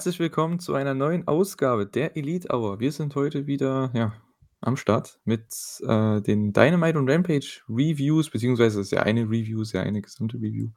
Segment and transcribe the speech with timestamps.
[0.00, 2.80] Herzlich willkommen zu einer neuen Ausgabe der Elite Hour.
[2.80, 4.14] Wir sind heute wieder, ja,
[4.62, 5.44] am Start mit,
[5.82, 10.38] äh, den Dynamite und Rampage Reviews, beziehungsweise ist ja eine Review, ist ja eine gesamte
[10.38, 10.70] Review.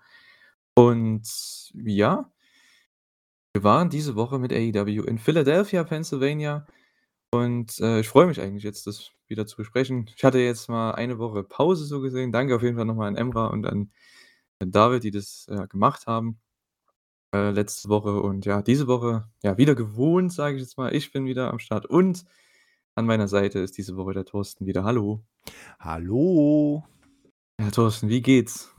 [0.76, 1.26] Und
[1.74, 2.30] ja
[3.54, 6.68] wir waren diese Woche mit AEW in Philadelphia, Pennsylvania
[7.32, 10.12] und, äh, ich freue mich eigentlich jetzt, das wieder zu besprechen.
[10.18, 12.34] Ich hatte jetzt mal eine Woche Pause so gesehen.
[12.34, 13.90] Danke auf jeden Fall noch mal an Emra und an
[14.60, 16.42] David, die das, ja, gemacht haben
[17.34, 20.94] äh, letzte Woche und ja, diese Woche, ja, wieder gewohnt, sage ich jetzt mal.
[20.96, 22.24] Ich bin wieder am Start und
[22.96, 24.84] an meiner Seite ist diese Woche der Thorsten wieder.
[24.84, 25.24] Hallo.
[25.80, 26.84] Hallo.
[27.60, 28.74] Ja, Thorsten, wie geht's?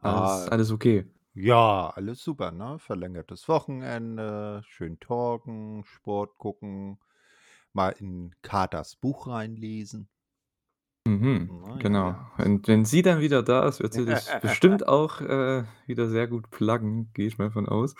[0.00, 1.06] Alles Ah, alles okay?
[1.34, 2.78] ja, alles super, ne?
[2.78, 6.98] Verlängertes Wochenende, schön talken, Sport gucken,
[7.72, 10.08] mal in Katers Buch reinlesen.
[11.06, 12.08] Mhm, Na genau.
[12.08, 12.32] ja.
[12.38, 16.26] Und wenn sie dann wieder da ist, wird sie dich bestimmt auch, äh, wieder sehr
[16.26, 17.94] gut pluggen, gehe ich mal von aus,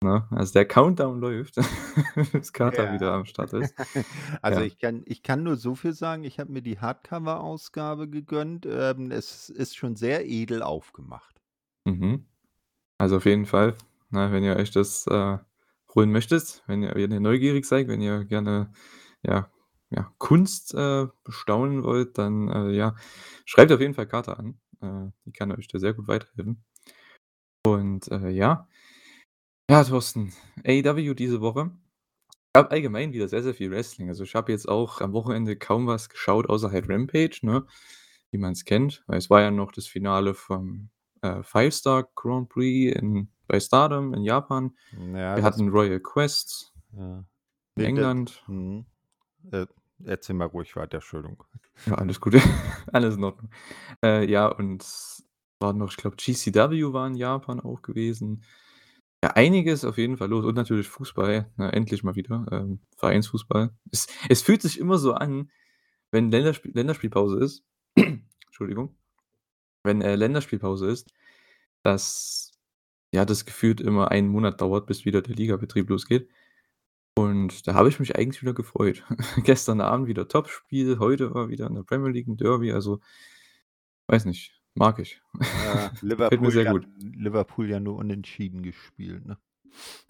[0.00, 0.26] ne?
[0.30, 1.56] Also, der Countdown läuft,
[2.32, 3.16] bis Kater wieder Ja.
[3.16, 3.74] am Start ist.
[4.42, 4.66] Also, Ja.
[4.66, 8.66] ich kann ich kann nur so viel sagen, ich habe mir die Hardcover-Ausgabe gegönnt.
[8.66, 11.40] Ähm, es ist schon sehr edel aufgemacht.
[11.84, 12.26] Mhm.
[12.98, 13.74] Also, auf jeden Fall,
[14.10, 15.38] ne, wenn ihr euch das, äh,
[15.94, 18.72] holen möchtet, wenn ihr wenn ihr neugierig seid, wenn ihr gerne,
[19.22, 19.50] ja
[19.96, 22.94] ja, Kunst, äh, bestaunen wollt, dann, äh, ja,
[23.44, 24.60] schreibt auf jeden Fall Kater an.
[24.82, 26.62] Äh, die kann euch da sehr gut weiterhelfen.
[27.66, 28.68] Und, äh, ja.
[29.70, 30.32] Ja, Thorsten,
[30.64, 31.70] AEW diese Woche.
[32.52, 34.08] Gab allgemein wieder sehr, sehr viel Wrestling.
[34.08, 37.66] Also, ich habe jetzt auch am Wochenende kaum was geschaut, außer halt Rampage, ne,
[38.30, 40.90] wie man's kennt, weil es war ja noch das Finale vom,
[41.22, 44.74] äh, Five Star Grand Prix in bei Stardom in Japan.
[44.92, 47.24] Ja, Wir hatten Royal Quest Ja.
[47.76, 48.42] in England.
[48.46, 48.86] mhm.
[49.52, 49.66] Äh,
[50.04, 51.44] erzähl mal ruhig weiter, Entschuldigung.
[51.86, 52.34] Ja, alles gut.
[52.92, 53.50] Alles in Ordnung.
[54.02, 54.84] Äh, ja, und
[55.60, 58.44] war noch ich glaube, GCW war in Japan auch gewesen.
[59.24, 63.70] Ja, einiges auf jeden Fall los und natürlich Fußball, ne, endlich mal wieder, ähm, Vereinsfußball.
[63.92, 65.50] Es es fühlt sich immer so an,
[66.12, 67.64] wenn Länderspiel Länderspielpause ist
[68.46, 68.96] Entschuldigung.
[69.84, 71.12] Wenn, äh, Länderspielpause ist,
[71.82, 72.52] dass,
[73.12, 76.28] ja, das gefühlt immer einen Monat dauert, bis wieder der Ligabetrieb losgeht.
[77.18, 79.02] Und da habe ich mich eigentlich wieder gefreut.
[79.42, 83.00] Gestern Abend wieder Topspiel, heute war wieder in der Premier League 'n Derby, also
[84.08, 85.20] weiß nicht, mag ich.
[85.64, 85.88] Ja,
[86.18, 86.86] Gefällt mir Liverpool sehr ja gut.
[86.98, 89.38] Liverpool ja nur unentschieden gespielt, ne?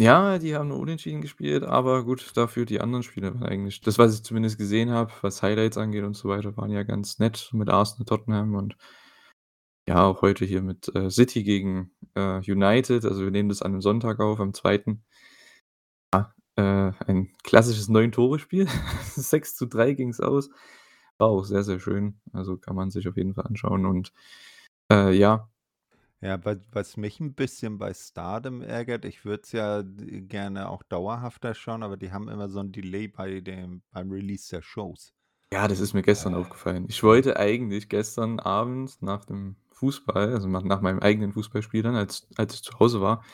[0.00, 3.98] Ja, die haben nur unentschieden gespielt, aber gut, dafür die anderen Spiele waren eigentlich das,
[3.98, 7.50] was ich zumindest gesehen habe, was Highlights angeht und so weiter, waren ja ganz nett
[7.52, 8.76] mit Arsenal, Tottenham und
[9.88, 13.04] ja, auch heute hier mit, äh, City gegen, äh, United.
[13.04, 15.00] Also, wir nehmen das an 'nem Sonntag auf, am 2.
[16.14, 18.68] Ja, äh, ein klassisches Neun-Tore-Spiel.
[19.16, 20.50] 6:3 ging's aus.
[21.18, 22.20] War auch sehr, sehr schön.
[22.32, 24.12] Also, kann man sich auf jeden Fall anschauen und,
[24.92, 25.48] äh, ja.
[26.22, 30.70] Ja, wa was mich 'n bisschen bei Stardom ärgert, ich würde es ja d gerne
[30.70, 34.62] auch dauerhafter schauen, aber die haben immer so 'n Delay bei dem beim Release der
[34.62, 35.10] Shows.
[35.52, 36.86] Ja, das ist mir gestern Äh, aufgefallen.
[36.88, 42.26] Ich wollte eigentlich gestern Abend nach dem Fußball, also, nach meinem eigenen Fußballspiel dann, als
[42.36, 43.24] als ich zu Hause war,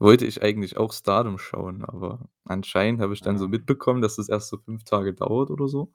[0.00, 3.50] wollte ich eigentlich auch Stardom schauen, aber anscheinend habe ich dann so Ja.
[3.50, 5.92] mitbekommen, dass das erst so 5 Tage dauert oder so.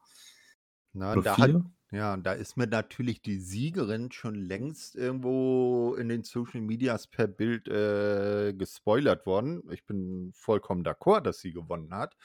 [0.97, 1.65] Na, Oder da hat 4.
[1.91, 7.07] ja, und da ist mir natürlich die Siegerin schon längst irgendwo in den Social Medias
[7.07, 9.61] per Bild, äh, gespoilert worden.
[9.71, 12.15] Ich bin vollkommen d'accord, dass sie gewonnen hat,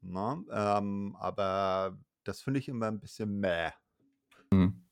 [0.00, 0.42] ne?
[0.50, 3.70] Ähm, aber das finde ich immer 'n bisschen mäh.
[4.52, 4.87] Mhm.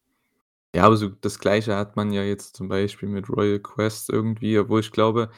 [0.77, 4.59] Ja, aber so das Gleiche hat man ja jetzt zum Beispiel mit Royal Quest irgendwie,
[4.59, 5.31] obwohl ich glaube,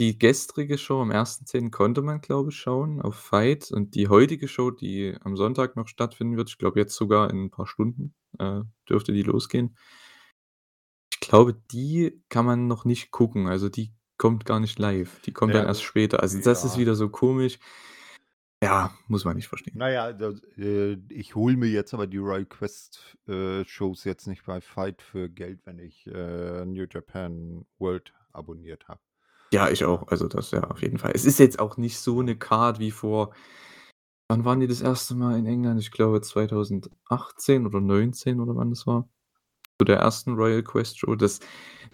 [0.00, 1.72] die gestrige Show am 1.10.
[1.72, 5.88] konnte man, glaube ich, schauen auf FITE und die heutige Show, die am Sonntag noch
[5.88, 9.74] stattfinden wird, ich glaube jetzt sogar in 'n paar Stunden, äh, dürfte die losgehen.
[11.12, 13.46] Ich glaube, die kann man noch nicht gucken.
[13.48, 15.20] Also, die kommt gar nicht live.
[15.22, 16.20] Die kommt dann Ja, erst später.
[16.22, 16.80] Also, das ist ja.
[16.80, 17.58] wieder so komisch.
[18.62, 19.74] Ja, muss man nicht verstehen.
[19.76, 24.26] Na ja, das äh, ich hole mir jetzt aber die Royal Quest, äh, Shows jetzt
[24.26, 29.00] nicht bei FITE für Geld, wenn ich, äh, New Japan World abonniert habe.
[29.52, 30.06] Ja, ich auch.
[30.08, 31.10] Also, das ja auf jeden Fall.
[31.12, 33.32] Es ist jetzt auch nicht so 'ne Card wie vor
[34.30, 35.16] wann waren die das 1.
[35.16, 35.80] Mal in England?
[35.80, 39.08] Ich glaube 2018 oder 19 oder wann das war.
[39.84, 40.34] Der 1.
[40.34, 41.14] Royal Quest Show.
[41.16, 41.40] Das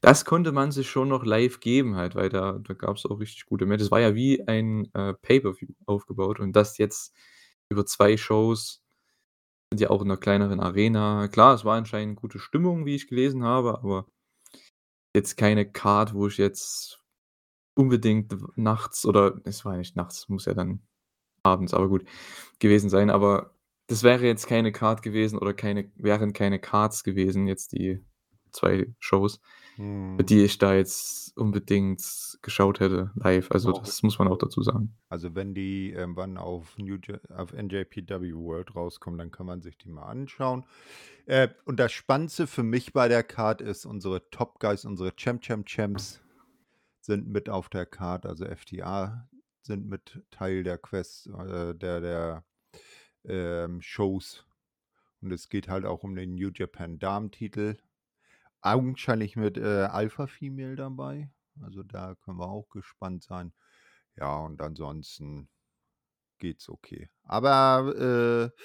[0.02, 3.46] das konnte man sich schon noch live geben halt, weil da da gab's auch richtig
[3.46, 3.86] gute Matches.
[3.86, 7.14] Das war ja wie ein, äh, Pay-per-View aufgebaut und das jetzt
[7.70, 8.82] über 2 Shows
[9.72, 11.28] sind ja auch in 'ner kleineren Arena.
[11.28, 14.06] Klar, es war anscheinend gute Stimmung, wie ich gelesen habe, aber
[15.16, 17.00] jetzt keine Card, wo ich jetzt
[17.76, 20.82] unbedingt nachts oder es war nicht nachts, muss ja dann
[21.44, 22.04] abends, aber gut,
[22.60, 23.10] gewesen sein.
[23.10, 23.55] Aber
[23.88, 28.00] das wäre jetzt keine Card gewesen oder keine wären keine Cards gewesen, jetzt die
[28.52, 29.40] 2 Shows,
[29.76, 30.24] Mhm.
[30.24, 32.02] die ich da jetzt unbedingt
[32.40, 33.50] geschaut hätte live.
[33.50, 34.96] Also, Auch das muss man auch dazu sagen.
[35.10, 36.96] Also, wenn die irgendwann auf New
[37.28, 40.64] auf NJPW World rauskommen, dann kann man sich die mal anschauen.
[41.26, 45.42] Äh, und das Spannendste für mich bei der Card ist, unsere Top Guys, unsere Champ
[45.42, 46.22] Champ Champs
[47.02, 49.28] sind mit auf der Card, also FTA
[49.62, 52.44] sind mit Teil der Quest, äh, der der,
[53.28, 54.46] ähm, Shows.
[55.22, 57.78] Und es geht halt auch um den New Japan Damentitel.
[58.62, 61.30] Augenscheinlich mit, äh, Alpha Female dabei.
[61.62, 63.52] Also, da können wir auch gespannt sein.
[64.16, 65.48] Ja, und ansonsten
[66.38, 67.08] geht's okay.
[67.24, 68.62] Aber, äh,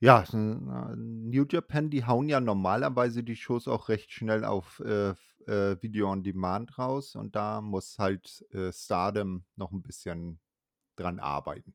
[0.00, 5.10] ja, New Japan, die hauen ja normalerweise die Shows auch recht schnell auf, äh,
[5.46, 10.40] äh, Video on Demand raus und da muss halt, äh, Stardom noch 'n bisschen
[10.96, 11.74] dran arbeiten.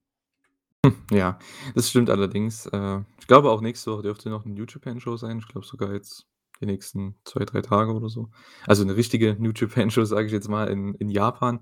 [0.85, 1.39] Hm, ja,
[1.75, 2.65] das stimmt allerdings.
[2.67, 5.39] Äh, ich glaube auch nächste Woche dürfte noch 'ne New Japan Show sein.
[5.39, 6.25] Ich glaube sogar jetzt
[6.59, 8.29] die nächsten 2, 3 Tage oder so.
[8.67, 11.61] Also, 'ne richtige New Japan Show, sage ich jetzt mal, in in Japan.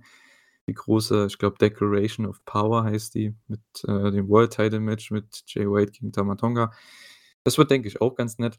[0.68, 5.12] Die große, ich glaube, Declaration of Power heißt die mit, äh, dem World Title Match
[5.12, 6.72] mit Jay White gegen Tama Tonga.
[7.44, 8.58] Das wird, denke ich, auch ganz nett.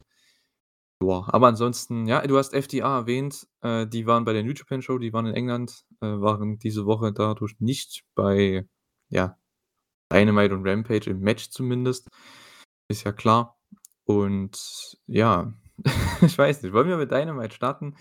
[1.03, 4.82] Joa, aber ansonsten ja, du hast FTA erwähnt, äh, die waren bei der New Japan
[4.82, 8.67] Show, die waren in England, äh, waren diese Woche dadurch nicht bei,
[9.09, 9.37] ja,
[10.12, 12.09] Dynamite und Rampage im Match zumindest.
[12.88, 13.59] Ist ja klar.
[14.06, 15.55] Und ja,
[16.23, 17.97] ich weiß nicht, wollen wir mit Dynamite starten?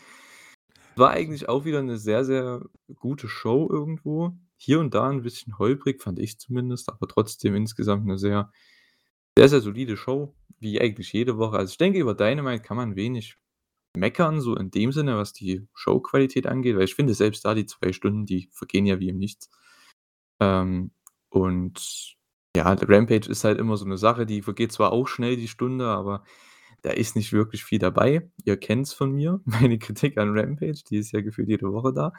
[0.97, 2.61] War eigentlich auch wieder 'ne sehr, sehr
[2.95, 4.31] gute Show irgendwo.
[4.57, 8.51] Hier und da 'n bisschen holprig, fand ich zumindest, aber trotzdem insgesamt 'ne sehr
[9.37, 11.57] sehr, sehr solide Show, wie eigentlich jede Woche.
[11.57, 13.37] Also, ich denke, über Dynamite kann man wenig
[13.97, 17.65] meckern, so in dem Sinne, was die Showqualität angeht, weil ich finde selbst da die
[17.67, 19.49] 2 Stunden, die vergehen ja wie im Nichts.
[20.41, 20.91] Ähm,
[21.31, 22.17] und
[22.57, 25.47] ja, der Rampage ist halt immer so 'ne Sache, die vergeht zwar auch schnell die
[25.49, 26.23] Stunde, aber
[26.83, 28.29] da ist nicht wirklich viel dabei.
[28.45, 32.13] Ihr kennt's von mir, meine Kritik an Rampage, die ist ja gefühlt jede Woche da.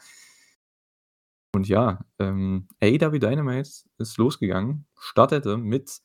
[1.54, 6.00] Und ja, ähm, AEW Dynamite ist losgegangen, startete mit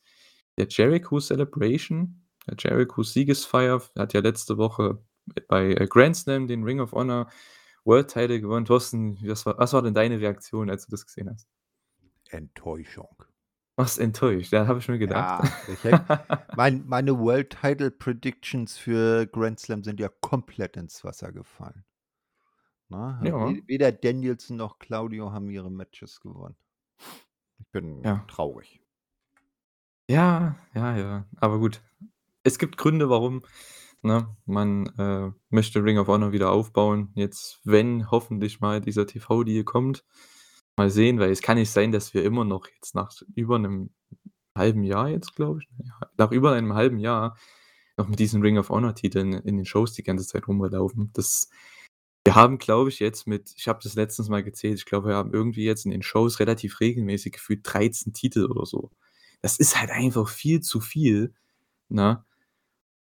[0.58, 2.22] der Jericho Celebration.
[2.46, 5.02] Der Jericho Siegesfeier hat ja letzte Woche
[5.48, 7.28] bei, äh, Grand Slam den Ring of Honor
[7.84, 8.66] World Title gewonnen.
[8.66, 11.46] Thorsten, was war was war denn deine Reaktion, als du das gesehen hast?
[12.30, 13.24] Enttäuschung.
[13.76, 14.52] Warst enttäuscht?
[14.52, 15.44] Ja, habe ich mir gedacht.
[15.44, 16.04] Ja, ich hätte
[16.56, 21.84] mein meine World Title Predictions für Grand Slam sind ja komplett ins Wasser gefallen.
[22.88, 23.20] Ne?
[23.24, 23.34] Ja.
[23.48, 26.56] We weder Danielson noch Claudio haben ihre Matches gewonnen.
[27.60, 28.24] Ich bin Ja.
[28.28, 28.80] traurig.
[30.08, 31.82] Ja, ja, ja, aber gut.
[32.42, 33.42] Es gibt Gründe, warum,
[34.00, 34.34] ne?
[34.46, 37.12] Man, äh, möchte Ring of Honor wieder aufbauen.
[37.14, 40.04] Jetzt, wenn hoffentlich mal dieser TV-Deal kommt.
[40.78, 43.90] Mal sehen, weil es kann nicht sein, dass wir immer noch jetzt nach über 'nem
[44.56, 47.38] halben Jahr jetzt, glaube ich ja, nach über einem halben Jahr
[47.98, 51.10] noch mit diesen Ring of Honor Titeln in den Shows die ganze Zeit rumlaufen.
[51.14, 51.50] Das
[52.26, 55.16] wir haben, glaube ich, jetzt mit ich habe das letztens mal gezählt, ich glaube, wir
[55.16, 58.90] haben irgendwie jetzt in den Shows relativ regelmäßig gefühlt 13 Titel oder so.
[59.42, 61.34] Das ist halt einfach viel zu viel,
[61.90, 62.24] ne?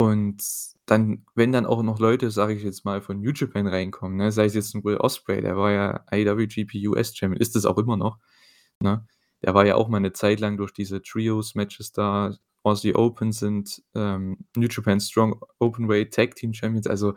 [0.00, 0.42] Und
[0.86, 4.32] dann wenn dann auch noch Leute, sage ich jetzt mal, von New Japan reinkommen, ne,
[4.32, 7.78] sei es jetzt 'n Will Ospreay, der war ja IWGP US Champion, ist es auch
[7.78, 8.18] immer noch,
[8.80, 9.06] ne?
[9.44, 12.34] Der war ja auch mal 'ne Zeit lang durch diese Trios-Matches da.
[12.64, 16.86] Aussie Open sind, ähm, New Japan Strong Openweight Tag Team Champions.
[16.86, 17.14] Also,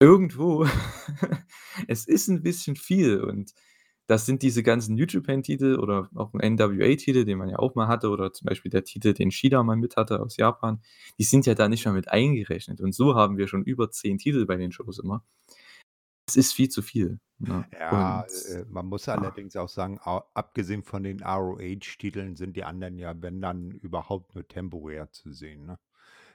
[0.00, 0.64] irgendwo
[1.88, 3.52] es ist 'n bisschen viel und
[4.12, 7.74] das sind diese ganzen New Japan Titel oder auch 'n NWA-Titel, den man ja auch
[7.74, 10.82] mal hatte oder zum Beispiel der Titel, den Shida mal mit hatte aus Japan.
[11.18, 14.18] Die sind ja da nicht mal mit eingerechnet und so haben wir schon über 10
[14.18, 15.24] Titel bei den Shows immer.
[16.28, 17.66] Es ist viel zu viel, ne?
[17.72, 19.14] Ja, Und äh, man muss ah.
[19.14, 24.46] allerdings auch sagen, abgesehen von den ROH-Titeln sind die anderen ja, wenn dann überhaupt nur
[24.46, 25.78] temporär zu sehen, ne?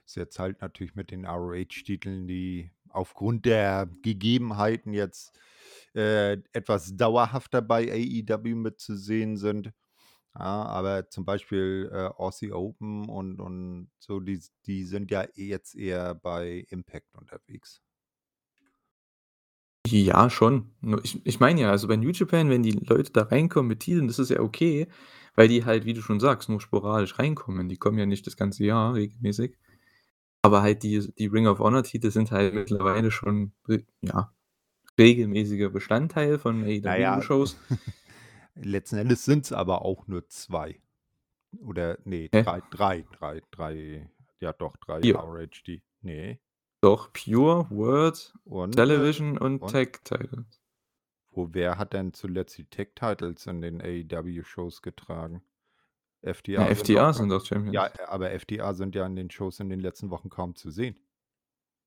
[0.03, 5.37] Ist jetzt halt natürlich mit den ROH-Titeln, die aufgrund der Gegebenheiten jetzt,
[5.95, 9.73] äh, etwas dauerhafter bei AEW mitzusehen sind.
[10.35, 15.75] Ja, aber zum Beispiel, äh, Aussie Open und und so, die die sind ja jetzt
[15.75, 17.81] eher bei Impact unterwegs.
[19.89, 20.71] Ja, schon.
[21.03, 24.07] Ich ich meine ja, also bei New Japan, wenn die Leute da reinkommen mit Titeln,
[24.07, 24.87] das ist ja okay,
[25.35, 27.69] weil die halt, wie du schon sagst, nur sporadisch reinkommen.
[27.69, 29.57] Die kommen ja nicht das ganze Jahr regelmäßig.
[30.47, 33.51] Aber halt die die Ring of Honor Titel sind halt mittlerweile schon
[34.01, 34.33] ja,
[34.97, 37.57] regelmäßiger Bestandteil von AEW-Shows.
[38.55, 40.79] letzten Endes sind's aber auch nur 2.
[41.59, 42.43] Oder ne, Hä?
[42.43, 45.15] 3, 3, 3, 3, ja doch, 3 4.
[45.15, 46.39] ROH, ne?
[46.81, 49.71] Doch, Pure, World, Und, äh Television und und?
[49.71, 50.61] Tag Titles.
[51.31, 55.43] Wo wer hat denn zuletzt die Tag Titles in den AEW-Shows getragen?
[56.55, 57.89] Ja, FTA sind ka sind ja, Champions.
[58.07, 60.95] aber FTA sind ja in den Shows in den letzten Wochen kaum zu sehen.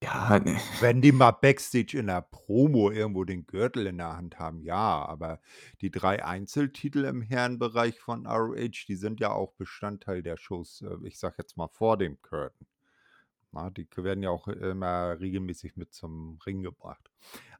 [0.02, 0.58] Ja, ne.
[0.80, 5.04] Wenn die mal Backstage in 'ner Promo irgendwo den Gürtel in der Hand haben, ja,
[5.04, 5.40] aber
[5.82, 10.96] die 3 Einzeltitel im Herrenbereich von ROH, die sind ja auch Bestandteil der Shows, äh,
[11.06, 12.66] ich sage jetzt mal vor dem Curtain.
[13.52, 17.10] Na, die werden ja auch immer regelmäßig mit zum Ring gebracht.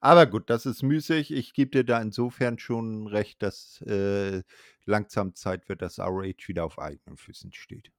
[0.00, 1.32] Aber gut, das ist müßig.
[1.32, 4.42] Ich gebe dir da insofern schon recht, dass, äh,
[4.90, 7.90] langsam Zeit wird, dass ROH wieder auf eigenen Füßen steht.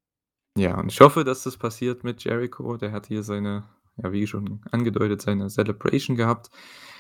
[0.58, 2.78] Ja, und ich hoffe, dass das passiert mit Jericho.
[2.78, 3.64] Der hat hier seine
[3.98, 6.50] ja, wie schon angedeutet, seine Celebration gehabt.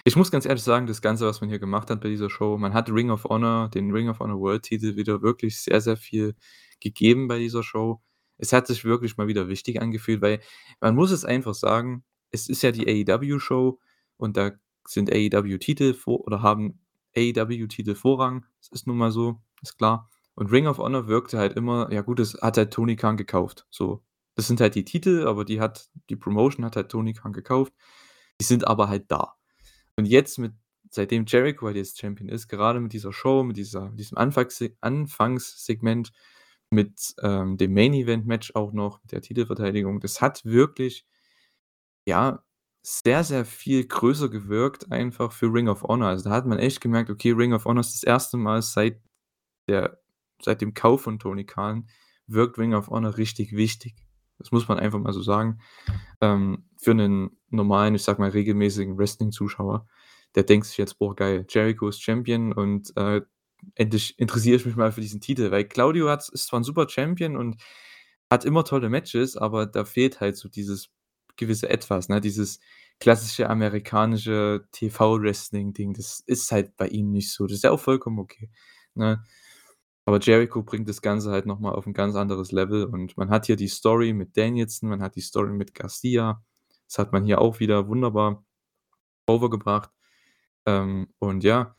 [0.03, 2.57] Ich muss ganz ehrlich sagen, das Ganze, was man hier gemacht hat bei dieser Show
[2.57, 5.97] man hat Ring of Honor den Ring of Honor World Titel wieder wirklich sehr, sehr
[5.97, 6.35] viel
[6.79, 8.01] gegeben bei dieser Show.
[8.37, 10.39] Es hat sich wirklich mal wieder wichtig angefühlt, weil
[10.79, 13.79] man muss es einfach sagen, es ist ja die AEW-Show
[14.17, 14.51] und da
[14.87, 16.79] sind AEW-Titel vor oder haben
[17.15, 18.45] AEW-Titel Vorrang.
[18.59, 20.09] Das ist nun mal so, ist klar.
[20.35, 23.67] Und Ring of Honor wirkte halt immer ja gut, das hat halt Tony Khan gekauft,
[23.69, 24.03] so.
[24.35, 27.73] Das sind halt die Titel, aber die hat die Promotion hat halt Tony Khan gekauft.
[28.39, 29.35] Die sind aber halt da.
[29.97, 30.53] Und jetzt mit
[30.89, 36.11] seitdem Jericho halt jetzt Champion ist, gerade mit dieser Show, mit dieser diesem Anfangsseg Anfangssegment,
[36.71, 41.05] mit, ähm, dem Main Event Match auch noch, mit der Titelverteidigung, das hat wirklich
[42.07, 42.43] ja,
[42.83, 46.07] sehr, sehr viel größer gewirkt einfach für Ring of Honor.
[46.09, 48.33] Also, da hat man echt gemerkt, okay, Ring of Honor ist das 1.
[48.33, 48.99] Mal seit
[49.71, 49.99] der
[50.43, 51.89] seit dem Kauf von Tony Khan
[52.27, 53.95] wirkt Ring of Honor richtig wichtig.
[54.39, 55.59] Das muss man einfach mal so sagen.
[56.21, 59.87] Ähm, für 'nen normalen, ich sage mal, regelmäßigen Wrestling-Zuschauer,
[60.35, 63.21] der denkt sich jetzt: „Boah, geil, Jericho ist Champion und, äh,
[63.75, 66.89] endlich interessiere ich mich mal für diesen Titel.“ Weil Claudio hat ist zwar 'n super
[66.89, 67.61] Champion und
[68.31, 70.89] hat immer tolle Matches, aber da fehlt halt so dieses
[71.37, 72.21] gewisse Etwas, ne?
[72.21, 72.59] Dieses
[72.99, 77.47] klassische amerikanische TV-Wrestling-Ding, das ist halt bei ihm nicht so.
[77.47, 78.49] Das ist ja auch vollkommen okay,
[78.95, 79.23] ne?
[80.07, 83.29] Aber Jericho bringt das Ganze halt noch mal auf 'n ganz anderes Level und man
[83.29, 86.43] hat hier die Story mit Danielson, man hat die Story mit Garcia.
[86.87, 88.43] Das hat man hier auch wieder wunderbar
[89.27, 89.91] overgebracht.
[90.67, 91.75] Ähm, und ja,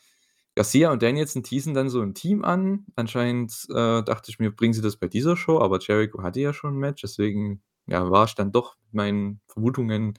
[0.56, 2.86] Garcia und Danielson teasen dann so 'n Team an.
[2.96, 6.52] Anscheinend, äh, dachte ich mir, bringen sie das bei dieser Show, aber Jericho hatte ja
[6.54, 10.14] schon 'n Match, deswegen, ja, war ich dann doch mit meinen Vermutungen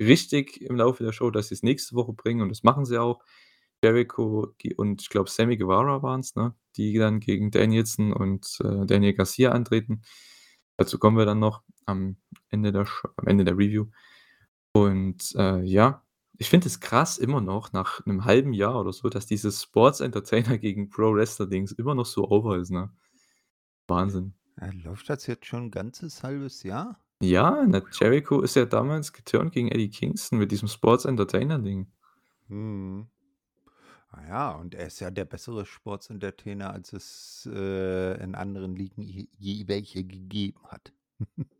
[0.00, 3.22] richtig im Laufe der Show, dass sie's nächste Woche bringen und das machen sie auch.
[3.84, 9.14] Jericho und ich glaube, Sammy Guevara waren's, ne, die dann gegen Danielson und, äh, Daniel
[9.14, 10.02] Garcia antreten.
[10.78, 12.16] Dazu kommen wir dann noch am
[12.50, 13.86] Ende der Sh am Ende der Review.
[14.72, 16.02] Und, äh, ja,
[16.38, 20.00] ich finde es krass immer noch nach 'nem halben Jahr oder so, dass dieses Sports
[20.00, 22.90] Entertainer gegen Pro Wrestler Dings immer noch so over ist, ne?
[23.88, 24.34] Wahnsinn.
[24.60, 26.98] Äh, läuft das jetzt schon 'n ganzes 1/2 Jahr?
[27.22, 31.86] Ja, ne, Jericho ist ja damals geturnt gegen Eddie Kingston mit diesem Sports Entertainer Ding.
[34.16, 34.24] Mhm.
[34.24, 38.76] Ah ja, und er ist ja der bessere Sports Entertainer, als es, äh, in anderen
[38.76, 40.92] Ligen je je welche gegeben hat.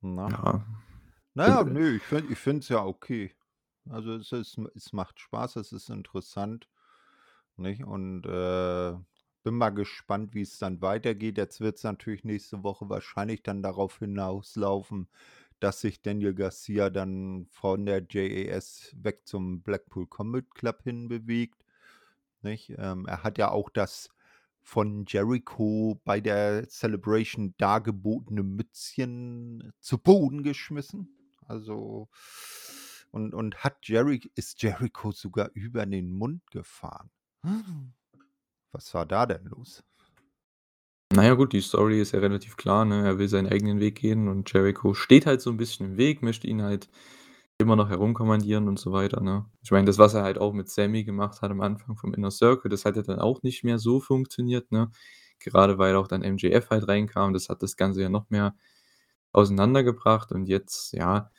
[0.00, 0.28] Na?
[0.28, 0.66] Ja.
[1.34, 3.34] Na ja, ne, ich finde ich finde es ja okay.
[3.90, 6.68] Also, es ist es macht Spaß, es ist interessant,
[7.56, 7.84] nicht?
[7.84, 8.94] Und, äh,
[9.44, 11.38] bin mal gespannt, wie's dann weitergeht.
[11.38, 15.08] Jetzt wird's natürlich nächste Woche wahrscheinlich dann darauf hinauslaufen,
[15.60, 21.64] dass sich Daniel Garcia dann von der JAS weg zum Blackpool Combat Club hinbewegt,
[22.42, 22.74] nicht?
[22.78, 24.10] Ähm, er hat ja auch das
[24.62, 31.08] von Jericho bei der Celebration dargebotene Mützchen zu Boden geschmissen.
[31.46, 32.08] Also
[33.10, 37.10] und und hat Jeri ist Jericho sogar über den Mund gefahren.
[38.72, 39.82] Was war da denn los?
[41.12, 43.06] Na ja gut, die Story ist ja relativ klar, ne?
[43.06, 46.22] Er will seinen eigenen Weg gehen und Jericho steht halt so 'n bisschen im Weg,
[46.22, 46.90] möchte ihn halt
[47.58, 49.46] immer noch herumkommandieren und so weiter, ne?
[49.62, 52.30] Ich meine, das, was er halt auch mit Sammy gemacht hat am Anfang vom Inner
[52.30, 54.90] Circle, das hat ja dann auch nicht mehr so funktioniert, ne?
[55.40, 58.54] Gerade weil auch dann MJF halt reinkam, das hat das Ganze ja noch mehr
[59.32, 61.30] auseinandergebracht und jetzt, ja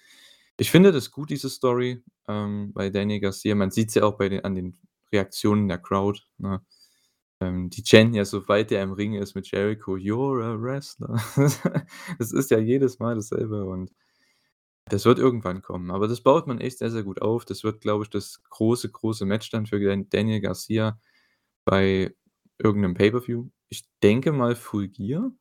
[0.57, 3.55] ich finde das gut, diese Story, ähm, bei Daniel Garcia.
[3.55, 4.77] Man sieht's ja auch bei den an den
[5.13, 6.61] Reaktionen der Crowd, ne?
[7.41, 11.15] Ähm, die chanten ja, sobald der im Ring ist mit Jericho: „You're a wrestler.“
[12.19, 13.91] Das ist ja jedes Mal dasselbe und
[14.89, 15.91] das wird irgendwann kommen.
[15.91, 17.46] Aber das baut man echt sehr, sehr gut auf.
[17.46, 21.00] Das wird, glaube ich, das große, große Match dann für Dan Daniel Garcia
[21.65, 22.15] bei
[22.60, 23.50] irgend 'nem Pay-per-View.
[23.69, 25.31] Ich denke mal Full Gear,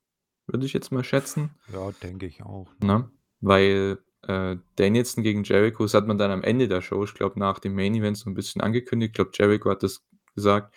[0.46, 1.50] würde ich jetzt mal schätzen.
[1.66, 2.86] Ja, denke ich auch, ne?
[2.86, 3.10] Ne?
[3.40, 7.38] Weil, äh, Danielson gegen Jericho, das hat man dann am Ende der Show, ich glaube,
[7.38, 9.10] nach dem Main Event so 'n bisschen angekündigt.
[9.12, 10.74] Ich glaube, Jericho hat das gesagt,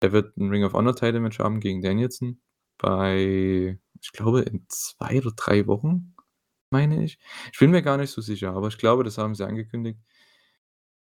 [0.00, 2.40] er wird 'n Ring of Honor Title Match haben gegen Danielson
[2.78, 6.14] bei ich glaube, in 2 oder 3 Wochen,
[6.70, 7.18] meine ich.
[7.52, 10.00] Ich bin mir gar nicht so sicher, aber ich glaube, das haben sie angekündigt.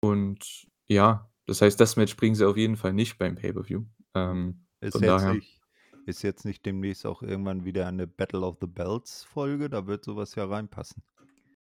[0.04, 3.84] Und ja, das heißt, das Match bringen sie auf jeden Fall nicht beim Pay-per-View.
[4.16, 5.62] Ähm, Ist von jetzt daher nicht
[6.06, 9.70] ist jetzt nicht demnächst auch irgendwann wieder 'ne Battle of the Belts Folge?
[9.70, 11.02] Da wird so was ja reinpassen.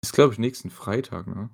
[0.03, 1.50] Ist, glaube ich, nächsten Freitag, ne?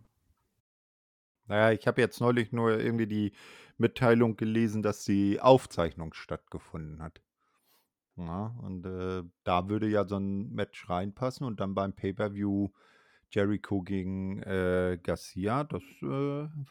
[1.52, 3.34] Na ja, ich habe jetzt neulich nur irgendwie die
[3.78, 7.22] Mitteilung gelesen, dass die Aufzeichnung stattgefunden hat.
[8.18, 12.70] Ja, und, äh, da würde ja so 'n Match reinpassen und dann beim Pay-per-View
[13.32, 16.06] Jericho gegen, äh, Garcia, das, äh,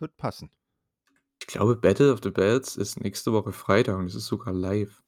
[0.01, 0.51] wird passen.
[1.39, 5.03] Ich glaube, Battle of the Belts ist nächste Woche Freitag und es ist sogar live.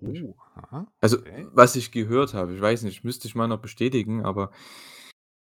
[0.00, 1.50] Oh, aha, Also, okay.
[1.52, 4.50] was ich gehört habe, ich weiß nicht, müsste ich mal noch bestätigen, aber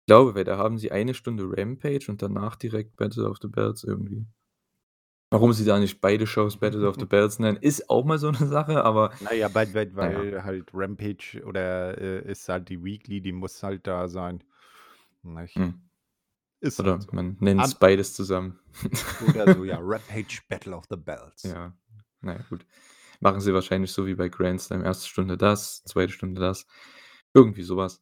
[0.06, 3.84] glaube, weil da haben sie eine Stunde Rampage und danach direkt Battle of the Belts
[3.84, 4.26] irgendwie.
[5.30, 8.30] Warum sie da nicht beide Shows Battle of the Belts nennen, ist auch mal so
[8.30, 9.94] 'ne Sache, aber Na ja, weil weil ja.
[9.96, 14.44] weil halt Rampage oder, äh, ist halt die Weekly, die muss halt da sein,
[15.22, 15.56] nicht?
[15.56, 15.80] Hm.
[16.60, 17.08] Ist halt Oder so.
[17.12, 18.58] man nennt's An beides zusammen.
[19.28, 21.42] Oder so, ja, Rampage Battle of the Belts.
[21.44, 21.74] Ja,
[22.20, 22.64] na ja, gut.
[23.20, 25.06] Machen sie wahrscheinlich so wie bei Grand Slam, 1.
[25.06, 26.08] Stunde das, 2.
[26.08, 26.66] Stunde das.
[27.34, 28.00] Irgendwie so was.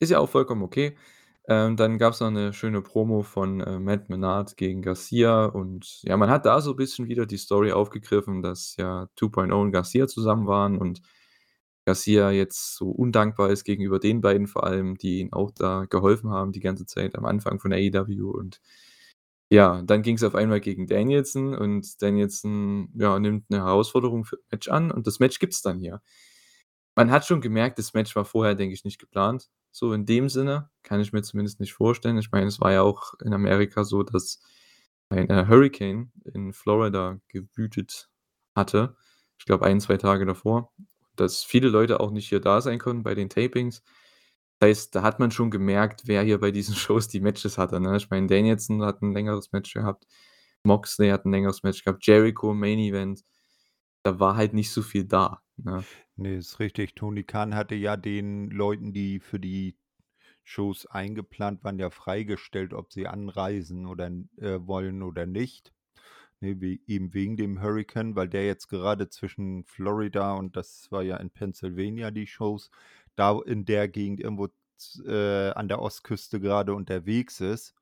[0.00, 0.96] Ist ja auch vollkommen okay.
[1.46, 6.16] Ähm, dann gab's noch 'ne schöne Promo von, äh, Matt Menard gegen Garcia und ja,
[6.16, 10.46] man hat da so bisschen wieder die Story aufgegriffen, dass ja 2.0 und Garcia zusammen
[10.46, 11.02] waren und
[11.86, 16.30] Garcia jetzt so undankbar ist gegenüber den beiden vor allem, die ihm auch da geholfen
[16.30, 18.60] haben die ganze Zeit am Anfang von AEW und
[19.50, 24.68] ja, dann ging's auf einmal gegen Danielson und Danielson, ja, nimmt 'ne Herausforderung für Match
[24.68, 26.00] an und das Match gibt's dann hier.
[26.96, 29.50] Man hat schon gemerkt, das Match war vorher, denke ich, nicht geplant.
[29.72, 32.18] So in dem Sinne, kann ich mir zumindest nicht vorstellen.
[32.18, 34.40] Ich meine, es war ja auch in Amerika so, dass
[35.08, 38.08] ein, äh, Hurricane in Florida gewütet
[38.54, 38.96] hatte.
[39.38, 40.72] Ich glaube, 1, 2 Tage davor,
[41.16, 43.82] dass viele Leute auch nicht hier da sein konnten bei den Tapings.
[44.62, 47.96] Heißt, da hat man schon gemerkt, wer hier bei diesen Shows die Matches hatte, ne?
[47.96, 50.06] Ich meine, Danielson hat 'n längeres Match gehabt,
[50.64, 53.22] Moxley hat 'n längeres Match gehabt, Jericho Main Event.
[54.04, 55.86] Da war halt nicht so viel da, ne?
[56.16, 56.94] Ne, ist richtig.
[56.94, 59.76] Tony Khan hatte ja den Leuten, die für die
[60.44, 64.06] Shows eingeplant waren, ja freigestellt, ob sie anreisen oder
[64.38, 65.72] äh, wollen oder nicht.
[66.40, 71.02] Ne, we eben wegen dem Hurrikan, weil der jetzt gerade zwischen Florida und das war
[71.02, 72.70] ja in Pennsylvania die Shows,
[73.16, 74.48] da in der Gegend irgendwo
[75.06, 77.74] äh, an der Ostküste gerade unterwegs ist,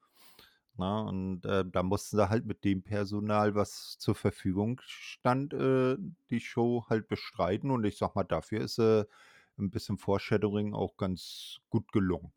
[0.79, 1.03] ne?
[1.05, 5.97] Und, äh, da mussten sie halt mit dem Personal, was zur Verfügung stand, äh,
[6.31, 9.05] die Show halt bestreiten und ich sage mal, dafür ist, äh,
[9.59, 12.33] 'n bisschen Foreshadowing auch ganz gut gelungen.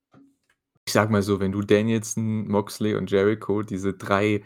[0.87, 4.43] Ich sage mal so, wenn du Danielson, Moxley und Jericho, diese 3,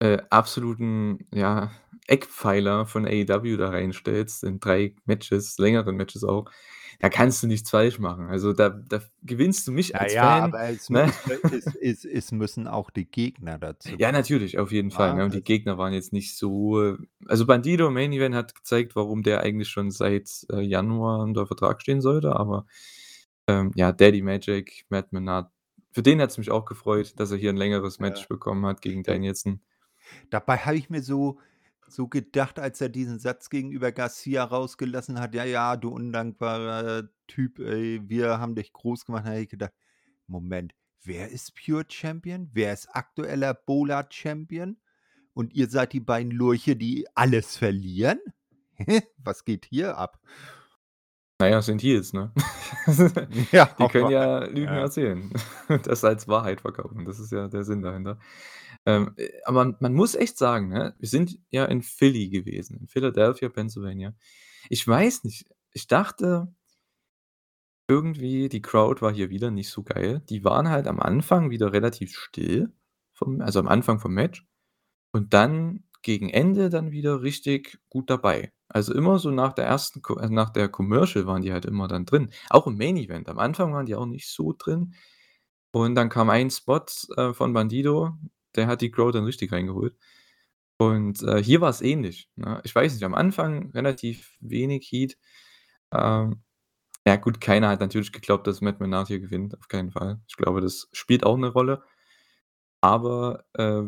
[0.00, 1.72] äh, absoluten, ja,
[2.08, 6.46] Eckpfeiler von AEW da reinstellst in 3 Matches, längeren Matches auch,
[7.00, 8.28] da kannst du nichts falsch machen.
[8.28, 11.12] Also, da da gewinnst du mich Ja, als ja, Fan, aber es ne?
[11.26, 15.14] es es es es müssen auch die Gegner dazu Ja, natürlich, auf jeden Fall, ne?
[15.14, 15.24] ne?
[15.24, 19.40] Und die Gegner waren jetzt nicht so also, Bandido Main Event hat gezeigt, warum der
[19.40, 22.66] eigentlich schon seit, äh, Januar unter Vertrag stehen sollte, aber,
[23.46, 25.50] ähm, ja, Daddy Magic, Matt Menard,
[25.92, 28.00] für den hat's mich auch gefreut, dass er hier 'n längeres Ja.
[28.00, 29.60] Match bekommen hat gegen Danielson.
[30.32, 31.38] Dabei habe ich mir so
[31.94, 37.58] so gedacht, als er diesen Satz gegenüber Garcia rausgelassen hat: „Ja, ja, du undankbarer Typ,
[37.60, 39.72] ey, wir haben dich groß gemacht.“ Da habe ich gedacht:
[40.26, 42.50] „Moment, wer ist Pure Champion?
[42.52, 44.78] Wer ist aktueller Bola Champion?
[45.32, 48.20] Und ihr seid die beiden Lurche, die alles verlieren?
[49.18, 50.20] Was geht hier ab?“
[51.40, 52.32] Na ja, sind Heels, ne?
[53.52, 54.80] Ja, Die können ja Lügen ja.
[54.80, 55.32] erzählen,
[55.84, 57.04] das als Wahrheit verkaufen.
[57.04, 58.18] Das ist ja der Sinn dahinter.
[58.86, 62.86] Ähm, äh, aber man muss echt sagen, ne, wir sind ja in Philly gewesen, in
[62.86, 64.14] Philadelphia, Pennsylvania.
[64.68, 66.54] Ich weiß nicht, ich dachte
[67.88, 70.22] irgendwie, die Crowd war hier wieder nicht so geil.
[70.28, 72.72] Die waren halt am Anfang wieder relativ still
[73.12, 74.46] vom also, am Anfang vom Match
[75.12, 78.52] und dann gegen Ende dann wieder richtig gut dabei.
[78.70, 80.02] Also, immer so nach der 1.
[80.02, 82.30] Co äh, nach der Commercial waren die halt immer dann drin.
[82.50, 83.28] Auch im Main Event.
[83.28, 84.94] Am Anfang waren die auch nicht so drin
[85.72, 86.80] und dann kam ein Spot,
[87.16, 88.12] äh, von Bandido,
[88.56, 89.96] der hat die Crowd dann richtig reingeholt.
[90.78, 92.60] Und, äh, hier war's ähnlich, ne?
[92.64, 95.18] Ich weiß nicht, am Anfang relativ wenig Heat.
[95.92, 96.42] Ähm,
[97.06, 100.20] ja gut, keiner hat natürlich geglaubt, dass Matt Menard hier gewinnt, auf keinen Fall.
[100.28, 101.82] Ich glaube, das spielt auch 'ne Rolle.
[102.82, 103.82] Aber, äh,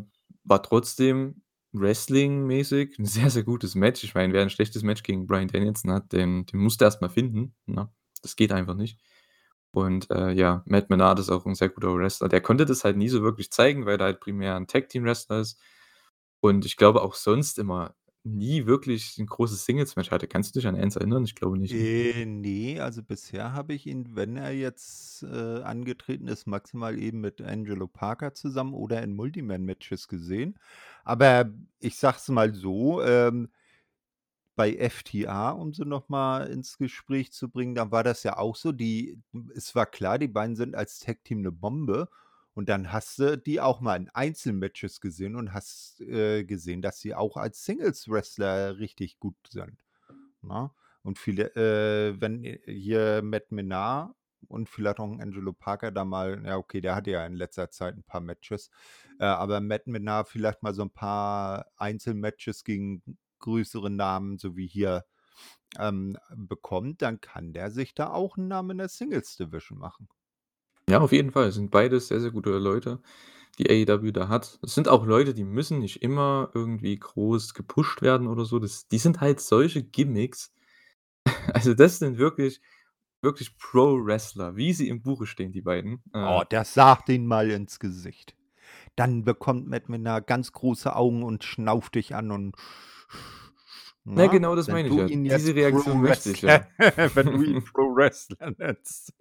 [0.44, 1.42] war trotzdem
[1.80, 4.04] wrestlingmäßig 'n sehr, sehr gutes Match.
[4.04, 7.00] Ich meine, wer 'n schlechtes Match gegen Bryan Danielson hat, den den musst du erst
[7.02, 7.88] mal finden, ne?
[8.22, 8.98] Das geht einfach nicht.
[9.72, 12.28] Und, äh, ja, Matt Menard ist auch 'n sehr guter Wrestler.
[12.28, 15.60] Der konnte das halt nie so wirklich zeigen, weil er halt primär 'n Tag-Team-Wrestler ist.
[16.40, 17.94] Und ich glaube auch sonst immer
[18.26, 20.28] nie wirklich 'n großes Singles-Match hatte.
[20.28, 21.24] Kannst du dich an eins erinnern?
[21.24, 21.86] Ich glaube nicht, ne?
[22.04, 27.20] Äh, ne, also, bisher habe ich ihn, wenn er jetzt, äh, angetreten ist, maximal eben
[27.20, 30.58] mit Angelo Parker zusammen oder in Multiman-Matches gesehen.
[31.04, 33.48] Aber ich sage es mal so, ähm
[34.58, 38.56] bei FTA, um sie noch mal ins Gespräch zu bringen, da war das ja auch
[38.56, 39.18] so, die
[39.54, 42.08] es war klar, die beiden sind als Tag-Team 'ne Bombe
[42.56, 47.00] und dann hast du die auch mal in Einzelmatches gesehen und hast, äh, gesehen, dass
[47.00, 49.84] sie auch als Singles-Wrestler richtig gut sind,
[50.42, 50.70] ne?
[51.02, 54.14] Und viele äh, wenn hier Matt Menard
[54.48, 57.96] und vielleicht auch Angelo Parker da mal ja, okay, der hatte ja in letzter Zeit
[57.96, 58.70] 'n paar Matches,
[59.20, 63.02] äh, aber Matt Menard vielleicht mal so 'n paar Einzelmatches gegen
[63.40, 65.04] größere Namen, so wie hier,
[65.80, 70.08] ähm, bekommt, dann kann der sich da auch 'n Namen in der Singles Division machen.
[70.88, 71.48] Ja, auf jeden Fall.
[71.48, 73.00] Es sind beides sehr, sehr gute Leute,
[73.58, 74.58] die AEW da hat.
[74.62, 78.58] Es sind auch Leute, die müssen nicht immer irgendwie groß gepusht werden oder so.
[78.58, 80.52] Das die sind halt solche Gimmicks.
[81.52, 82.60] Also, das sind wirklich
[83.22, 86.02] wirklich Pro-Wrestler, wie sie im Buche stehen, die beiden.
[86.12, 88.36] Oh, Äh das sag denen mal ins Gesicht.
[88.94, 92.56] Dann bekommt Matt Menard ganz große Augen und schnauft dich an und
[94.04, 94.28] Na, ne?
[94.28, 95.06] genau das Wenn meine ich du ja.
[95.06, 97.10] ihn Diese jetzt Reaktion möchte ich Pro-Wrestler ja.
[97.16, 99.12] wenn du ihn Pro-Wrestler nennst.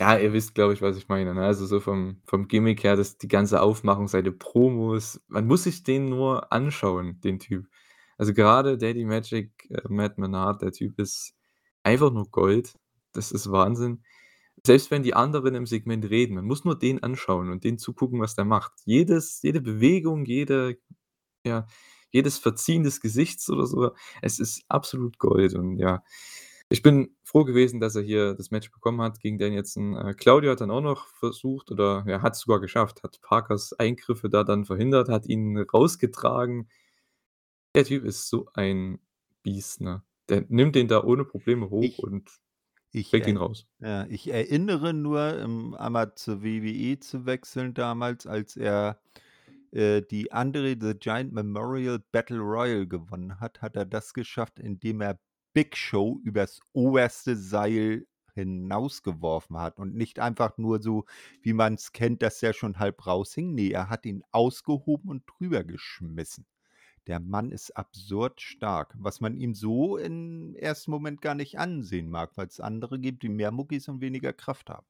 [0.00, 1.44] Ja, ihr wisst, glaube ich, was ich meine, ne?
[1.44, 5.20] Also, so vom vom Gimmick her, das die ganze Aufmachung, seine Promos.
[5.28, 7.66] Man muss sich den nur anschauen, den Typ.
[8.18, 11.34] Also, grade Daddy Magic, äh, Matt Menard, der Typ ist
[11.82, 12.74] einfach nur Gold.
[13.14, 14.02] Das ist Wahnsinn.
[14.66, 18.20] Selbst wenn die anderen im Segment reden, man muss nur den anschauen und den zugucken,
[18.20, 18.72] was der macht.
[18.84, 20.78] Jedes jede Bewegung, jede
[21.46, 21.66] ja,
[22.10, 26.02] jedes Verziehen des Gesichts oder so, es ist absolut Gold und ja.
[26.72, 29.94] Ich bin froh gewesen, dass er hier das Match bekommen hat gegen Danielson.
[29.94, 34.30] Äh, Claudio hat dann auch noch versucht oder er hat's sogar geschafft, hat Parkers Eingriffe
[34.30, 36.70] da dann verhindert, hat ihn rausgetragen.
[37.74, 39.00] Der Typ ist so ein
[39.42, 40.02] Biest, ne?
[40.30, 42.30] Der nimmt den da ohne Probleme hoch Ich und
[42.90, 43.66] ich bringt ihn raus.
[43.80, 48.98] ja, ich erinnere nur, ähm, einmal zur WWE zu wechseln damals, als er,
[49.72, 55.02] äh, die Andre the Giant Memorial Battle Royal gewonnen hat, hat er das geschafft, indem
[55.02, 55.18] er
[55.54, 61.04] Big Show übers oberste Seil hinausgeworfen hat und nicht einfach nur so,
[61.42, 63.54] wie man's kennt, dass der schon halb raushing.
[63.54, 66.46] Ne, er hat ihn ausgehoben und drüber geschmissen.
[67.06, 72.10] Der Mann ist absurd stark, was man ihm so im ersten Moment gar nicht ansehen
[72.10, 74.86] mag, weil's andere gibt, die mehr Muckis und weniger Kraft haben.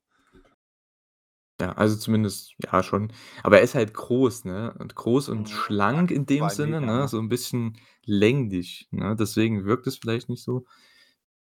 [1.62, 3.12] Ja, also zumindest ja schon.
[3.44, 4.74] Aber er ist halt groß, ne?
[4.80, 6.98] Und groß und Mhm, ja, schlank in dem 2 Sinne, Meter, ne?
[7.02, 7.08] ne?
[7.08, 9.14] So 'n bisschen länglich, ne?
[9.16, 10.64] Deswegen wirkt es vielleicht nicht so.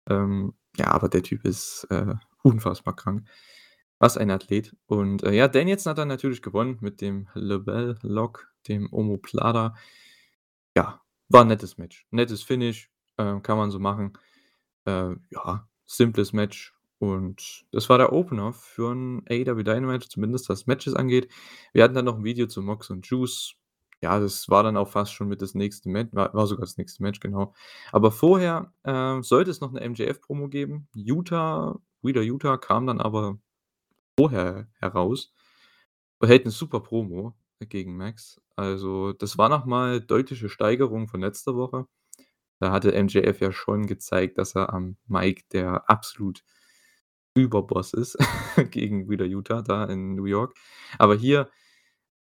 [0.09, 3.29] Ähm, ja, aber der Typ ist, äh, unfassbar krank.
[4.01, 4.77] Was ein Athlet.
[4.87, 9.75] Und, äh, ja, Danielson hat dann natürlich gewonnen mit dem LeBell Lock, dem Omoplata.
[10.77, 12.07] Ja, war 'n nettes Match.
[12.11, 14.13] Nettes Finish, äh, kann man so machen.
[14.87, 20.67] Äh, ja, simples Match und das war der Opener für 'n AEW Dynamite, zumindest was
[20.67, 21.29] Matches angeht.
[21.73, 23.55] Wir hatten dann noch 'n Video zu Mox und Juice.
[24.03, 26.77] Ja, das war dann auch fast schon mit das nächste Mat war war sogar das
[26.79, 27.55] nächste Match, genau.
[27.93, 30.89] Aber vorher, äh, sollte es noch 'ne MJF-Promo geben.
[30.95, 33.39] Yuta Wheeler Yuta kam dann aber
[34.19, 35.33] vorher heraus
[36.21, 38.41] und hält 'ne super Promo gegen Max.
[38.57, 41.87] Also, das war noch mal deutliche Steigerung von letzter Woche.
[42.61, 46.45] Da hatte MJF ja schon gezeigt, dass er am Mic der absolut
[47.43, 48.17] Überboss ist
[48.73, 50.55] gegen Wheeler Yuta da in New York.
[50.99, 51.49] Aber hier,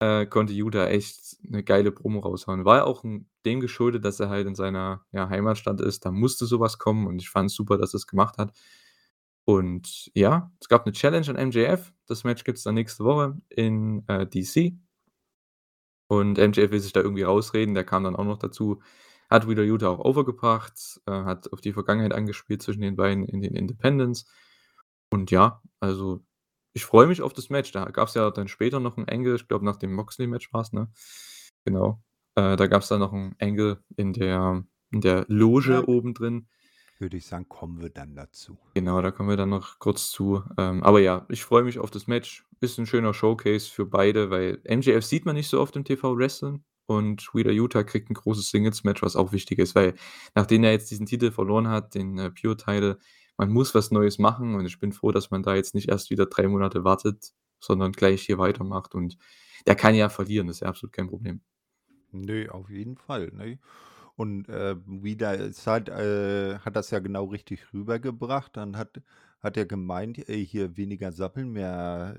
[0.01, 2.65] äh, konnte Yuta echt 'ne geile Promo raushauen.
[2.67, 3.05] War auch
[3.47, 6.05] dem geschuldet, dass er halt in seiner, ja, Heimatstadt ist.
[6.07, 8.53] Da musste so was kommen und ich fand's super, dass er's gemacht hat.
[9.47, 11.93] Und ja, es gab 'ne Challenge an MJF.
[12.09, 14.79] Das Match gibt's dann nächste Woche in, äh, DC.
[16.11, 18.81] Und MJF will sich da irgendwie rausreden, der kam dann auch noch dazu.
[19.31, 23.25] Hat Wheeler Yuta auch over gebracht, äh, hat auf die Vergangenheit angespielt zwischen den beiden
[23.25, 24.27] in den Independence.
[25.13, 26.25] Und ja, also,
[26.73, 27.71] ich freue mich auf das Match.
[27.73, 30.91] Da gab's ja dann später noch 'n Angle, ich glaube, nach dem Moxley-Match war's, ne?
[31.67, 32.03] Genau.
[32.35, 35.25] Äh, da gab's dann noch 'n Angle in der in der Ja.
[35.29, 36.49] Loge oben drin.
[36.99, 38.57] Würde ich sagen, kommen wir dann dazu.
[38.77, 40.43] Genau, da kommen wir dann noch kurz zu.
[40.57, 42.45] Ähm, aber ja, ich freue mich auf das Match.
[42.61, 46.17] Ist 'n schöner Showcase für beide, weil MJF sieht man nicht so oft im TV
[46.17, 49.95] wrestlen und Wheeler Yuta kriegt 'n großes Singles-Match, was auch wichtig ist, weil
[50.35, 52.99] nachdem er jetzt diesen Titel verloren hat, den, äh, Pure Title,
[53.43, 56.11] man muss was Neues machen und ich bin froh, dass man da jetzt nicht erst
[56.11, 59.19] wieder 3 Monate wartet, sondern gleich hier weitermacht und
[59.67, 61.43] der kann ja verlieren, ist ja absolut kein Problem.
[62.13, 63.59] Ne, auf jeden Fall, ne?
[64.17, 68.57] Und, äh, Wheeler ist halt äh, hat das ja genau richtig rübergebracht.
[68.57, 69.03] Dann hat
[69.41, 72.17] hat er gemeint, äh, hier weniger sappeln, mehr,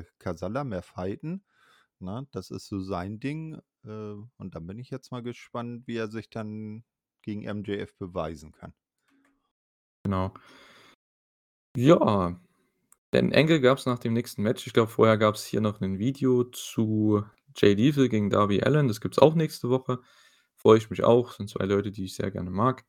[0.00, 1.44] äh, Kasala, mehr fighten,
[2.00, 2.26] ne?
[2.32, 3.60] Das ist so sein Ding.
[3.84, 3.90] Äh,
[4.38, 6.84] und dann bin ich jetzt mal gespannt, wie er sich dann
[7.22, 8.74] gegen MJF beweisen kann.
[10.08, 10.32] Genau.
[11.76, 12.40] Ja,
[13.14, 14.66] den Angle gab's nach dem nächsten Match.
[14.66, 17.24] Ich glaube, vorher gab's hier noch 'nen Video zu
[17.56, 18.88] Jay Lethal gegen Darby Allin.
[18.88, 20.00] Das gibt's auch nächste Woche.
[20.56, 22.84] Freue ich mich auch, sind 2 Leute, die ich sehr gerne mag.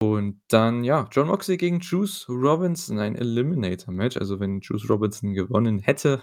[0.00, 4.16] Und dann, ja, Jon Moxley gegen Juice Robinson, ein Eliminator-Match.
[4.18, 6.22] Also, wenn Juice Robinson gewonnen hätte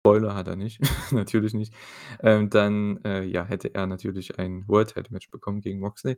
[0.00, 0.80] Spoiler, hat er nicht,
[1.12, 1.74] natürlich nicht,
[2.20, 6.16] ähm, dann, äh, ja, hätte er natürlich ein World Title Match bekommen gegen Moxley.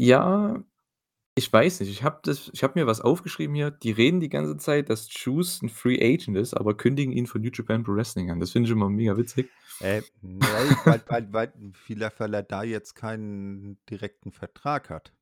[0.00, 0.62] Ja,
[1.38, 4.90] ich weiß nicht, ich habe das mir was aufgeschrieben hier, die reden die ganze Zeit,
[4.90, 8.40] dass Juice 'n Free Agent ist, aber kündigen ihn von New Japan Pro Wrestling an.
[8.40, 9.50] Das finde ich immer mega witzig.
[9.80, 10.50] Äh, ne,
[10.84, 15.14] weil weil weil vielleicht, er da jetzt keinen direkten Vertrag hat.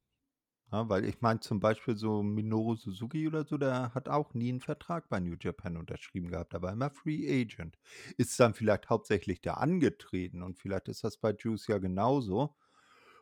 [0.73, 4.51] Ja, weil ich meine zum Beispiel so Minoru Suzuki oder so, der hat auch nie
[4.51, 6.55] 'n Vertrag bei New Japan unterschrieben gehabt.
[6.63, 7.79] War immer Free Agent.
[8.19, 12.57] Ist dann vielleicht hauptsächlich da angetreten und vielleicht ist das bei Juice ja genauso.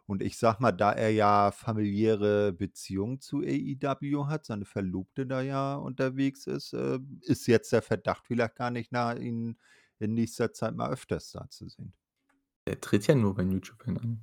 [0.06, 5.40] Und ich sage mal, da er ja familiäre Beziehungen zu AEW hat, seine Verlobte da
[5.42, 9.58] ja unterwegs ist, äh, ist jetzt der Verdacht vielleicht gar nicht nahe, ihn
[9.98, 11.94] in nächster Zeit mal öfters da zu sehen.
[12.66, 14.20] Der tritt ja nur bei New Japan an.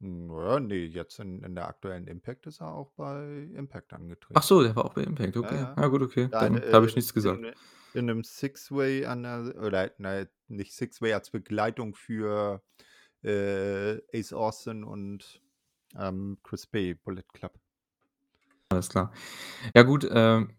[0.00, 3.92] Na ja, ne, jetzt in in der aktuellen Impact ist er auch bei Impact
[4.34, 4.42] Ach angetreten.
[4.42, 5.66] so, der war auch bei Impact, okay.
[5.66, 5.76] ja.
[5.76, 7.44] Ja gut, okay, Da, dann habe äh, ich nichts gesagt.
[7.44, 7.54] in
[7.94, 9.06] in 'nem Six-Way
[9.58, 12.62] oder ne, nicht Six-Way als Begleitung für,
[13.24, 15.42] äh, Ace Austin und,
[15.98, 17.58] ähm, Chris Bey, Bullet Club.
[18.70, 19.12] Alles klar.
[19.74, 20.50] Ja gut, ähm,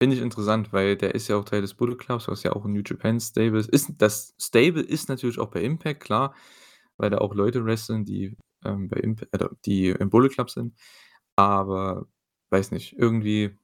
[0.00, 2.64] finde ich interessant, weil der ist ja auch Teil des Bullet Clubs, was ja auch
[2.64, 3.70] 'n New Japan Stable ist.
[3.70, 6.34] Ist das Stable ist natürlich auch bei Impact, klar,
[6.98, 10.74] weil da auch Leute wresteln, die, ähm, bei Imp oder die im Bullet Club sind.
[11.36, 12.06] Aber
[12.50, 13.58] weiß nicht, irgendwie,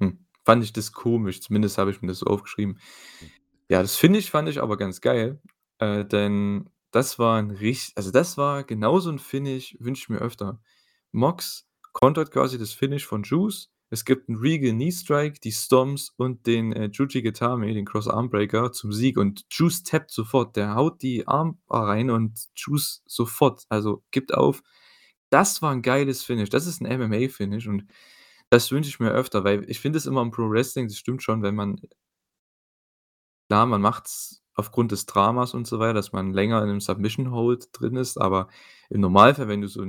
[0.00, 2.78] hm, fand ich das komisch, zumindest habe ich mir das so aufgeschrieben.
[3.20, 3.30] Hm.
[3.70, 5.40] Ja, das Finish fand ich aber ganz geil,
[5.80, 10.08] äh, denn das war 'n rich also, das war genau so 'n Finish, wünsche ich
[10.10, 10.60] mir öfter.
[11.12, 13.70] Mox kontert quasi das Finish von Juice.
[13.90, 18.30] Es gibt 'n Regal Knee Strike, die Stomps und den, äh, Jujigatame, den Cross Arm
[18.30, 20.56] Breaker zum Sieg und Juice tappt sofort.
[20.56, 24.62] Der haut die Armbar rein und Juice sofort, also, gibt auf.
[25.30, 26.50] Das war 'n geiles Finish.
[26.50, 27.84] Das ist 'n MMA-Finish und
[28.50, 31.22] das wünsche ich mir öfter, weil ich finde es immer im Pro Wrestling, das stimmt
[31.22, 31.80] schon, wenn man
[33.50, 37.32] klar, man macht's aufgrund des Dramas und so weiter, dass man länger in 'nem Submission
[37.32, 38.48] Hold drin ist, aber
[38.90, 39.84] im Normalfall, wenn du so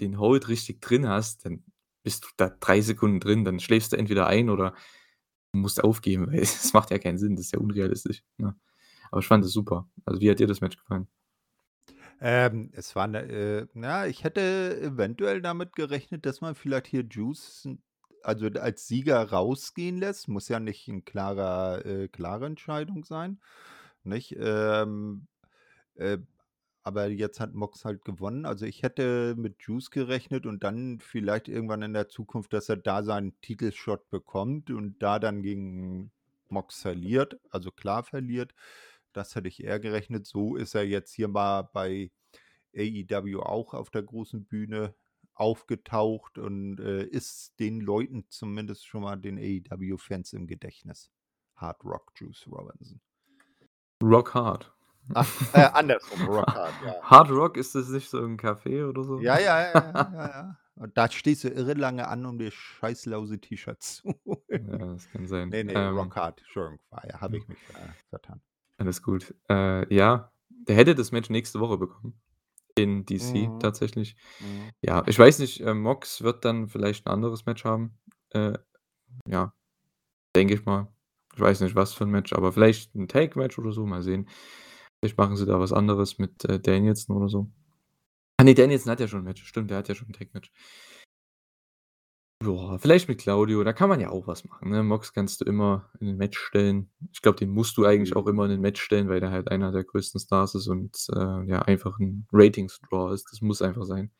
[0.00, 1.64] den Hold richtig drin hast, dann
[2.04, 4.74] bist du da 3 Sekunden drin, dann schläfst du entweder ein oder
[5.52, 8.56] musst aufgeben, weil es macht ja keinen Sinn, das ist ja unrealistisch, ne?
[9.12, 9.88] Aber ich fand das super.
[10.06, 11.08] Also, wie hat dir das Match gefallen?
[12.20, 17.04] Ähm, es war 'ne äh, na, ich hätte eventuell damit gerechnet, dass man vielleicht hier
[17.08, 17.68] Juice
[18.24, 20.26] also, als Sieger rausgehen lässt.
[20.28, 23.40] Muss ja nicht 'n klarer äh, klare Entscheidung sein,
[24.08, 24.36] nicht?
[24.38, 25.26] Ähm,
[25.96, 26.18] äh,
[26.82, 28.46] aber jetzt hat Mox halt gewonnen.
[28.46, 32.76] Also, ich hätte mit Juice gerechnet und dann vielleicht irgendwann in der Zukunft, dass er
[32.78, 36.12] da seinen Titelshot bekommt und da dann gegen
[36.48, 38.54] Mox verliert, also, klar verliert.
[39.12, 40.26] Das hätte ich eher gerechnet.
[40.26, 42.10] So ist er jetzt hier mal bei
[42.76, 44.94] AEW auch auf der großen Bühne
[45.34, 51.10] aufgetaucht und, äh, ist den Leuten zumindest schon mal den AEW-Fans im Gedächtnis.
[51.56, 53.00] Hard Rock Juice Robinson.
[54.02, 54.70] Rock Hard.
[55.14, 56.92] Ach, äh, andersrum, Rock Hard, ja.
[57.02, 59.20] Hard Rock, ist das nicht so 'n Café oder so?
[59.20, 60.56] Ja, ja, ja, ja, ja, ja.
[60.76, 64.14] Und da stehst du irre lange an, um dir scheiß louse T-Shirts zu
[64.52, 64.68] Ja, holen.
[64.78, 65.56] das kann sein.
[65.56, 67.38] Ne, ne, Ähm Rock Hard, Entschuldigung, ja habe Ja.
[67.38, 68.42] ich mich ver vertan.
[68.80, 69.34] Alles gut.
[69.50, 72.20] Äh, ja, der hätte das Match nächste Woche bekommen
[72.76, 73.60] in DC Mhm.
[73.60, 74.16] tatsächlich.
[74.38, 74.74] Mhm.
[74.82, 77.98] Ja, ich weiß nicht, äh, Mox wird dann vielleicht 'n anderes Match haben.
[78.30, 78.58] Äh,
[79.28, 79.54] ja,
[80.36, 80.88] denke ich mal.
[81.38, 84.28] Ich weiß nicht, was für 'n Match, aber vielleicht 'n Tag-Match oder so, mal sehen.
[85.00, 87.48] Vielleicht machen sie da was anderes mit, äh, Danielson oder so.
[88.38, 89.44] Ah ne, Danielson hat ja schon 'n Match.
[89.44, 90.48] Stimmt, der hat ja schon 'n Tag-Match.
[92.44, 94.84] Ja, vielleicht mit Claudio, da kann man ja auch was machen, ne?
[94.84, 96.88] Mox kannst du immer in 'nen Match stellen.
[97.12, 99.50] Ich glaube, den musst du eigentlich auch immer in 'nen Match stellen, weil der halt
[99.50, 103.26] einer der größten Stars ist und, äh, ja, einfach 'n Ratings-Draw ist.
[103.32, 104.10] Das muss einfach sein.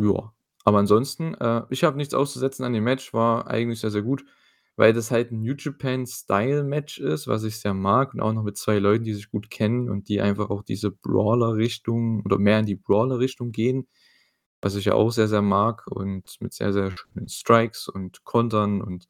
[0.00, 0.32] Ja,
[0.64, 4.24] aber ansonsten, äh, ich habe nichts auszusetzen an dem Match, war eigentlich sehr, sehr gut,
[4.76, 8.56] weil das halt 'n New Japan-Style-Match ist, was ich sehr mag und auch noch mit
[8.58, 12.66] 2 Leuten, die sich gut kennen und die einfach auch diese Brawler-Richtung oder mehr in
[12.66, 13.88] die Brawler-Richtung gehen,
[14.62, 18.82] was ich ja auch sehr, sehr mag und mit sehr, sehr schönen Strikes und Kontern
[18.82, 19.06] und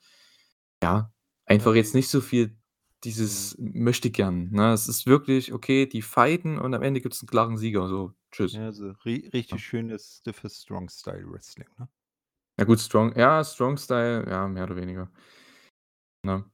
[0.83, 1.13] ja,
[1.47, 2.57] einfach jetzt nicht so viel
[3.05, 4.73] dieses Möchtegern, ne?
[4.75, 8.61] Es ist wirklich, okay, die fighten und am Ende gibt's 'n klaren Sieger, so, tschüss.
[8.61, 9.65] Ja, so ri richtig Ja.
[9.65, 11.89] schönes, stiffes Strong-Style-Wrestling, ne?
[12.59, 15.11] Ja gut, Strong ja, Strong Style, ja, mehr oder weniger.
[16.25, 16.45] Ne?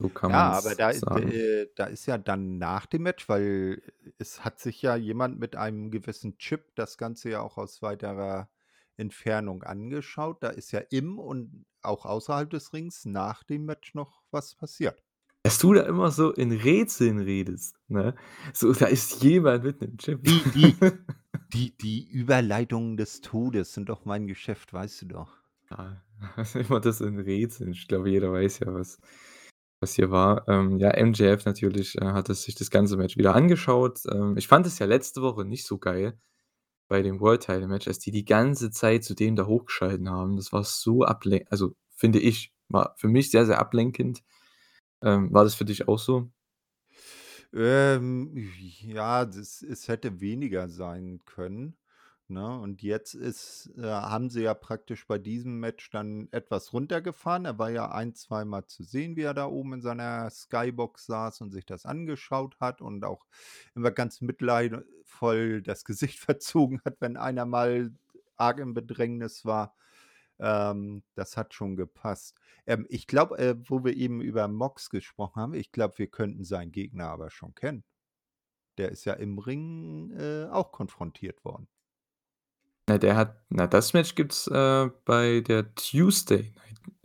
[0.00, 1.30] So kann Ja, aber da sagen.
[1.30, 3.82] äh, da ist ja dann nach dem Match weil
[4.18, 8.48] es hat sich ja jemand mit einem gewissen Chip das Ganze ja auch aus weiterer
[8.96, 10.42] Entfernung angeschaut.
[10.42, 15.02] Da ist ja im und auch außerhalb des Rings nach dem Match noch was passiert.
[15.44, 18.14] Dass du da immer so in Rätseln redest, ne?
[18.52, 20.22] So, da ist jemand mitten im Gym.
[20.22, 20.74] Die die
[21.52, 25.38] die die Überleitungen des Todes sind doch mein Geschäft, weißt du doch.
[25.70, 26.02] Ja,
[26.54, 27.72] immer das in Rätseln.
[27.72, 28.98] Ich glaube, jeder weiß ja, was
[29.80, 30.46] was hier war.
[30.48, 34.00] Ähm, ja, MJF natürlich, äh, hatte sich das ganze Match wieder angeschaut.
[34.10, 36.18] Ähm, ich fand es ja letzte Woche nicht so geil
[36.88, 40.36] bei dem World Title Match, als die die ganze Zeit zu dem da hochgeschalten haben.
[40.36, 44.22] Das war so ablen also, finde ich, war für mich sehr, sehr ablenkend.
[45.02, 46.30] Ähm, war das für dich auch so?
[47.52, 48.50] Ähm,
[48.82, 51.76] ja, das es hätte weniger sein können,
[52.30, 52.58] ne?
[52.58, 57.44] Und jetzt ist äh, haben sie ja praktisch bei diesem Match dann etwas runtergefahren.
[57.44, 61.40] Er war ja ein zweimal zu sehen, wie er da oben in seiner Skybox saß
[61.40, 63.26] und sich das angeschaut hat und auch
[63.74, 67.92] immer ganz mitleidsvoll das Gesicht verzogen hat, wenn einer mal
[68.36, 69.74] arg im Bedrängnis war.
[70.40, 72.36] Ähm, das hat schon gepasst.
[72.66, 76.44] Ähm, ich glaube, äh, wo wir eben über Mox gesprochen haben, ich glaube, wir könnten
[76.44, 77.84] seinen Gegner aber schon kennen.
[78.78, 81.68] Der ist ja im Ring, äh, auch konfrontiert worden.
[82.88, 86.54] Na, der hat na, das Match gibt's, äh, bei der Tuesday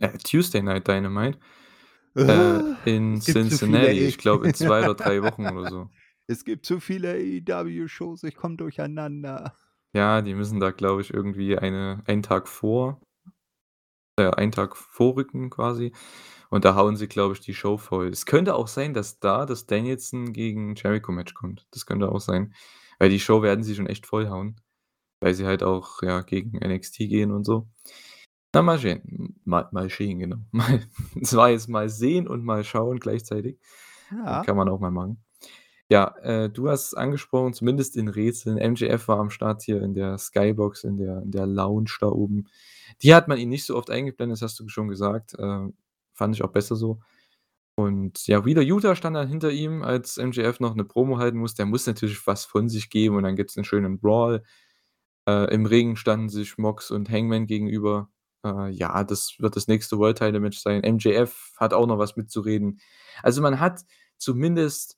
[0.00, 1.38] Night äh, Tuesday Night Dynamite,
[2.16, 3.98] äh, in Es gibt zu viele Cincinnati.
[4.06, 5.90] Ich glaube, in 2 oder 3 Wochen oder so.
[6.26, 9.54] Es gibt zu viele AEW-Shows, ich komme durcheinander.
[9.92, 13.00] Ja, die müssen da, glaube ich, irgendwie eine einen Tag vor
[14.16, 15.92] äh, einen Tag vorrücken quasi
[16.48, 18.08] und da hauen sie, glaube ich, die Show voll.
[18.08, 21.66] Es könnte auch sein, dass da das Danielson gegen Jericho-Match kommt.
[21.72, 22.54] Das könnte auch sein,
[22.98, 24.56] weil die Show werden sie schon echt vollhauen,
[25.24, 27.66] weil sie halt auch, ja, gegen NXT gehen und so.
[28.54, 29.36] Na, mal sehen.
[29.44, 30.38] Mal mal sehen, genau.
[30.52, 30.82] Mal
[31.22, 33.58] es war jetzt mal sehen und mal schauen gleichzeitig.
[34.12, 34.42] Ja.
[34.44, 35.24] Kann man auch mal machen.
[35.90, 38.58] Ja, äh, du hast es angesprochen, zumindest in Rätseln.
[38.58, 42.46] MJF war am Start hier in der Skybox, in der in der Lounge da oben.
[43.02, 45.34] Die hat man ihn nicht so oft eingeblendet, das hast du schon gesagt.
[45.38, 45.68] Äh,
[46.14, 47.00] fand ich auch besser so.
[47.76, 51.54] Und ja, Wheeler Yuta stand dann hinter ihm, als MJF noch 'ne Promo halten muss.
[51.54, 54.44] Der muss natürlich was von sich geben und dann gibt's 'nen schönen Brawl.
[55.28, 58.10] Äh, im Ring standen sich Mox und Hangman gegenüber.
[58.44, 60.82] Äh, ja, das wird das nächste World Title Match sein.
[60.84, 62.80] MJF hat auch noch was mitzureden.
[63.22, 63.80] Also, man hat
[64.18, 64.94] zumindest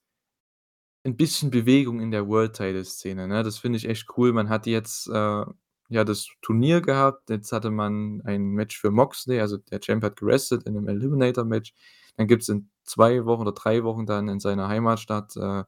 [1.06, 3.42] 'n bisschen Bewegung in der World Title Szene, ne?
[3.44, 4.32] Das finde ich echt cool.
[4.32, 5.44] Man hat jetzt, äh,
[5.88, 7.30] ja, das Turnier gehabt.
[7.30, 11.44] Jetzt hatte man ein Match für Moxley, also der Champ hat gerestet in 'nem Eliminator
[11.44, 11.72] Match.
[12.16, 15.62] Dann gibt's in 2 Wochen oder 3 Wochen dann in seiner Heimatstadt, äh,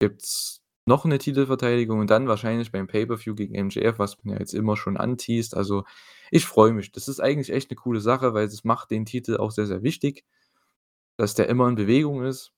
[0.00, 4.54] gibt's noch 'ne Titelverteidigung und dann wahrscheinlich beim Pay-per-View gegen MJF, was man ja jetzt
[4.54, 5.56] immer schon anteast.
[5.56, 5.84] Also,
[6.32, 6.92] ich freue mich.
[6.92, 9.82] Das ist eigentlich echt 'ne coole Sache, weil das macht den Titel auch sehr, sehr
[9.84, 10.24] wichtig,
[11.18, 12.52] dass der immer in Bewegung ist,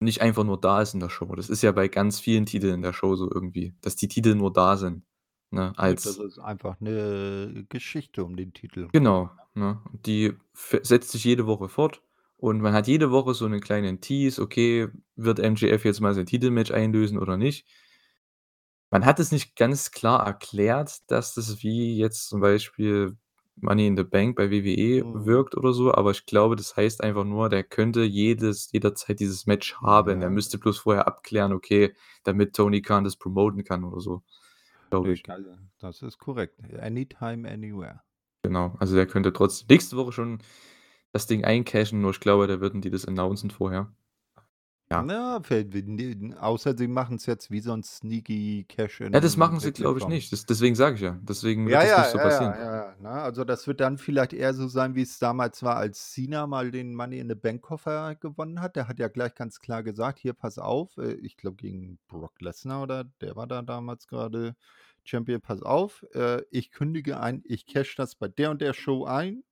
[0.00, 1.34] nicht einfach nur da ist in der Show.
[1.36, 4.34] Das ist ja bei ganz vielen Titeln in der Show so irgendwie, dass die Titel
[4.36, 5.04] nur da sind,
[5.52, 8.88] ne, Ja, das als ist einfach 'ne Geschichte um den Titel.
[8.94, 9.80] Genau, ne?
[10.06, 12.00] Die setzt sich jede Woche fort
[12.36, 16.26] und man hat jede Woche so 'nen kleinen Tease: Okay, wird MJF jetzt mal sein
[16.26, 17.62] Titelmatch einlösen oder nicht?
[18.92, 23.16] Man hat es nicht ganz klar erklärt, dass das wie jetzt zum Beispiel
[23.56, 25.26] Money in the Bank bei WWE Mhm.
[25.26, 29.46] wirkt oder so, aber ich glaube, das heißt einfach nur, der könnte jedes jederzeit dieses
[29.46, 30.20] Match haben.
[30.20, 30.30] Der Ja.
[30.30, 31.94] müsste bloß vorher abklären, okay,
[32.24, 34.22] damit Tony Khan das promoten kann oder so,
[34.90, 35.24] glaube ich.
[35.78, 36.58] das ist korrekt.
[36.80, 38.00] Anytime, anywhere.
[38.44, 40.38] Genau, also der könnte trotz nächste Woche schon
[41.14, 43.94] das Ding eincashen, nur ich glaube, da würden die das announcen vorher.
[44.90, 45.08] Ja.
[45.08, 45.40] Na,
[46.40, 48.64] außer sie machen's jetzt wie so 'n sneaky
[49.12, 50.32] Ja, das machen sie, glaube ich, nicht.
[50.32, 51.18] Das deswegen sage ich ja.
[51.22, 52.58] Deswegen Ja, wird das ja, nicht so ja, passieren.
[52.58, 53.08] ja, ja, ne?
[53.08, 56.94] Also, das wird dann vielleicht eher so sein, wie's damals war, als Cena mal den
[56.94, 58.76] Money in the Bank Koffer gewonnen hat.
[58.76, 62.38] Der hat ja gleich ganz klar gesagt: „Hier, pass auf“, äh, ich glaube gegen Brock
[62.42, 64.56] Lesnar oder der war da damals grade
[65.04, 69.06] Champion: „Pass auf, äh, ich kündige ein, ich cashe das bei der und der Show
[69.06, 69.42] ein,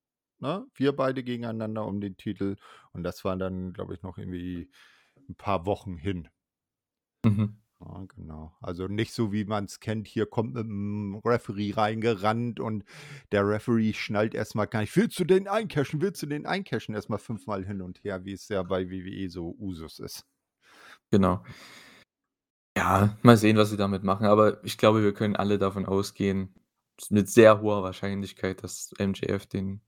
[0.42, 0.66] ne?
[0.74, 2.56] Wir beide gegeneinander um den Titel.“
[2.92, 4.70] Und das war dann, glaube ich, noch irgendwie
[5.30, 6.28] 'n paar Wochen hin.
[7.24, 7.56] Mhm.
[7.80, 8.52] Ja, genau.
[8.60, 12.84] Also, nicht so, wie man's kennt, hier kommt mit'm Referee reingerannt und
[13.32, 16.00] der Referee schnallt erst mal gar nicht: „Willst du den eincashen?
[16.00, 19.28] Willst du den eincashen?“ Erst mal fünfmal hin und her, wie es ja bei WWE
[19.30, 20.24] so Usus ist.
[21.12, 21.42] Genau.
[22.76, 26.54] Ja, mal sehen, was sie damit machen, aber ich glaube, wir können alle davon ausgehen,
[27.10, 29.82] mit sehr hoher Wahrscheinlichkeit, dass MJF den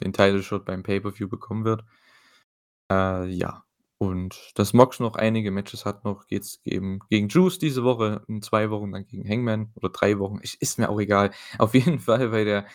[0.00, 1.84] den Title Shot beim Pay-per-View bekommen wird.
[2.90, 3.62] Äh, ja.
[3.98, 8.42] Und dass Mox noch einige Matches hat noch, geht's eben gegen Juice diese Woche, in
[8.42, 10.38] 2 Wochen dann gegen Hangman oder 3 Wochen.
[10.42, 11.30] Ich ist mir auch egal.
[11.58, 12.66] Auf jeden Fall bei der,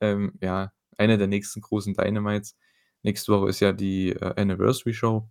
[0.00, 2.56] ähm, ja, einer der nächsten großen Dynamites.
[3.02, 5.28] Nächste Woche ist ja die, äh, Anniversary Show.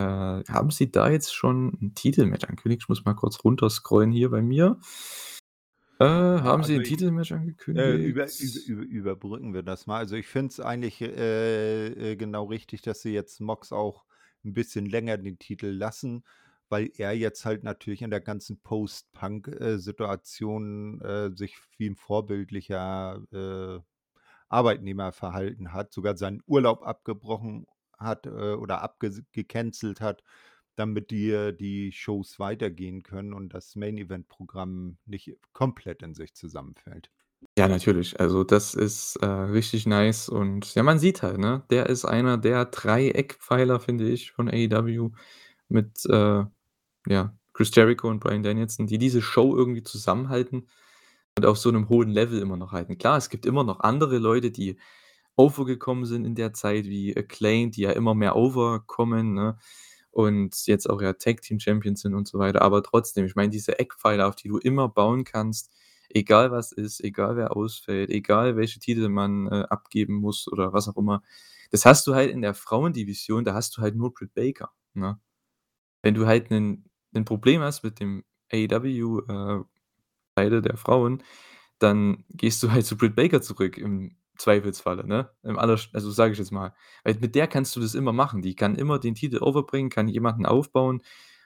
[0.00, 0.04] Äh,
[0.48, 2.82] haben sie da jetzt schon 'n Titelmatch angekündigt?
[2.84, 4.78] Ich muss mal kurz runterscrollen hier bei mir.
[6.00, 7.32] Äh, haben sie also 'n ich Titelmatch
[7.76, 8.66] äh, über über angekündigt?
[8.66, 9.98] über überbrücken wir das mal.
[9.98, 14.06] Also, ich finde es eigentlich, äh, äh, genau richtig, dass sie jetzt Mox auch
[14.44, 16.24] 'n bisschen länger den Titel lassen,
[16.70, 19.78] weil er jetzt halt natürlich in der ganzen Post-Punk, äh,
[21.02, 23.80] äh, sich wie 'n vorbildlicher, äh,
[24.50, 27.66] Arbeitnehmer verhalten hat, sogar seinen Urlaub abgebrochen
[27.98, 30.22] hat, äh, oder abges gecancelt hat,
[30.76, 37.10] damit äh, die Shows weitergehen können und das Main-Event-Programm nicht komplett in sich zusammenfällt.
[37.58, 38.18] Ja, natürlich.
[38.20, 42.36] Also, das ist, äh, richtig nice und ja, man sieht halt, ne, der ist einer
[42.38, 45.10] der 3 Eckpfeiler, finde ich, von AEW
[45.68, 46.44] mit, äh,
[47.08, 50.68] ja, Chris Jericho und Bryan Danielson, die diese Show irgendwie zusammenhalten
[51.38, 52.98] und auf so 'nem hohen Level immer noch halten.
[52.98, 54.78] Klar, es gibt immer noch andere Leute, die
[55.36, 59.58] over gekommen sind in der Zeit, wie Acclaimed, die ja immer mehr over kommen, ne,
[60.16, 62.62] und jetzt auch ja Tag Team Champions sind und so weiter.
[62.62, 65.72] Aber trotzdem, ich meine, diese Eckpfeiler, auf die du immer bauen kannst,
[66.10, 70.88] egal was ist, egal wer ausfällt, egal welche Titel man, äh, abgeben muss oder was
[70.88, 71.22] auch immer.
[71.70, 75.20] Das hast du halt in der Frauendivision, da hast du halt nur Britt Baker, ne?
[76.02, 76.84] Wenn du halt 'nen
[77.26, 79.64] Problem hast mit dem AEW, äh,
[80.62, 81.22] der Frauen,
[81.80, 85.30] dann gehst du halt zu Britt Baker zurück im Zweifelsfalle, ne?
[85.42, 86.74] Im allersch also, sage ich jetzt mal.
[87.04, 88.42] Weil mit der kannst du das immer machen.
[88.42, 91.02] Die kann immer den Titel over bringen, kann jemanden aufbauen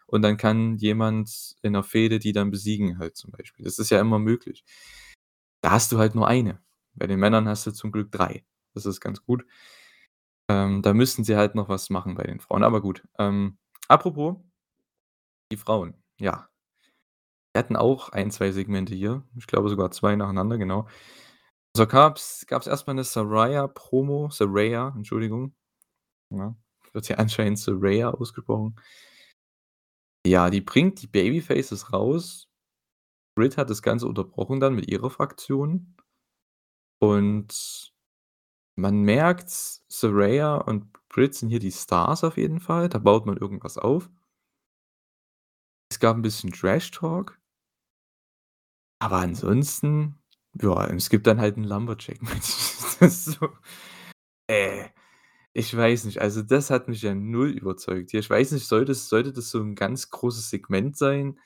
[0.07, 3.65] und dann kann jemand in 'ner Fehde die dann besiegen halt zum Beispiel.
[3.65, 4.65] Das ist ja immer möglich.
[5.63, 6.61] Da hast du halt nur eine.
[6.95, 8.45] Bei den Männern hast du zum Glück 3.
[8.75, 9.45] Das ist ganz gut.
[10.49, 13.03] Ähm, da müssten sie halt noch was machen bei den Frauen, aber gut.
[13.19, 13.57] Ähm,
[13.89, 14.37] apropos
[15.53, 16.49] die Frauen, ja.
[17.55, 19.25] Wir hatten auch 1, 2 Segmente hier.
[19.37, 20.87] Ich glaube sogar 2 nacheinander, genau.
[21.77, 25.55] So gab's gab's erst mal 'ne Saraya-Promo, Saraya, Entschuldigung.
[26.31, 26.57] Ja,
[26.93, 28.77] wird hier anscheinend Saraya ausgesprochen.
[30.27, 32.47] Ja, die bringt die Babyfaces raus.
[33.37, 35.97] Britt hat das Ganze unterbrochen dann mit ihrer Fraktion.
[37.03, 37.93] Und
[38.77, 39.51] man merkt,
[39.89, 42.89] Saraya und Britt sind hier die Stars auf jeden Fall.
[42.91, 44.11] Da baut man irgendwas auf.
[45.93, 47.37] Es gab 'n bisschen Trash-Talk.
[49.03, 50.20] Aber ansonsten,
[50.55, 52.55] ja, es gibt dann halt 'n Lumberjack-Match.
[53.01, 53.49] Das ist so
[54.49, 54.89] äh,
[55.55, 56.21] ich weiß nicht.
[56.23, 58.15] Also, das hat mich ja null überzeugt.
[58.15, 61.39] Ich weiß nicht, sollte das sollte das so 'n ganz großes Segment sein,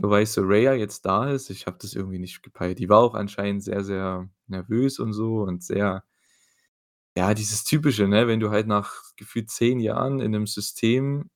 [0.00, 1.50] nur weil Saraya jetzt da ist?
[1.50, 2.78] Ich habe das irgendwie nicht gepeilt.
[2.80, 6.04] Die war auch anscheinend sehr, sehr nervös und so und sehr
[7.16, 11.28] ja, dieses Typische, ne, wenn du halt nach gefühlt 10 Jahren in 'nem System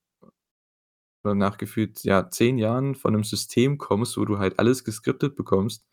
[1.24, 5.36] oder nach gefühlt, ja, 10 Jahren von 'nem System kommst, wo du halt alles geskriptet
[5.36, 5.84] bekommst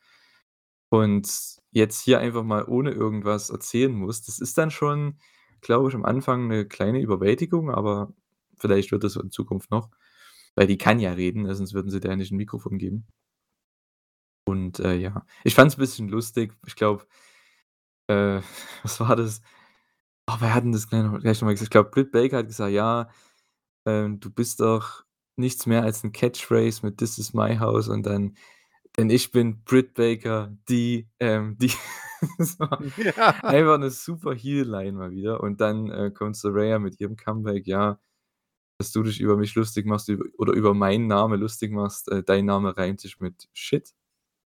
[0.92, 1.30] und
[1.72, 4.28] jetzt hier einfach mal ohne irgendwas erzählen musst.
[4.30, 5.18] Das ist dann schon,
[5.62, 8.14] glaube ich, am Anfang 'ne kleine Überwältigung, aber
[8.60, 9.90] vielleicht wird das in Zukunft noch,
[10.56, 13.08] weil die kann ja reden, ne, sonst würden sie der nicht 'n Mikrofon geben.
[14.48, 16.54] Und, äh, ja, ich fand's bisschen lustig.
[16.66, 17.06] Ich glaube
[18.10, 18.42] äh,
[18.84, 19.42] was war das?
[20.28, 21.64] Oh, wer hat 'n das gleich noch gleich noch gesagt?
[21.64, 23.10] Ich glaube, Britt Baker hat gesagt: „Ja,
[23.86, 25.06] ähm, du bist doch
[25.38, 28.36] nichts mehr als 'n Catchphrase mit ‚This is my house‘“ und dann:
[28.98, 31.72] „Denn ich bin Britt Baker, die, ähm, die“
[32.38, 33.42] Das war Ja.
[33.48, 35.42] einfach 'ne super Heel-Line mal wieder.
[35.42, 38.00] Und dann, äh, kommt Saraya mit ihrem Comeback: „Ja,
[38.80, 42.10] dass du dich über mich lustig machst üb oder über meinen Namen lustig machst.
[42.12, 43.94] Äh, dein Name reimt sich mit Shit.“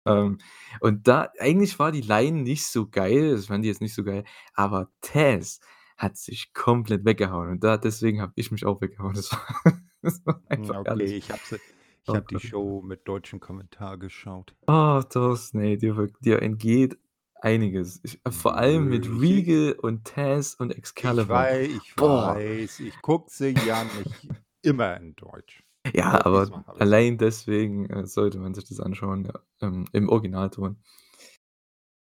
[0.07, 0.39] Ähm,
[0.81, 4.05] und da eigentlich war die Line nicht so geil, das fand ich jetzt nicht so
[4.05, 4.25] geil,
[4.55, 5.61] aber Tazz
[5.99, 9.15] hat sich komplett weggehauen und da deswegen habe ich mich auch weggehauen.
[9.15, 9.47] Das war
[10.03, 11.59] das war Hm, einfach okay, ich habe sie
[12.07, 12.39] ich habe die.
[12.39, 14.55] Show mit deutschem Kommentar geschaut.
[14.69, 16.97] Oh, Thorsten, ey, dir dir entgeht
[17.43, 18.01] einiges.
[18.03, 21.29] Ich vor allem mit ich Regal und Tazz und Ich Excalibur.
[21.29, 22.35] wei ich Boah.
[22.35, 24.31] weiß, ich gucke sie ja nicht
[24.63, 25.63] immer in Deutsch.
[25.93, 30.79] Ja, Aber aber allein deswegen, äh, sollte man sich das anschauen, ja, ähm, im Originalton.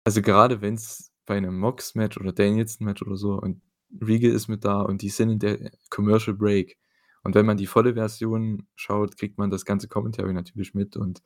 [0.06, 3.62] Also, gerade wenn's bei 'nem Mox-Match oder Danielson-Match oder so und
[4.02, 6.76] Regal ist mit da und die sind in der Commercial Break.
[7.24, 11.22] Und wenn man die volle Version schaut, kriegt man das ganze Commentary natürlich mit und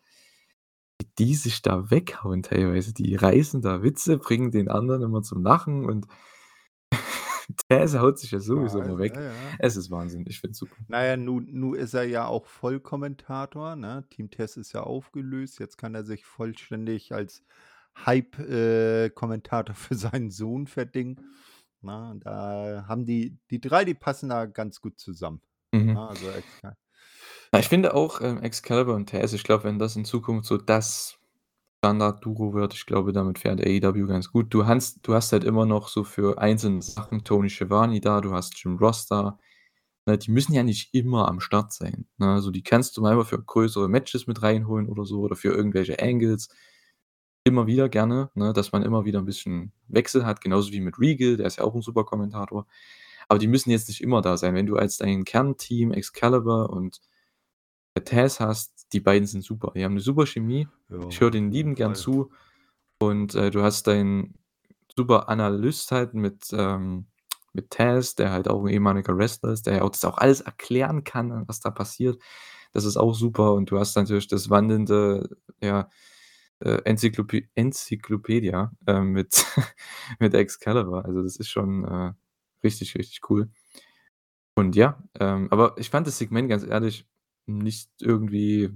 [1.18, 2.94] die sich da weghauen teilweise.
[2.94, 6.06] Die reißen da Witze, bringen den anderen immer zum Lachen und
[7.68, 9.14] Tazz haut sich ja sowieso weiß, immer ja, weg.
[9.16, 9.32] ja.
[9.58, 10.76] Es ist Wahnsinn, ich finde es super.
[10.86, 14.04] Na ja, nun nun ist er ja auch Vollkommentator, ne?
[14.10, 15.58] Team Tazz ist ja aufgelöst.
[15.58, 17.42] Jetzt kann er sich vollständig als
[18.06, 19.10] Hype äh,
[19.74, 21.20] für seinen Sohn verdingen,
[21.80, 22.10] ne?
[22.10, 25.40] Und da haben die die 3, die passen da ganz gut zusammen,
[25.74, 25.94] Mhm.
[25.94, 26.08] ne?
[26.08, 26.76] Also, Excal
[27.54, 27.68] Ja, ich ja.
[27.68, 31.18] finde auch, ähm, Excalibur und Tazz ich glaube, wenn das in Zukunft so das
[31.84, 34.52] Standard-Duo wird, ich glaube, damit fährt AEW ganz gut.
[34.54, 38.32] Du hast du hast halt immer noch so für einzelne Sachen Tony Schiavone da, du
[38.34, 39.38] hast Jim Ross da,
[40.06, 40.18] ne?
[40.18, 42.28] Die müssen ja nicht immer am Start sein, ne?
[42.34, 46.00] Also, die kannst du mal für größere Matches mit reinholen oder so oder für irgendwelche
[46.02, 46.48] Angles.
[47.44, 50.98] Immer wieder gerne, ne, dass man immer wieder 'n bisschen Wechsel hat, genauso wie mit
[51.00, 52.66] Regal, der ist ja auch 'n super Kommentator.
[53.28, 54.54] Aber die müssen jetzt nicht immer da sein.
[54.54, 57.00] Wenn du als dein Kernteam Excalibur und,
[57.94, 59.72] äh, Taz hast, die beiden sind super.
[59.76, 60.68] Die haben 'ne super Chemie.
[60.90, 61.96] Ja, Ich höre jeden liebend gern Fall.
[61.96, 62.32] zu
[63.00, 64.34] und, äh, du hast deinen
[64.96, 67.06] super Analyst halt mit, ähm
[67.54, 70.42] mit Taz, der halt auch 'n ehemaliger Wrestler ist, der ja auch das auch alles
[70.42, 72.22] erklären kann, was da passiert.
[72.72, 75.30] Das ist auch super und du hast natürlich das wandelnde,
[75.62, 75.88] ja,
[76.60, 79.46] äh, Enzyklopi Enzyklopädia, ähm, mit
[80.20, 81.04] mit Excalibur.
[81.06, 82.12] Also, das ist schon, äh,
[82.64, 83.50] richtig, richtig cool.
[84.56, 87.06] Und ja, ähm, aber ich fand das Segment ganz ehrlich
[87.46, 88.70] nicht irgendwie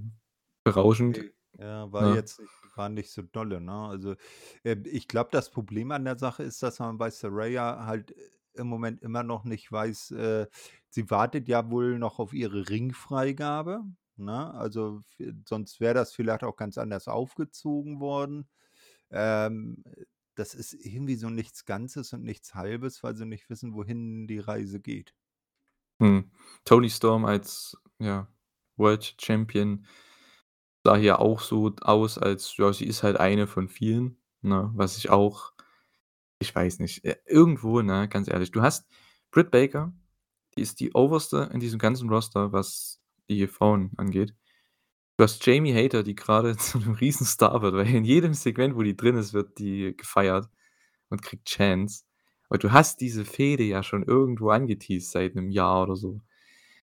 [0.63, 1.25] berauschend,
[1.57, 2.15] ja, war ne?
[2.15, 3.71] jetzt nicht war nicht so dolle, ne?
[3.71, 4.15] Also,
[4.63, 8.29] äh, ich glaube, das Problem an der Sache ist, dass man bei Saraya halt, äh,
[8.55, 10.47] im Moment immer noch nicht weiß äh,
[10.89, 13.83] sie wartet ja wohl noch auf ihre Ringfreigabe,
[14.17, 14.53] ne?
[14.55, 15.01] Also,
[15.47, 18.47] sonst wäre das vielleicht auch ganz anders aufgezogen worden.
[19.11, 20.05] Ähm, äh,
[20.35, 24.39] das ist irgendwie so nichts Ganzes und nichts Halbes, weil sie nicht wissen, wohin die
[24.39, 25.13] Reise geht.
[25.99, 26.31] Mhm.
[26.65, 28.27] Toni Storm als, ja,
[28.77, 29.85] World Champion
[30.83, 34.71] sah hier auch so aus, als ja, sie ist halt eine von vielen, ne?
[34.75, 35.53] Was ich auch
[36.39, 38.87] ich weiß nicht, äh, irgendwo, ne, ganz ehrlich, du hast
[39.31, 39.93] Britt Baker,
[40.55, 44.35] die ist die Oberste in diesem ganzen Roster, was die Frauen angeht.
[45.19, 48.81] Du hast Jamie Hayter, die grade zu 'nem Riesenstar wird, weil in jedem Segment, wo
[48.81, 50.49] die drin ist, wird die gefeiert
[51.09, 52.05] und kriegt Chants.
[52.49, 56.21] Und du hast diese Fehde ja schon irgendwo angeteased seit 'nem Jahr oder so.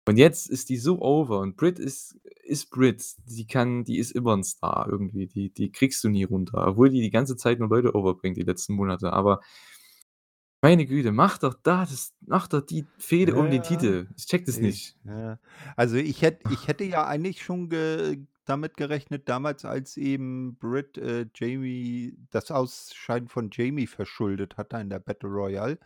[0.07, 3.03] Und jetzt ist die so over und Britt ist ist Britt.
[3.25, 5.27] Sie kann die ist immer 'n Star irgendwie.
[5.27, 8.43] Die die kriegst du nie runter, obwohl die die ganze Zeit nur Leute overbringt die
[8.43, 9.13] letzten Monate.
[9.13, 9.41] Aber
[10.61, 14.09] meine Güte, mach doch da das mach doch die Fehde um den Ja, Titel.
[14.17, 14.97] Ich checke das ich nicht.
[15.05, 15.39] ja.
[15.75, 20.97] Also, ich hätt ich hätte ja eigentlich schon ge damit gerechnet damals, als eben Britt,
[20.97, 25.79] äh, Jamie das Ausscheiden von Jamie verschuldet hatte in der Battle Royale,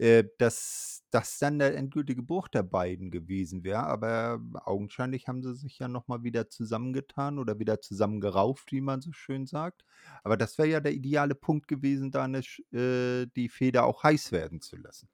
[0.00, 3.84] äh, dass das dann der endgültige Bruch der beiden gewesen wäre.
[3.84, 9.00] Aber augenscheinlich haben sie sich ja noch mal wieder zusammengetan oder wieder zusammengerauft, wie man
[9.02, 9.84] so schön sagt.
[10.24, 12.26] Aber das wäre ja der ideale Punkt gewesen, da
[12.72, 15.08] äh, die Fehde auch heiß werden zu lassen.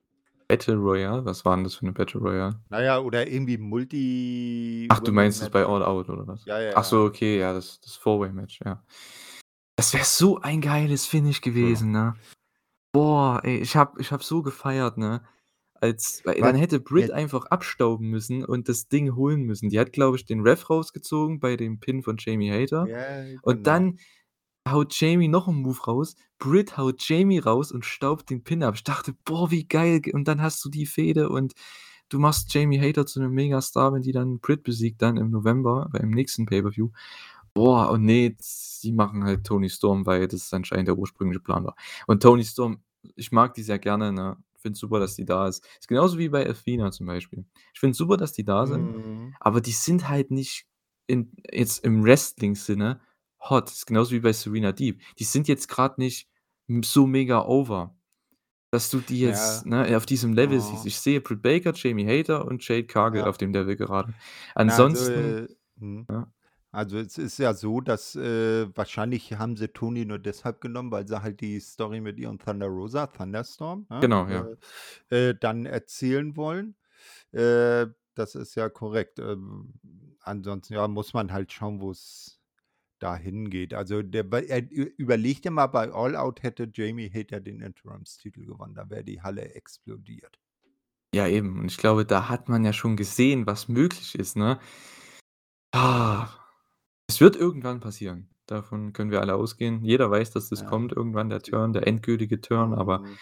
[0.50, 1.24] Battle Royale?
[1.24, 2.60] Was war 'n das für 'ne Battle Royale?
[2.70, 3.58] Na ja, oder irgendwie
[4.90, 5.64] Ach, du meinst das bei.
[5.66, 6.46] All Out oder was?
[6.46, 7.06] Ja, ja, Ach so, ja.
[7.06, 8.84] okay, ja, das das Four-Way-Match, ja.
[9.76, 11.80] Das wäre so ein geiles Finish Ja.
[11.80, 12.14] gewesen, ne?
[12.96, 15.22] Boah, ey, ich habe ich habe so gefeiert, ne?
[15.74, 19.68] Als weil dann hätte Britt einfach abstauben müssen und das Ding holen müssen.
[19.68, 22.96] Die hat, glaube ich, den Ref rausgezogen bei dem Pin von Jamie Hayter Ja,
[23.42, 23.66] und genau.
[23.66, 23.98] dann
[24.68, 26.16] haut Jamie noch 'n Move raus.
[26.38, 28.74] Britt haut Jamie raus und staubt den Pin ab.
[28.76, 31.54] Ich dachte: „Boah, wie geil!“ G und dann hast du die Fehde und
[32.10, 35.88] du machst Jamie Hayter zu 'nem Megastar, wenn die dann Britt besiegt dann im November
[35.92, 36.90] beim nächsten Pay-per-View.
[37.54, 41.76] Boah, und ne, sie machen halt Toni Storm, weil das anscheinend der ursprüngliche Plan war.
[42.06, 42.82] Und Toni Storm,
[43.16, 44.36] ich mag die sehr gerne, ne?
[44.58, 45.64] Finde super, dass die da ist.
[45.78, 47.44] Ist genauso wie bei Athena zum Beispiel.
[47.74, 49.34] Ich finde super, dass die da sind, Mhm.
[49.38, 50.66] aber die sind halt nicht
[51.06, 53.00] in jetzt im Wrestling-Sinne
[53.48, 53.70] hot.
[53.70, 55.00] Ist genauso wie bei Serena Deeb.
[55.18, 56.28] Die sind jetzt grad nicht
[56.82, 57.96] so mega over,
[58.72, 59.28] dass du die Ja.
[59.28, 60.82] jetzt, ne, auf diesem Level siehst.
[60.82, 60.88] Mhm.
[60.88, 63.26] Ich sehe Britt Baker, Jamie Hayter und Jade Cargill Ja.
[63.28, 64.14] auf dem Level gerade.
[64.56, 66.06] Also, Ansonsten äh mhm.
[66.10, 66.32] ja.
[66.72, 71.06] Also, es ist ja so, dass, äh wahrscheinlich haben sie Toni nur deshalb genommen, weil
[71.08, 74.42] sie halt die Story mit ihr und Thunder Rosa Thunderstorm, Genau, ja.
[74.42, 74.58] ne,
[75.10, 76.76] äh, äh, dann erzählen wollen.
[77.32, 79.18] Äh, das ist ja korrekt.
[79.18, 79.74] Ähm,
[80.20, 82.40] ansonsten, ja, muss man halt schauen, wo's
[82.98, 83.74] da hingeht.
[83.74, 88.74] Also, der ü überleg dir mal, bei All Out hätte Jamie Hayter den Interimstitel gewonnen,
[88.74, 90.38] da wäre die Halle explodiert.
[91.14, 91.60] Ja, eben.
[91.60, 94.58] Und ich glaube, da hat man ja schon gesehen, was möglich ist, ne?
[95.72, 96.28] Ah,
[97.08, 98.28] es wird irgendwann passieren.
[98.46, 99.84] Davon können wir alle ausgehen.
[99.84, 100.64] Jeder weiß, dass das Ja.
[100.64, 103.18] kommt irgendwann, der Turn, der endgültige Turn, aber Mhm.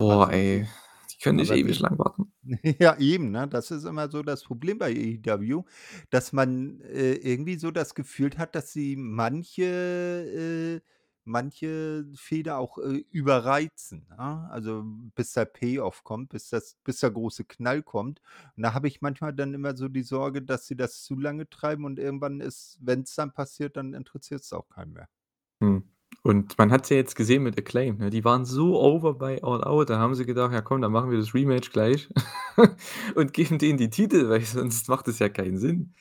[0.00, 0.66] boah, Also, ey,
[1.10, 2.32] die können nicht aber ewig lang warten.
[2.80, 3.48] ja, eben, ne?
[3.48, 4.92] Das ist immer so das Problem bei
[5.26, 5.64] AEW,
[6.10, 10.88] dass man, äh, irgendwie so das Gefühl hat, dass sie manche, äh
[11.24, 14.48] manche Fehde auch, äh, überreizen, ne?
[14.50, 14.82] Also,
[15.14, 18.20] bis der Payoff kommt, bis das bis der große Knall kommt.
[18.56, 21.48] Und da habe ich manchmal dann immer so die Sorge, dass sie das zu lange
[21.48, 25.08] treiben und irgendwann ist wenn's dann passiert, dann interessiert's auch keinen mehr.
[25.60, 25.84] Mhm.
[26.22, 28.08] Und man hat's ja jetzt gesehen mit Acclaim, ne?
[28.10, 31.10] Die waren so over bei All Out, da haben sie gedacht: „Ja komm, dann machen
[31.10, 32.08] wir das Rematch gleich
[33.14, 35.94] und geben denen die Titel, weil sonst macht das ja keinen Sinn.“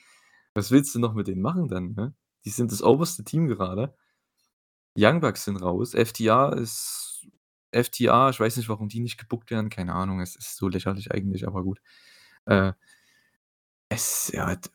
[0.55, 2.15] Was willst du noch mit denen machen dann, ne?
[2.45, 3.95] Die sind das oberste Team gerade.
[4.97, 5.93] Young Bucks sind raus.
[5.95, 7.25] FTR ist
[7.71, 10.21] FTR, ich weiß nicht, warum die nicht gebookt werden, keine Ahnung.
[10.21, 11.79] Es ist so lächerlich eigentlich, aber gut.
[12.45, 12.73] Äh
[13.91, 14.69] es ja, d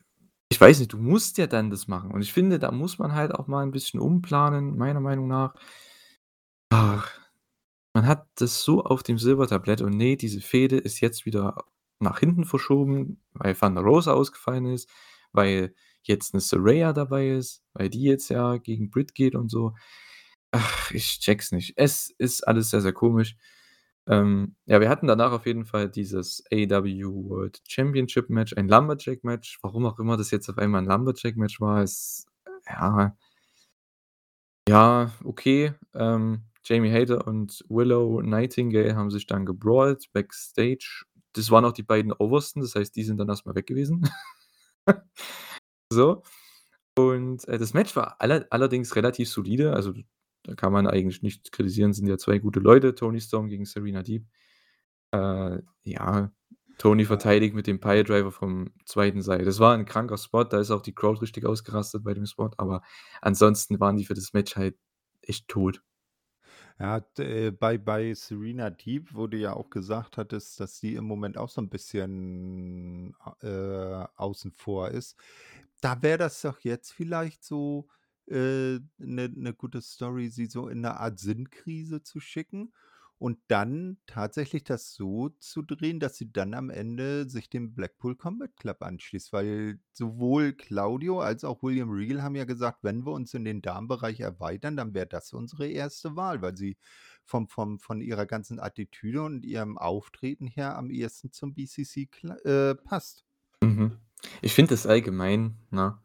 [0.49, 3.13] Ich weiß nicht, du musst ja dann das machen und ich finde, da muss man
[3.13, 5.53] halt auch mal 'n bisschen umplanen, meiner Meinung nach.
[6.71, 7.11] Ach,
[7.93, 11.65] man hat das so auf dem Silbertablett und ne, diese Fehde ist jetzt wieder
[11.99, 14.89] nach hinten verschoben, weil Thunder Rosa ausgefallen ist,
[15.33, 19.75] weil jetzt 'ne Saraya dabei ist, weil die jetzt ja gegen Britt geht und so.
[20.53, 21.73] Ach, ich checke es nicht.
[21.77, 23.35] Es ist alles sehr, sehr komisch.
[24.07, 29.23] Ähm, ja, wir hatten danach auf jeden Fall dieses AEW World Championship Match, ein Lumberjack
[29.23, 29.59] Match.
[29.61, 32.25] Warum auch immer das jetzt auf einmal 'n Lumberjack Match war, ist,
[32.67, 33.15] ja
[34.67, 35.73] ja, okay.
[35.95, 41.05] Ähm, Jamie Hayter und Willow Nightingale haben sich dann gebrawlt backstage.
[41.33, 44.03] Das waren auch die beiden Obersten, das heißt, die sind dann erst mal weg gewesen.
[45.91, 46.23] So.
[46.97, 49.73] Und, äh, das Match war aller allerdings relativ solide.
[49.73, 49.93] Also,
[50.49, 54.03] da kann man eigentlich nichts kritisieren, sind ja 2 gute Leute, Toni Storm gegen Serena
[54.03, 54.25] Deeb.
[55.13, 56.31] Äh, ja,
[56.79, 57.05] Toni Ja.
[57.05, 59.45] verteidigt mit dem Piledriver vom zweiten Seil.
[59.45, 62.51] Das war 'n kranker Spot, da ist auch die Crowd richtig ausgerastet bei dem Spot,
[62.57, 62.81] aber
[63.21, 64.77] ansonsten waren die für das Match halt
[65.23, 65.81] echt tot.
[66.81, 71.03] Ja, d bei bei Serena Deeb, wo du ja auch gesagt hattest, dass sie im
[71.03, 75.17] Moment auch so 'n bisschen, äh, außen vor ist.
[75.81, 77.89] Da wäre das doch jetzt vielleicht so,
[78.29, 82.73] äh, 'ne gute Story, sie so in 'ne Art Sinnkrise zu schicken
[83.17, 88.15] und dann tatsächlich das so zu drehen, dass sie dann am Ende sich dem Blackpool
[88.15, 93.11] Combat Club anschließt, weil sowohl Claudio als auch William Regal haben ja gesagt: „Wenn wir
[93.13, 96.15] uns in den Damenbereich erweitern, dann wäre das unsere 1.
[96.15, 96.77] Wahl“, weil sie
[97.25, 102.07] vom vom von ihrer ganzen Attitüde und ihrem Auftreten her am ehesten zum BCC
[102.45, 103.21] äh, passt.
[103.63, 103.97] Mhm.
[104.41, 105.97] Ich finde das allgemein, ne,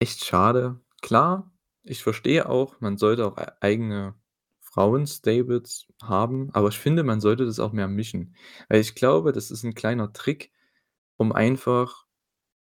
[0.00, 0.80] echt schade.
[1.02, 4.14] Klar, ich verstehe auch, man sollte auch ei eigene
[4.60, 8.34] Frauen-Stables haben, aber ich finde, man sollte das auch mehr mischen.
[8.68, 10.52] Weil ich glaube, das ist 'n kleiner Trick,
[11.16, 12.06] um einfach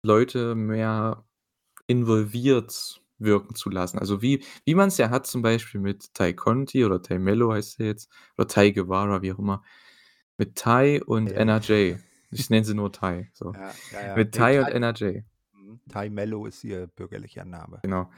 [0.03, 1.25] Leute mehr
[1.87, 3.99] involviert wirken zu lassen.
[3.99, 7.77] Also, wie wie man's ja hat zum Beispiel mit Tay Conti oder Tay Melo heißt
[7.77, 9.63] sie jetzt oder Tay Guevara, wie auch immer.
[10.37, 11.33] Mit Tay und Ja.
[11.33, 11.99] NRJ.
[12.31, 13.55] Ich nenne sie nur Tay, so.
[13.55, 14.15] Ja, ja, ja.
[14.15, 15.23] Mit Ne, Tay und NRJ.
[15.23, 15.25] mhm,
[15.89, 17.79] Tay Melo ist ihr bürgerlicher Name.
[17.83, 18.09] Genau.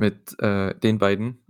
[0.00, 1.44] Mit, äh, den beiden.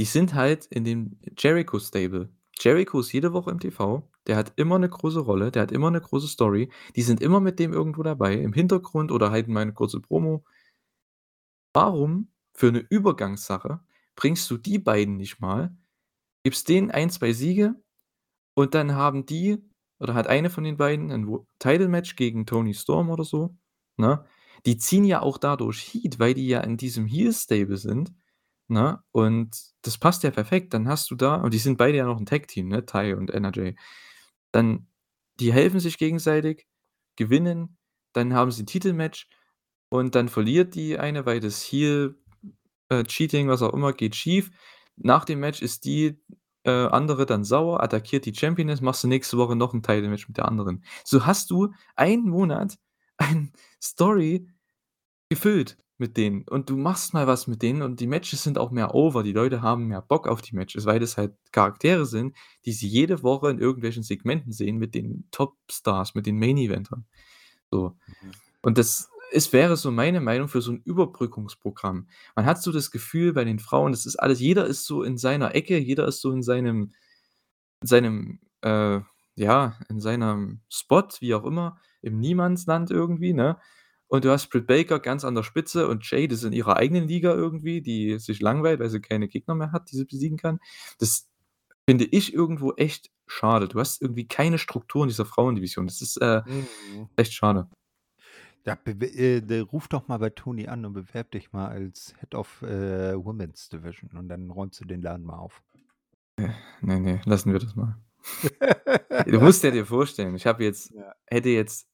[0.00, 2.30] Die sind halt in dem Jericho-Stable.
[2.60, 5.90] Jericho ist jede Woche im TV, der hat immer 'ne große Rolle, der hat immer
[5.90, 6.70] 'ne große Story.
[6.96, 10.44] Die sind immer mit dem irgendwo dabei im Hintergrund oder halten mal 'ne kurze Promo.
[11.76, 13.80] Warum für 'ne Übergangssache
[14.14, 15.76] bringst du die beiden nicht mal,
[16.44, 17.76] gibst denen 1, 2 Siege
[18.54, 19.58] und dann haben die
[20.00, 23.56] oder hat eine von den beiden 'n wo Title Match gegen Toni Storm oder so,
[23.98, 24.24] ne?
[24.66, 28.12] Die ziehen ja auch dadurch Heat, weil die ja in diesem Heel-Stable sind,
[28.68, 29.02] ne?
[29.12, 29.50] Und
[29.82, 30.72] das passt ja perfekt.
[30.74, 33.30] Dann hast du da und die sind beide ja noch 'n Tag-Team, ne, Tay und
[33.30, 33.74] NRJ.
[34.52, 34.86] Dann
[35.40, 36.66] die helfen sich gegenseitig,
[37.16, 37.76] gewinnen,
[38.14, 39.28] dann haben sie 'n Titelmatch
[39.90, 42.16] und dann verliert die eine, weil das Heel
[42.90, 44.50] äh, Cheating, was auch immer, geht schief.
[44.96, 46.20] Nach dem Match ist die,
[46.64, 50.38] äh, andere dann sauer, attackiert die Championess, machst du nächste Woche noch 'n Title-Match mit
[50.38, 50.84] der anderen.
[51.04, 52.78] So hast du einen Monat
[53.18, 53.52] ein
[53.82, 54.48] Story
[55.34, 58.70] gefüllt mit denen und du machst mal was mit denen und die Matches sind auch
[58.72, 59.22] mehr over.
[59.22, 62.88] Die Leute haben mehr Bock auf die Matches, weil das halt Charaktere sind, die sie
[62.88, 67.06] jede Woche in irgendwelchen Segmenten sehen mit den Topstars, mit den Main-Eventern.
[67.70, 67.96] So.
[68.22, 68.32] Mhm.
[68.62, 72.08] Und das es wäre so meine Meinung für so 'n Überbrückungsprogramm.
[72.36, 75.18] Man hat so das Gefühl bei den Frauen, das ist alles jeder ist so in
[75.18, 76.92] seiner Ecke, jeder ist so in seinem
[77.82, 79.00] in seinem, äh
[79.36, 83.58] ja, in seinem Spot, wie auch immer, im Niemandsland irgendwie, ne?
[84.14, 87.08] Und du hast Britt Baker ganz an der Spitze und Jade ist in ihrer eigenen
[87.08, 90.60] Liga irgendwie, die sich langweilt, weil sie keine Gegner mehr hat, die sie besiegen kann.
[91.00, 91.28] Das
[91.90, 93.66] finde ich irgendwo echt schade.
[93.66, 95.88] Du hast irgendwie keine Struktur in dieser Frauendivision.
[95.88, 97.08] Das ist, äh, Mhm.
[97.16, 97.68] echt schade.
[98.64, 102.62] Ja, äh, ruf doch mal bei Tony an und bewerb dich mal als Head of,
[102.62, 105.60] äh, Women's Division und dann räumst du den Laden mal auf.
[106.36, 106.50] Äh,
[106.82, 107.98] ne, ne, lassen wir das mal.
[109.26, 111.14] Du musst ja dir vorstellen, ich habe jetzt Ja.
[111.26, 111.88] hätte jetzt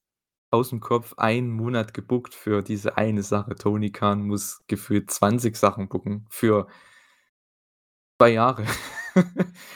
[0.52, 3.54] aus'm Kopf einen Monat gebookt für diese eine Sache.
[3.56, 6.66] Tony Khan muss gefühlt 20 Sachen booken für
[8.20, 8.66] 2 Jahre.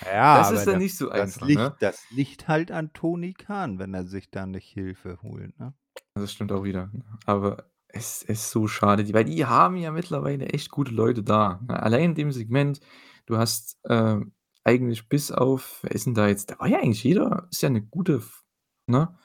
[0.02, 1.76] Ja, Das ist ja das nicht so das einfach, liegt ne?
[1.78, 5.74] das liegt halt an Tony Khan, wenn er sich da nicht Hilfe holt, ne?
[6.16, 6.90] Das stimmt auch wieder.
[7.26, 11.60] Aber es ist so schade, die weil die haben ja mittlerweile echt gute Leute da,
[11.68, 11.80] ne?
[11.82, 12.80] Allein in dem Segment,
[13.26, 14.32] du hast, ähm,
[14.64, 16.50] eigentlich bis auf wer ist 'n da jetzt?
[16.50, 18.44] Da war ja eigentlich jeder ist ja 'ne gute F
[18.86, 19.16] ne,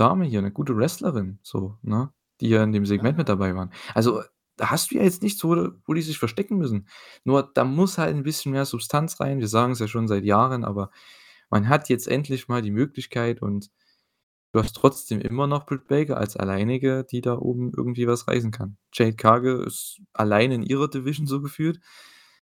[0.00, 3.18] Dame hier, 'ne gute Wrestlerin so, ne, die ja in dem Segment ja.
[3.18, 3.72] mit dabei waren.
[3.94, 4.22] Also,
[4.56, 6.88] da hast du ja jetzt nichts, wo wo die sich verstecken müssen.
[7.24, 9.40] Nur da muss halt 'n bisschen mehr Substanz rein.
[9.40, 10.90] Wir sagen's ja schon seit Jahren, aber
[11.50, 13.70] man hat jetzt endlich mal die Möglichkeit und
[14.52, 18.50] Du hast trotzdem immer noch Britt Baker als Alleinige, die da oben irgendwie was reißen
[18.50, 18.76] kann.
[18.92, 21.80] Jade Cargill ist allein in ihrer Division so gefühlt.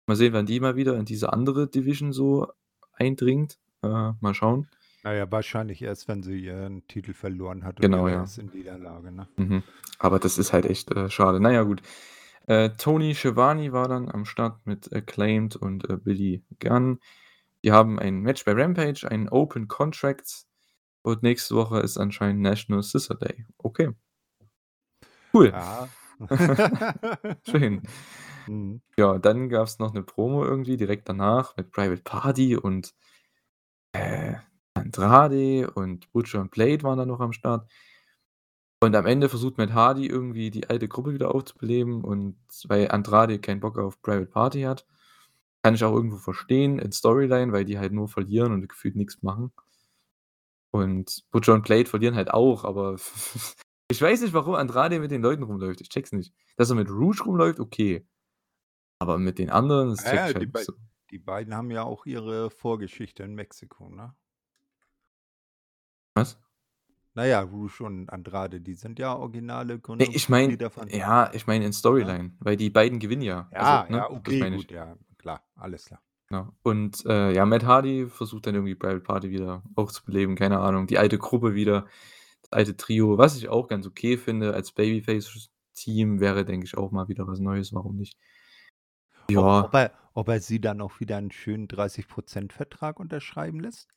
[0.08, 2.48] Mal sehen, wann die mal wieder in diese andere Division so
[2.94, 3.60] eindringt.
[3.84, 4.68] Äh, mal schauen.
[5.04, 8.22] Na ja, wahrscheinlich erst, wenn sie ihren Titel verloren hat Genau, ja.
[8.22, 9.28] erste Niederlage, ne?
[9.38, 9.64] Mhm.
[9.98, 11.40] Aber das ist halt echt, äh, schade.
[11.40, 11.82] Na ja, gut.
[12.48, 17.00] Äh, Tony Schiavone war dann am Start mit Acclaimed und, äh, Billy Gunn.
[17.64, 20.46] Die haben ein Match bei Rampage, ein Open Contract
[21.04, 23.46] und nächste Woche ist anscheinend National Scissor Day.
[23.58, 23.92] Okay.
[25.34, 25.52] Cool.
[25.54, 25.90] Ja.
[27.44, 27.82] Schön.
[28.48, 28.82] Mhm.
[28.98, 32.96] Ja, dann gab's noch 'ne Promo irgendwie direkt danach mit Private Party und,
[33.94, 34.36] äh,
[34.74, 37.70] Andrade und Butcher und Blade waren da noch am Start.
[38.84, 43.40] Und am Ende versucht Matt Hardy irgendwie die alte Gruppe wieder aufzubeleben und weil Andrade
[43.40, 44.88] keinen Bock auf Private Party hat.
[45.64, 49.22] Kann ich auch irgendwo verstehen in Storyline, weil die halt nur verlieren und gefühlt nix
[49.22, 49.52] machen.
[50.72, 52.96] Und Butcher und Blade verlieren halt auch, aber
[53.92, 55.82] ich weiß nicht, warum Andrade mit den Leuten rumläuft.
[55.82, 56.34] Ich check's nicht.
[56.58, 58.08] Dass er mit Rouge rumläuft, okay.
[59.00, 60.74] Aber mit den anderen, das check Ja, ich die halt nicht bei so.
[61.12, 64.16] die beiden haben ja auch ihre Vorgeschichte in Mexiko, ne?
[66.16, 66.38] Was?
[67.16, 71.32] Na ja, Rouge und Andrade, die sind ja originale Ne, ich meine Gründungsmitglieder von ja,
[71.34, 71.76] ich meine in ne?
[71.78, 73.50] Storyline, weil die beiden gewinnen ja.
[73.54, 74.64] Also, Ja, ne, ja, das okay, meine ich.
[74.64, 76.02] gut, ja, klar, alles klar.
[76.28, 76.54] Genau.
[76.64, 80.88] Und, äh, ja, Matt Hardy versucht dann irgendwie Private Party wieder aufzubeleben, keine Ahnung.
[80.88, 81.88] Die alte Gruppe wieder,
[82.42, 86.92] das alte Trio, was ich auch ganz okay finde als Babyface-Team wäre, denke ich, auch
[86.92, 88.18] mal wieder was Neues, warum nicht?
[89.36, 89.64] Ob Ja.
[89.64, 93.88] ob er ob er sie dann auch wieder 'n schönen 30% Vertrag unterschreiben lässt?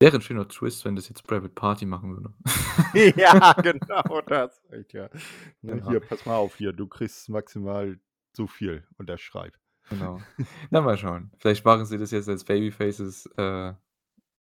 [0.00, 2.32] Wäre 'n schöner Twist, wenn das jetzt Private Party machen würde.
[3.16, 5.08] Ja, genau das, ja.
[5.62, 5.90] Ne, Genau.
[5.90, 7.98] hier, pass mal auf hier, du kriegst maximal
[8.36, 9.54] so viel, unterschreib.
[9.90, 10.20] Genau.
[10.70, 11.32] Na, mal schauen.
[11.38, 13.74] Vielleicht machen sie das jetzt als Babyfaces, äh,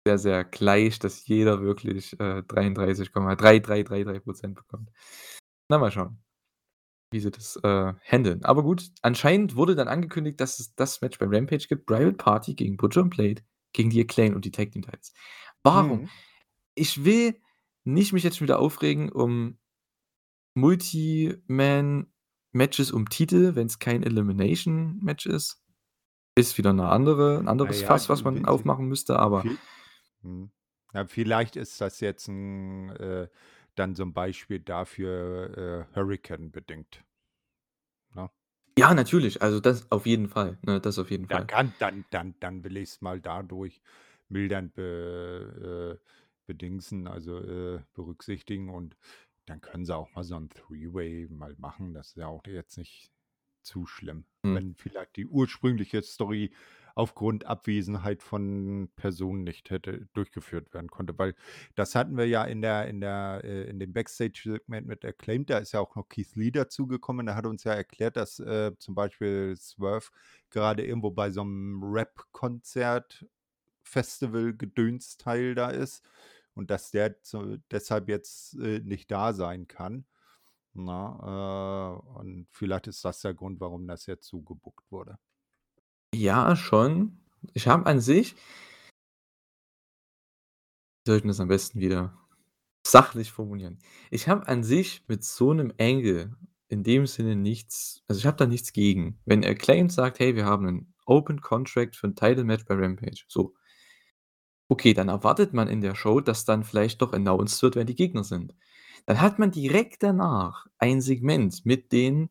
[0.07, 4.91] sehr, sehr gleich, dass jeder wirklich, äh, 33,3333 % bekommt.
[5.69, 6.23] Na, mal schauen,
[7.11, 8.43] wie sie das, äh, handeln.
[8.45, 12.55] Aber gut, anscheinend wurde dann angekündigt, dass es das Match bei Rampage gibt, Private Party
[12.55, 13.43] gegen Butcher und Blade
[13.73, 15.13] gegen die Acclaimed und die Tag Team Titles.
[15.63, 15.97] Warum?
[15.97, 16.09] Mhm.
[16.75, 17.39] Ich will
[17.85, 19.57] nicht mich jetzt schon wieder aufregen um
[20.55, 25.61] Multi-Man-Matches um Titel, wenn's kein Elimination-Match ist.
[26.37, 29.47] Ist wieder 'ne andere 'n Na anderes ja, Fass, was man aufmachen müsste, aber
[30.23, 30.51] mhm.
[30.93, 33.27] Ja, vielleicht ist das jetzt 'n äh,
[33.75, 37.03] dann so 'n Beispiel dafür, äh, Hurricane bedingt.
[38.77, 41.47] Ja, natürlich, also das auf jeden Fall, ne, das auf jeden Ja, Fall.
[41.47, 43.81] kann dann dann dann will ich's mal dadurch
[44.29, 46.07] mildernd be äh,
[46.45, 48.95] bedingsen, also, äh, berücksichtigen und
[49.45, 51.93] dann können sie auch mal so 'n Three-Way mal machen.
[51.93, 53.11] Das ist ja auch jetzt nicht
[53.61, 54.57] zu schlimm, Mhm.
[54.57, 56.53] wenn vielleicht die ursprüngliche Story
[56.97, 61.35] aufgrund Abwesenheit von Personen nicht hätte durchgeführt werden konnte, weil
[61.75, 65.59] das hatten wir ja in der in der äh, in dem Backstage-Segment mit Acclaimed, da
[65.59, 67.25] ist ja auch noch Keith Lee dazugekommen.
[67.27, 70.09] Der hat uns ja erklärt, dass, äh, zum Beispiel Swerve
[70.49, 73.25] gerade irgendwo bei so 'nem Rap-Konzert
[73.83, 76.03] Festival-Gedönsteil da ist
[76.55, 80.05] und dass der zu deshalb jetzt, äh, nicht da sein kann,
[80.73, 82.01] ne?
[82.03, 85.17] Äh, und vielleicht ist das der Grund, warum das jetzt so gebuckt wurde.
[86.17, 87.19] Ja, schon.
[87.53, 88.35] Ich habe an sich
[91.05, 92.17] wie soll ich das am besten wieder
[92.85, 93.79] sachlich formulieren?
[94.11, 96.35] Ich habe an sich mit so 'nem Angle
[96.69, 99.19] in dem Sinne nichts also, ich habe da nichts gegen.
[99.25, 103.25] Wenn Acclaimed sagt: „Hey, wir haben 'nen Open Contract für 'n Title Match bei Rampage“,
[103.29, 103.53] so.
[104.71, 107.95] Okay, dann erwartet man in der Show, dass dann vielleicht doch announced wird, wer die
[107.95, 108.53] Gegner sind.
[109.05, 112.29] Dann hat man direkt danach ein Segment mit den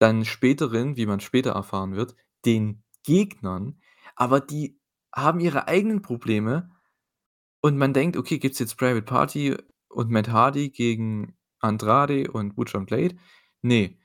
[0.00, 3.80] dann späteren, wie man später erfahren wird, den Gegnern,
[4.16, 4.78] aber die
[5.14, 6.70] haben ihre eigenen Probleme
[7.62, 9.56] und man denkt: „Okay, gibt's jetzt Private Party
[9.90, 13.16] und Matt Hardy gegen Andrade und Butcher Blade?“
[13.62, 13.98] Ne,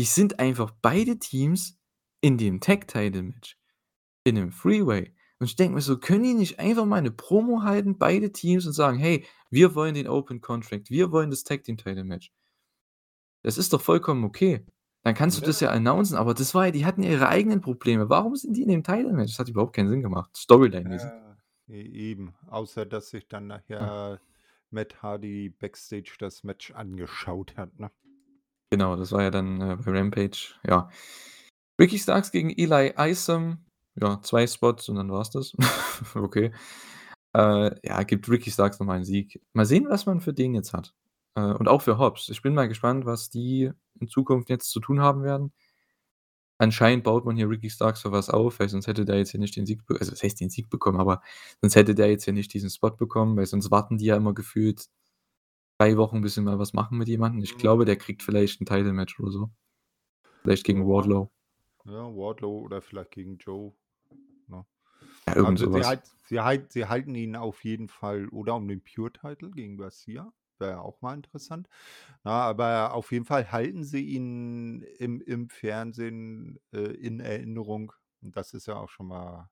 [0.00, 1.78] die sind einfach beide Teams
[2.22, 3.58] in dem Tag-Title-Match,
[4.24, 5.14] in 'nem Three-Way.
[5.40, 8.66] Und ich denke mir so: „Können die nicht einfach mal 'ne Promo halten, beide Teams
[8.66, 12.28] und sagen: ‚Hey, wir wollen den Open Contract, wir wollen das Tag-Team-Title-Match.'“
[13.44, 14.66] Das ist doch vollkommen okay.
[15.06, 15.74] Dann kannst du das ja Ja.
[15.74, 18.08] announcen, aber das war ja die hatten ja ihre eigenen Probleme.
[18.10, 19.34] Warum sind die in dem Title-Match?
[19.34, 21.08] Das hat überhaupt keinen Sinn gemacht, storyline-mäßig.
[21.08, 21.36] Ja,
[21.68, 21.80] e
[22.10, 22.34] eben.
[22.48, 23.56] Außer, dass sich dann Ja.
[23.58, 24.20] nachher
[24.70, 27.92] Matt Hardy backstage das Match angeschaut hat, ne?
[28.70, 30.90] Genau, das war ja dann, äh, bei Rampage, ja.
[31.80, 35.52] Ricky Starks gegen Eli Isom, ja, 2 Spots und dann war's das.
[36.16, 36.50] Okay.
[37.32, 39.40] Äh, ja, gibt Ricky Starks noch mal 'n Sieg.
[39.52, 40.94] Mal sehen, was man für den jetzt hat.
[41.36, 42.28] Äh, und auch für Hobbs.
[42.30, 43.70] Ich bin mal gespannt, was die
[44.00, 45.52] in Zukunft jetzt zu tun haben werden.
[46.58, 49.40] anscheinend baut man hier Ricky Starks für was auf, weil sonst hätte der jetzt hier
[49.40, 51.20] nicht den Sieg be also was heißt den Sieg bekommen, aber
[51.60, 54.34] sonst hätte der jetzt hier nicht diesen Spot bekommen, weil sonst warten die ja immer
[54.34, 54.86] gefühlt
[55.78, 57.42] 3 Wochen, bis sie mal was machen mit jemandem.
[57.44, 59.50] Ich glaube, der kriegt vielleicht 'n Title-Match oder so.
[60.44, 60.86] Vielleicht gegen Ja.
[60.88, 61.30] Wardlow.
[61.86, 63.72] Ja, Wardlow oder vielleicht gegen Joe,
[64.48, 64.66] ne?
[65.26, 65.86] Ja, irgend Also, sie sowas.
[65.86, 70.32] halt sie halt sie halten ihn auf jeden Fall oder um den Pure-Title gegen Garcia,
[70.60, 71.68] wäre ja auch mal interessant.
[72.24, 77.92] Na, aber auf jeden Fall halten sie ihn im im Fernsehen, äh, in Erinnerung.
[78.22, 79.50] Und das ist ja auch schon mal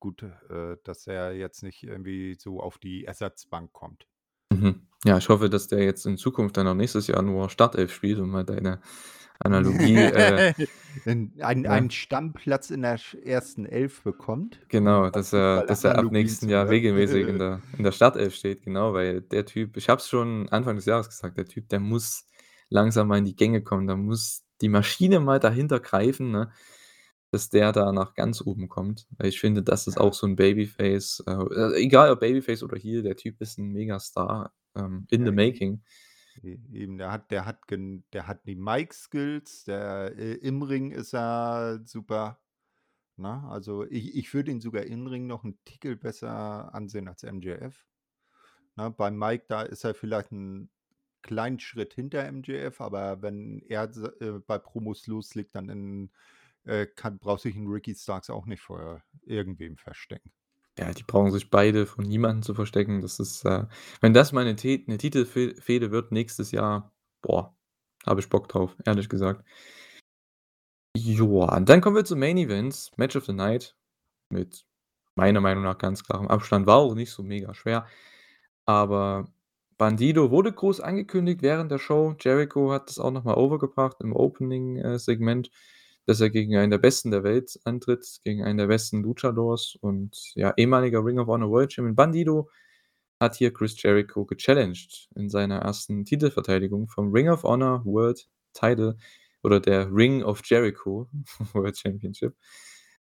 [0.00, 4.06] gut, äh, dass er jetzt nicht irgendwie so auf die Ersatzbank kommt.
[4.52, 4.86] Mhm.
[5.04, 8.18] Ja, ich hoffe, dass der jetzt in Zukunft dann auch nächstes Jahr nur Startelf spielt,
[8.18, 8.80] um mal deine
[9.44, 10.42] Analogie, äh
[11.04, 11.66] Ein ein ne?
[11.66, 16.68] einen Stammplatz in der ersten Elf bekommt, Genau, dass er dass er ab nächsten Jahr
[16.68, 16.68] hören.
[16.68, 20.48] regelmäßig in der in der Startelf steht, genau, weil der Typ ich habe es schon
[20.50, 22.24] Anfang des Jahres gesagt, der Typ, der muss
[22.68, 23.88] langsam mal in die Gänge kommen.
[23.88, 26.52] Da muss die Maschine mal dahinter greifen, ne,
[27.32, 29.08] dass der da nach ganz oben kommt.
[29.18, 33.02] Weil ich finde, das ist auch so 'n Babyface, äh, egal ob Babyface oder Heel,
[33.02, 35.74] der Typ ist 'n Megastar, ähm, in Ja, the making.
[35.76, 35.80] e
[36.42, 41.80] eben, der hat der hat der hat die Mic-Skills, der äh, im Ring ist er
[41.84, 42.40] super,
[43.16, 43.44] ne?
[43.48, 47.86] Also, ich ich würde ihn sogar im Ring noch 'n Tickel besser ansehen als MJF.
[48.76, 50.70] Ne, beim Mic, da ist er vielleicht 'n
[51.22, 53.84] kleinen Schritt hinter MJF, aber wenn er
[54.22, 56.12] äh, bei Promos loslegt, dann in
[56.64, 60.32] äh, kann braucht sich 'n Ricky Starks auch nicht vor irgendwem verstecken.
[60.80, 63.02] Ja, die brauchen sich beide vor niemandem zu verstecken.
[63.02, 63.64] Das ist, äh
[64.00, 67.54] wenn das mal 'ne Te 'ne Titelfe Fehde wird nächstes Jahr, boah,
[68.06, 69.44] habe ich Bock drauf, ehrlich gesagt.
[70.96, 73.76] Joa, und dann kommen wir zum Main Event, Match of the Night
[74.30, 74.66] mit
[75.16, 76.66] meiner Meinung nach ganz klarem Abstand.
[76.66, 77.86] War auch nicht so mega schwer,
[78.66, 79.28] aber
[79.78, 82.14] Bandido wurde groß angekündigt während der Show.
[82.20, 84.98] Jericho hat das auch noch mal over gebracht im Opening, äh,
[86.06, 90.32] dass er gegen einen der Besten der Welt antritt, gegen einen der besten Luchadors und
[90.34, 91.96] ja, ehemaliger Ring of Honor World Champion.
[91.96, 92.48] Bandido
[93.20, 98.96] hat hier Chris Jericho gechallenged in seiner ersten Titelverteidigung vom Ring of Honor World Title
[99.42, 101.08] oder der Ring of Jericho
[101.52, 102.34] World Championship.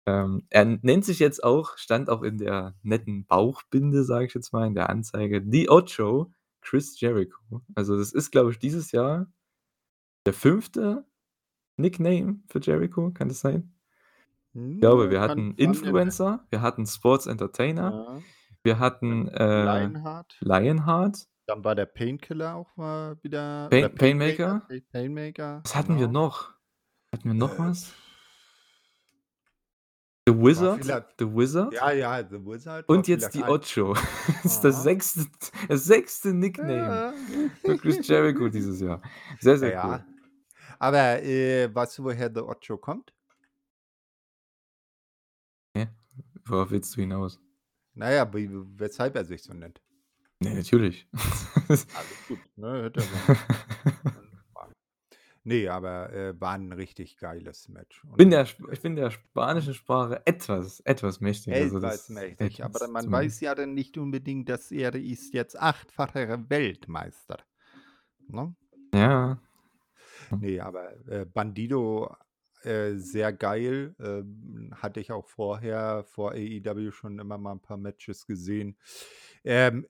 [0.06, 4.52] Ähm, er nennt sich jetzt auch stand auch in der netten Bauchbinde, sage ich jetzt
[4.54, 6.32] mal, in der Anzeige, „The Ocho
[6.62, 7.62] Chris Jericho“.
[7.76, 9.28] Also, das ist, glaube ich, dieses Jahr
[10.26, 11.04] der 5.
[11.78, 13.74] Nickname für Jericho, kann das sein?
[14.54, 15.54] Ich glaube, Hm, wir kann hatten.
[15.56, 18.22] Influencer, wir hatten Sports Entertainer, Ja.
[18.64, 20.38] wir hatten, äh, Lionheart.
[20.42, 21.26] Lionheart.
[21.48, 24.60] Dann war der Painkiller auch mal wieder Pain Painmaker, Painmaker.
[24.70, 26.22] Pa Painmaker, Was hatten wir genau.
[26.28, 26.52] noch?
[27.12, 27.94] Hatten wir noch Äh, was?
[30.26, 30.86] The Wizard,
[31.20, 31.74] The Wizard.
[31.74, 33.94] ja, ja, The Wizard Und jetzt die Ocho.
[34.44, 34.84] Das ist das Aha.
[34.84, 35.28] 6.
[35.68, 36.26] das 6.
[36.26, 37.14] Nickname Ja.
[37.62, 39.02] für Chris Jericho dieses Jahr.
[39.42, 39.86] Sehr, sehr ja.
[39.86, 40.13] cool.
[40.84, 43.14] Aber, äh, weißt du, woher The Ocho kommt?
[45.78, 45.88] Hä?
[46.46, 47.40] Worauf willst du hinaus?
[47.96, 49.82] Na ja, wie weshalb er sich so nennt.
[50.42, 51.08] Ne, natürlich.
[51.14, 52.84] Alles gut, ne?
[52.84, 53.38] Hätte ja sein
[55.46, 60.22] Ne, aber, äh, war 'n richtig geiles Match Bin der ich bin der spanischen Sprache
[60.26, 63.36] etwas etwas mächtig, also Etwas das mächtig, aber etwas man zumindest.
[63.38, 67.38] weiß ja dann nicht unbedingt, dass er ist jetzt achtfacher Weltmeister,
[68.28, 68.54] ne?
[68.94, 69.38] Ja.
[70.32, 70.38] Hm.
[70.42, 72.16] Ne, aber, äh, Bandido,
[72.64, 77.78] äh, sehr geil, ähm, hatte ich auch vorher vor AEW schon immer mal 'n paar
[77.78, 78.78] Matches gesehen.
[79.44, 79.86] Ähm,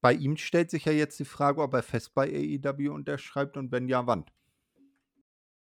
[0.00, 3.72] bei ihm stellt sich ja jetzt die Frage, ob er fest bei AEW unterschreibt und
[3.72, 4.26] wenn ja, wann?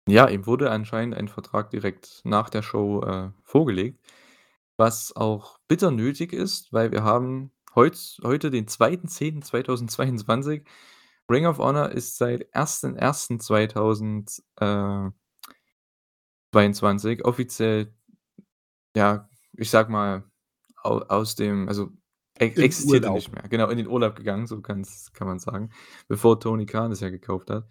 [0.08, 4.04] Ja, ihm wurde anscheinend ein Vertrag direkt nach der Show, äh, vorgelegt,
[4.78, 10.64] was auch bitter nötig ist, weil wir haben heutz heute den 2.10.2022.
[11.30, 15.12] Ring of Honor ist seit 1.1.2000, äh
[16.52, 17.94] 22 offiziell
[18.96, 20.24] ja, ich sage mal,
[20.84, 21.92] au aus dem also,
[22.40, 22.54] e
[22.86, 23.16] Urlaub.
[23.16, 23.44] nicht mehr.
[23.50, 25.72] Genau, in den Urlaub gegangen, so kann's kann man sagen,
[26.08, 27.68] bevor Tony Khan das ja gekauft hat.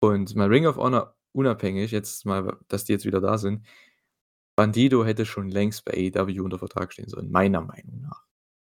[0.00, 3.66] Und mal Ring of Honor unabhängig, jetzt mal, dass die jetzt wieder da sind.
[4.56, 8.24] Bandido hätte schon längst bei AEW unter Vertrag stehen sollen, meiner Meinung nach,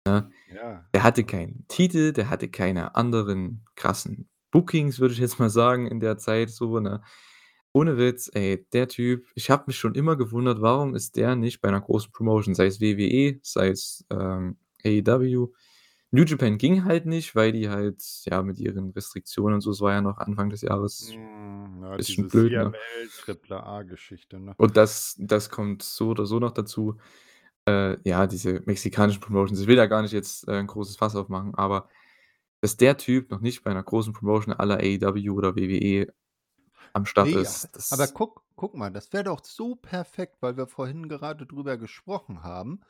[0.07, 0.31] ne?
[0.55, 0.85] Ja.
[0.95, 5.87] Der hatte keinen Titel, der hatte keine anderen krassen Bookings, würde ich jetzt mal sagen,
[5.89, 7.03] in der Zeit so, ne?
[7.75, 11.61] Ohne Witz, ey, der Typ ich habe mich schon immer gewundert, warum ist der nicht
[11.63, 15.53] bei 'ner großen Promotion, sei es WWE, sei es, ähm, AEW.
[16.13, 19.81] New Japan ging halt nicht, weil die halt, ja, mit ihren Restriktionen und so es
[19.83, 22.75] war ja noch Anfang des Jahres Hm, ja, bisschen blöd, ne?
[22.75, 24.55] CML, Triple-A-Geschichte, ne?
[24.59, 26.97] Und das das kommt so oder so noch dazu.
[27.69, 31.15] Äh, ja, diese mexikanischen Promotions, ich will da gar nicht jetzt, äh, 'n großes Fass
[31.15, 31.89] aufmachen, aber
[32.63, 36.13] dass der Typ noch nicht bei 'ner großen Promotion à la AEW oder WWE
[36.95, 37.71] am Start Ne, ist.
[37.91, 41.77] aber Das guck guck mal, das wäre doch so perfekt, weil wir vorhin gerade drüber
[41.77, 42.81] gesprochen haben.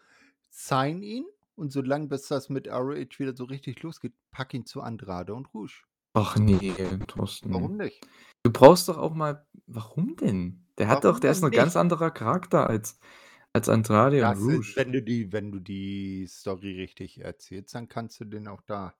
[0.51, 4.81] Sign ihn und solange bis das mit ROH wieder so richtig losgeht, pack ihn zu
[4.83, 5.87] Andrade und Rush.
[6.17, 6.59] Ach ne,
[7.07, 7.53] Thorsten.
[7.53, 8.09] Warum nicht?
[8.45, 10.67] Du brauchst doch auch mal warum denn?
[10.79, 11.77] Der hat doch Warum der ist denn 'n ganz nicht?
[11.77, 12.99] anderer Charakter als
[13.53, 14.77] als Andrade und Das ist Rush.
[14.77, 18.95] wenn du die wenn du die Story richtig erzählst, dann kannst du den auch da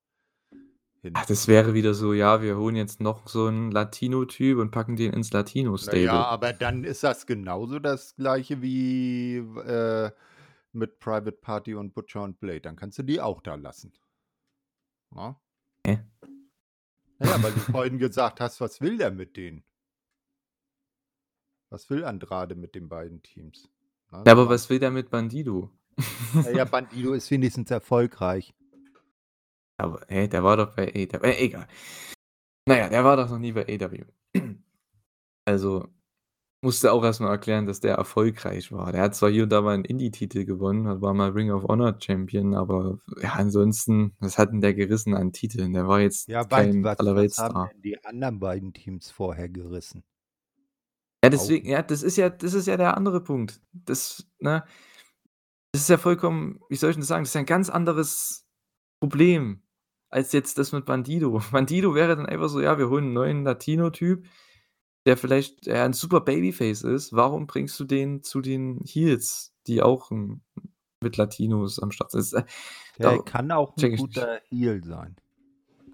[1.03, 4.71] hin Ach, das wäre wieder so: „Ja, wir holen jetzt noch so 'n Latino-Typ und
[4.71, 9.61] packen den ins Na ja, Latino-Stable.“ aber dann ist das genauso das Gleiche wie, w
[9.61, 10.11] äh,
[10.73, 12.61] mit Private Party und Butcher und Blade.
[12.63, 13.93] Dann kannst du die auch da lassen.
[15.15, 15.37] Ne?
[15.87, 15.99] Hä?
[17.19, 19.65] Na ja, weil du vorhin gesagt hast: „Was will der mit denen?“
[21.71, 23.69] Was will Andrade mit den beiden Teams,
[24.13, 25.71] Ja, aber was will der mit Bandido?
[26.55, 28.55] Ja, Bandido ist wenigstens erfolgreich.
[29.79, 31.67] Aber hä, der war doch bei AW äh, egal.
[32.69, 34.05] Na ja, der war doch noch nie bei AW.
[35.45, 35.89] Also,
[36.63, 38.93] musst du auch erst mal erklären, dass der erfolgreich war.
[38.93, 41.97] Der hat zwar hier und da mal 'n Indie-Titel gewonnen, war mal Ring of Honor
[42.01, 45.73] Champion, aber ja, ansonsten, was hat 'n der gerissen an Titeln?
[45.73, 50.05] Der war jetzt Ja, kein was was haben denn die anderen beiden Teams vorher gerissen?
[51.25, 53.61] Ja, deswegen ja, das ist ja das ist ja der andere Punkt.
[53.73, 54.65] Das ne?
[55.75, 58.47] Das ist ja vollkommen wie soll ich denn sagen, das ist ja 'n ganz anderes
[59.01, 59.63] Problem
[60.11, 61.41] als jetzt das mit Bandido.
[61.53, 64.27] Bandido wäre dann einfach so: „Ja, wir holen 'n neuen Latino-Typ,
[65.07, 67.13] der vielleicht ja 'n super Babyface ist.
[67.15, 70.43] Warum bringst du den zu den Heels, die auch 'n
[71.03, 72.45] mit Latinos am Start sind?“ Das äh,
[72.99, 74.29] Der da kann auch 'n checke ich nicht.
[74.29, 75.17] guter Heel sein.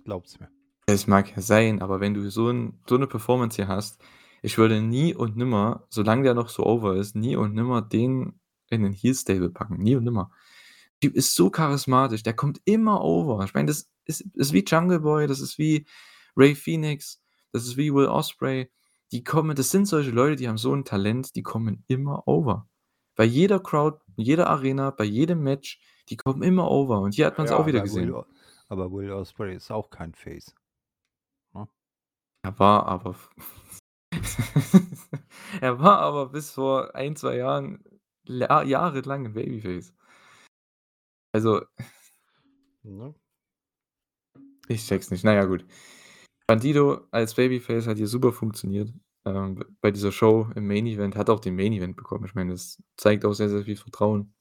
[0.04, 0.50] Glaub's mir.
[0.90, 4.00] Es mag ja sein, aber wenn du so 'n so 'ne Performance hier hast
[4.42, 8.40] ich würde nie und nimmer, solange der noch so over ist, nie und nimmer den
[8.70, 10.30] in 'nen Heel-Stable packen, nie und nimmer.
[11.00, 13.44] Typ ist so charismatisch, der kommt immer over.
[13.44, 15.86] Ich meine, das ist ist wie Jungle Boy, das ist wie
[16.36, 17.22] Rey Fenix,
[17.52, 18.70] das ist wie Will Ospreay.
[19.12, 22.68] Die kommen das sind solche Leute, die haben so 'n Talent, die kommen immer over.
[23.16, 25.80] Bei jeder Crowd, in jeder Arena, bei jedem Match,
[26.10, 28.12] die kommen immer over und hier hat man's Ja, auch wieder Will gesehen.
[28.12, 28.24] O
[28.68, 30.54] aber Will Ospreay ist auch kein Face.
[31.54, 31.68] Ne?
[32.42, 33.16] Er war aber
[35.60, 37.84] er war aber bis vor 1, 2 Jahren
[38.24, 39.94] la jahrelang 'n Babyface.
[41.32, 41.60] Also
[42.88, 43.14] Ne?
[44.68, 45.24] Ich checke es nicht.
[45.24, 45.64] Na ja, gut.
[46.46, 48.92] Bandido als Babyface hat hier super funktioniert,
[49.26, 52.24] ähm, bei dieser Show im Main Event, hat auch den Main Event bekommen.
[52.24, 54.34] Ich meine, das zeigt auch sehr, sehr viel Vertrauen,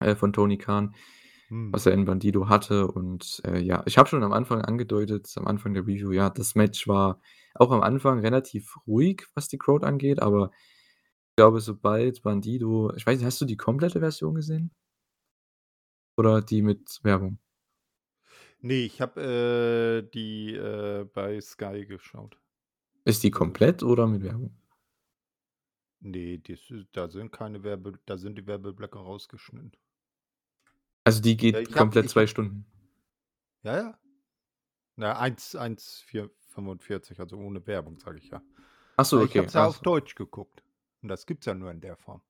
[0.00, 0.94] äh, von Tony Khan,
[1.50, 1.72] Mhm.
[1.72, 5.46] was er in Bandido hatte und, äh, ja, ich habe schon am Anfang angedeutet am
[5.46, 7.20] Anfang der Review, ja, das Match war
[7.54, 10.50] auch am Anfang relativ ruhig, was die Crowd angeht, aber
[11.32, 14.72] ich glaube, sobald Bandido ich weiß nicht, hast du die komplette Version gesehen?
[16.18, 17.38] Oder die mit Werbung?
[18.62, 22.38] Ne, ich habe, äh, die, äh, bei Sky geschaut.
[23.06, 24.54] Ist die komplett oder mit Werbung?
[26.00, 29.72] Ne, das da sind keine Werbe da sind die Werbeblöcke rausgeschnitten.
[31.06, 32.66] Also, die Ja, geht ich habe komplett ich 2 habe Stunden?
[33.64, 33.98] Ja, ja.
[34.96, 38.42] Na, 1 1,445, also ohne Werbung, sage ich ja.
[38.98, 39.48] Ach so, Ja, ich habe okay.
[39.48, 39.80] es ja Ach auf so.
[39.80, 40.64] Deutsch geguckt
[41.02, 42.22] und das gibt's ja nur in der Form.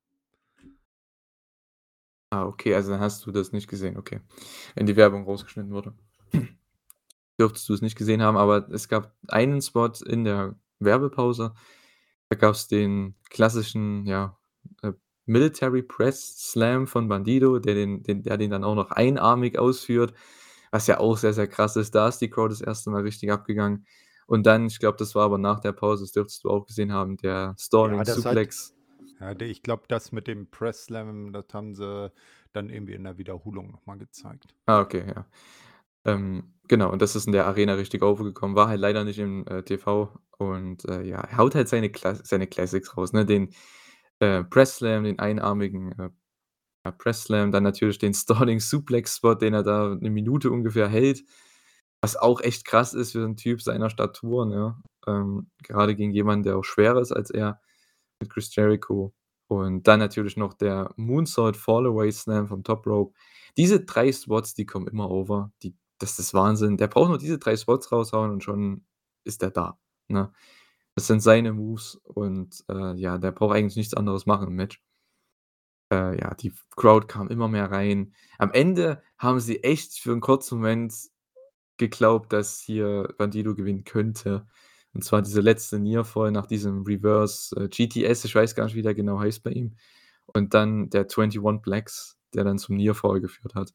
[2.32, 4.20] Ah, okay, also dann hast du das nicht gesehen, okay.
[4.74, 5.94] Wenn die Werbung rausgeschnitten wurde.
[7.40, 11.54] Dürftest du es nicht gesehen haben, aber es gab einen Spot in der Werbepause.
[12.30, 14.45] Da gab's den klassischen, ja, äh,
[15.26, 20.14] Military Press Slam von Bandido, der den den der den dann auch noch einarmig ausführt,
[20.70, 21.94] was ja auch sehr, sehr krass ist.
[21.94, 22.90] Da ist die Crowd das 1.
[22.90, 23.86] Mal richtig abgegangen.
[24.26, 26.92] Und dann, ich glaube, das war aber nach der Pause, das dürftest du auch gesehen
[26.92, 28.74] haben, der Ja, Stalling hat Suplex.
[29.20, 32.12] ja, de ich glaube, das mit dem Press Slam, das haben sie
[32.52, 34.54] dann irgendwie in der Wiederholung noch mal gezeigt.
[34.66, 35.26] Ah, okay, ja.
[36.04, 39.46] Ähm, genau, und das ist in der Arena richtig overgekommen, war halt leider nicht im,
[39.48, 43.26] äh, TV und, äh, ja, er haut halt seine Kla seine Classics raus, ne?
[43.26, 43.50] Den,
[44.20, 46.10] äh, Press Slam, den einarmigen, äh,
[46.86, 50.88] ja, Press Slam, dann natürlich den Stalling Suplex Spot, den er da 'ne Minute ungefähr
[50.88, 51.24] hält,
[52.02, 54.76] was auch echt krass ist für 'n Typ seiner Statur, ne?
[55.08, 57.60] Ähm, gerade gegen jemanden, der auch schwerer ist als er,
[58.20, 59.14] mit Chris Jericho.
[59.48, 63.14] Und dann natürlich noch der Moonsault Fall-Away Slam vom Top Rope.
[63.58, 66.76] Diese 3 Spots, die kommen immer over, die das ist Wahnsinn.
[66.78, 68.86] Der braucht nur diese 3 Spots raushauen und schon
[69.24, 70.32] ist der da, ne?
[70.96, 74.80] Das sind seine Moves und, äh, ja, der braucht eigentlich nichts anderes machen im Match.
[75.92, 78.12] Äh, ja, die Crowd kam immer mehr rein.
[78.38, 80.92] Am Ende haben sie echt für 'n kurzen Moment
[81.78, 84.46] geglaubt, dass hier Bandido gewinnen könnte.
[84.94, 88.82] Und zwar dieser letzte Nearfall nach diesem Reverse, äh, GTS, ich weiß gar nicht, wie
[88.82, 89.76] der genau heißt bei ihm.
[90.26, 93.72] Und dann der 21 Blacks, der dann zum Nearfall geführt hat.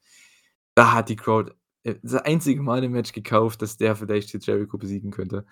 [0.76, 1.54] Da hat die Crowd,
[1.84, 5.46] äh, das einzige Mal im Match gekauft, dass der vielleicht hier Jericho besiegen könnte.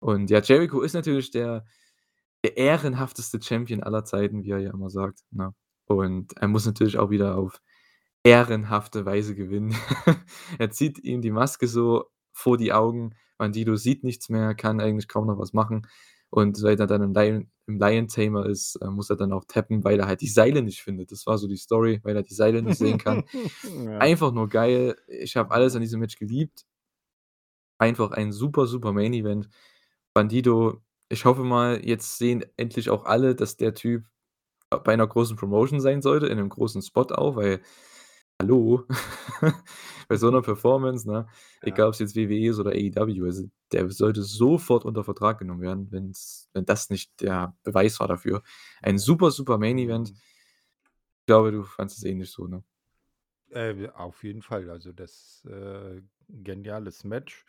[0.00, 1.64] Und ja, Jericho ist natürlich der
[2.44, 5.54] der ehrenhafteste Champion aller Zeiten, wie er ja immer sagt, ne?
[5.86, 7.60] Und er muss natürlich auch wieder auf
[8.22, 9.74] ehrenhafte Weise gewinnen.
[10.58, 13.14] Er zieht ihm die Maske so vor die Augen.
[13.38, 15.86] Bandido sieht nichts mehr, kann eigentlich kaum noch was machen.
[16.30, 19.44] Und weil er dann im Lion im Lion Tamer ist, äh, muss er dann auch
[19.46, 21.12] tappen, weil er halt die Seile nicht findet.
[21.12, 23.24] Das war so die Story, weil er die Seile nicht sehen kann.
[23.84, 23.98] Ja.
[23.98, 24.96] Einfach nur geil.
[25.08, 26.64] Ich habe alles an diesem Match geliebt.
[27.78, 29.48] Einfach ein super, super Main Event.
[30.16, 30.82] Bandido
[31.12, 34.04] ich hoffe mal, jetzt sehen endlich auch alle, dass der Typ
[34.84, 37.62] bei 'ner großen Promotion sein sollte, in 'nem großen Spot auch, weil
[38.40, 38.86] hallo?
[40.08, 41.28] Bei so 'ner Performance, ne,
[41.62, 41.80] Ja.
[41.80, 45.88] egal ob's jetzt WWE ist oder AEW, also der sollte sofort unter Vertrag genommen werden,
[45.92, 48.42] wenn's wenn das nicht der Beweis war dafür.
[48.82, 50.10] Ein super, super Main Event.
[50.10, 50.20] Mhm.
[51.22, 52.64] Ich glaube, du fandest es ähnlich so, ne?
[53.52, 54.70] Äh, auf jeden Fall.
[54.70, 57.44] Also, das, äh geniales Match,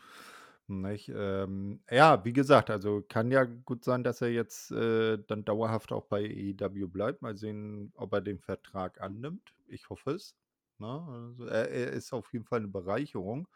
[0.79, 1.11] nicht?
[1.13, 5.91] Ähm, ja, wie gesagt, also kann ja gut sein, dass er jetzt, äh, dann dauerhaft
[5.91, 7.21] auch bei AEW bleibt.
[7.21, 9.53] Mal sehen, ob er den Vertrag annimmt.
[9.67, 10.35] Ich hoffe es,
[10.79, 10.87] ne?
[10.87, 13.47] Also, er er ist auf jeden Fall 'ne Bereicherung.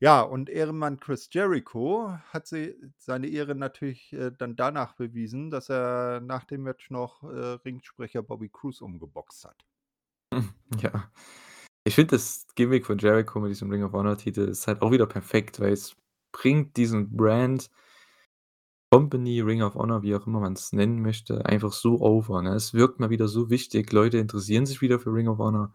[0.00, 5.70] Ja, und Ehrenmann Chris Jericho hat se seine Ehre natürlich, äh, dann danach bewiesen, dass
[5.70, 7.26] er nach dem Match noch, äh,
[7.64, 9.64] Ringsprecher Bobby Cruise umgeboxt hat.
[10.82, 11.10] Ja.
[11.84, 14.90] Ich finde das Gimmick von Jericho mit diesem Ring of Honor Titel ist halt auch
[14.92, 15.96] wieder perfekt, weil es
[16.32, 17.68] bringt diesen Brand
[18.92, 22.54] Company, Ring of Honor, wie auch immer man's nennen möchte, einfach so over, ne?
[22.54, 23.92] Es wirkt mal wieder so wichtig.
[23.92, 25.74] Leute interessieren sich wieder für Ring of Honor,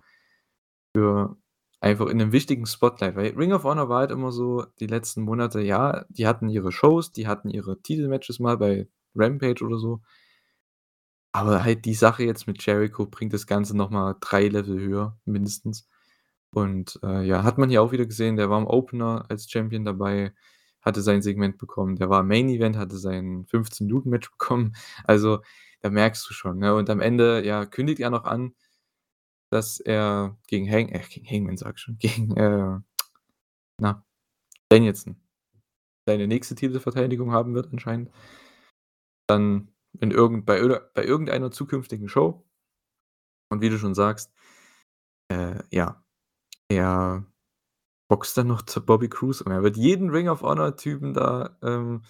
[0.96, 1.38] für
[1.82, 5.24] einfach in 'nem wichtigen Spotlight, weil Ring of Honor war halt immer so die letzten
[5.24, 10.02] Monate, ja, die hatten ihre Shows, die hatten ihre Titelmatches mal bei Rampage oder so.
[11.36, 15.18] Aber halt die Sache jetzt mit Jericho bringt das Ganze noch mal 3 Level höher
[15.26, 15.84] mindestens.
[16.54, 19.86] Und, äh, ja, hat man hier auch wieder gesehen, der war im Opener als Champion
[19.86, 20.34] dabei,
[20.82, 21.96] hatte sein Segment bekommen.
[21.96, 24.76] Der war im Main Event, hatte sein 15 Minuten Match bekommen.
[25.06, 25.42] Also,
[25.82, 26.76] da merkst du schon, ne?
[26.76, 28.54] Und am Ende, ja, kündigt er noch an,
[29.52, 32.80] dass er gegen Hang äh, gegen Hangman sage ich schon, gegen, äh,
[33.80, 34.06] na,
[34.70, 35.18] Danielson
[36.06, 38.12] seine nächste Titelverteidigung haben wird anscheinend.
[39.28, 40.60] Dann in irgend bei
[40.94, 42.46] bei irgendeiner zukünftigen Show.
[43.50, 44.34] Und wie du schon sagst,
[45.30, 46.03] äh, ja,
[46.76, 47.26] er
[48.10, 51.58] boxt dann noch zu Bobby Cruise und er wird jeden Ring of Honor Typen da,
[51.64, 52.04] ähm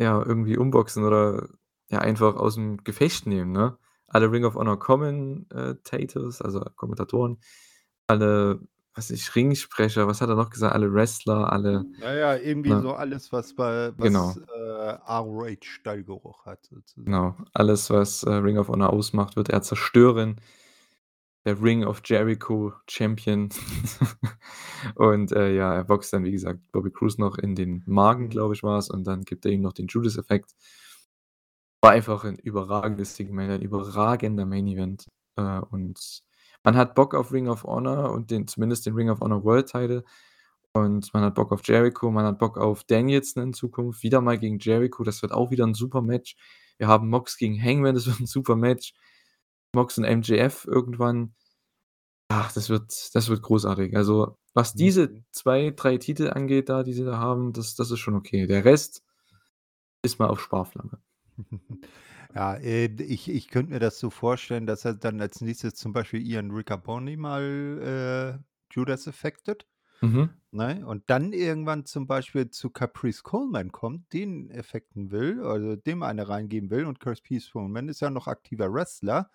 [0.00, 1.48] ja, irgendwie umboxen oder
[1.90, 3.76] ja einfach aus'm Gefecht nehmen, ne?
[4.08, 5.74] Alle Ring of Honor Kommen äh,
[6.40, 7.38] also Kommentatoren,
[8.06, 8.60] alle,
[8.94, 10.74] was ich, Ringsprecher, was hat er noch gesagt?
[10.74, 12.82] Alle Wrestler, alle, Ja, ja, irgendwie ne?
[12.82, 14.34] so alles, was bei was, Genau.
[14.54, 17.06] äh, ROH-Stallgeruch hat sozusagen.
[17.06, 17.36] Genau.
[17.54, 20.40] Alles, was, äh, Ring of Honor ausmacht, wird er zerstören.
[21.46, 23.48] Der Ring of Jericho Champion.
[24.94, 28.28] Und, äh, ja, er boxt dann, wie gesagt, Bobby Cruise noch in den Magen, Mhm.
[28.30, 30.52] glaube ich, war's, und dann gibt er ihm noch den Judas-Effekt.
[31.84, 35.08] War einfach 'n überragendes Segment, ein überragender Main Event.
[35.36, 36.22] Äh, und
[36.62, 39.66] man hat Bock auf Ring of Honor und den zumindest den Ring of Honor World
[39.68, 40.04] Title.
[40.72, 44.38] Und man hat Bock auf Jericho, man hat Bock auf Danielson in Zukunft, wieder mal
[44.38, 46.36] gegen Jericho, das wird auch wieder 'n super Match.
[46.78, 48.94] Wir haben Mox gegen Hangman, das wird 'n super Match.
[49.74, 51.34] Mox und MJF irgendwann.
[52.28, 53.96] Ach, das wird das wird großartig.
[53.96, 55.24] Also, was diese Mhm.
[55.32, 58.46] 2, 3 Titel angeht da, die sie da haben, das das ist schon okay.
[58.46, 59.04] Der Rest
[60.02, 61.00] ist mal auf Sparflamme.
[62.34, 65.92] Ja, äh, ich ich könnte mir das so vorstellen, dass er dann als Nächstes zum
[65.92, 69.66] Beispiel Ian Riccaboni mal, äh, Judas effected,
[70.02, 70.34] Mhm.
[70.52, 70.86] ne?
[70.86, 76.28] Und dann irgendwann zum Beispiel zu Caprice Coleman kommt, den effecten will, also dem eine
[76.28, 79.30] reingeben will und Caprice Coleman ist ja noch aktiver Wrestler,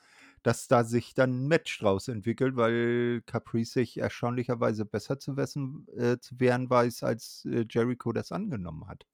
[0.48, 5.88] dass da sich dann 'n Match draus entwickelt, weil Caprice sich erstaunlicherweise besser zu wessen
[5.98, 9.06] äh, zu wehren weiß, als, äh, Jericho das angenommen hat.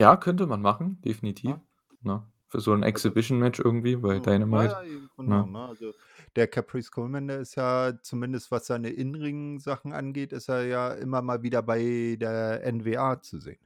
[0.00, 1.60] Ja, könnte man machen, definitiv, Ne?
[2.02, 2.22] ne?
[2.48, 4.14] Für so 'n Also Exhibition-Match irgendwie bei.
[4.14, 5.52] Ja, Dynamite, ja, eben, genau, ne?
[5.52, 5.58] ne?
[5.68, 5.92] Also,
[6.36, 11.42] der Caprice Coleman, ist ja zumindest was seine In-Ring-Sachen angeht, ist er ja immer mal
[11.42, 13.58] wieder bei der NWA zu sehen.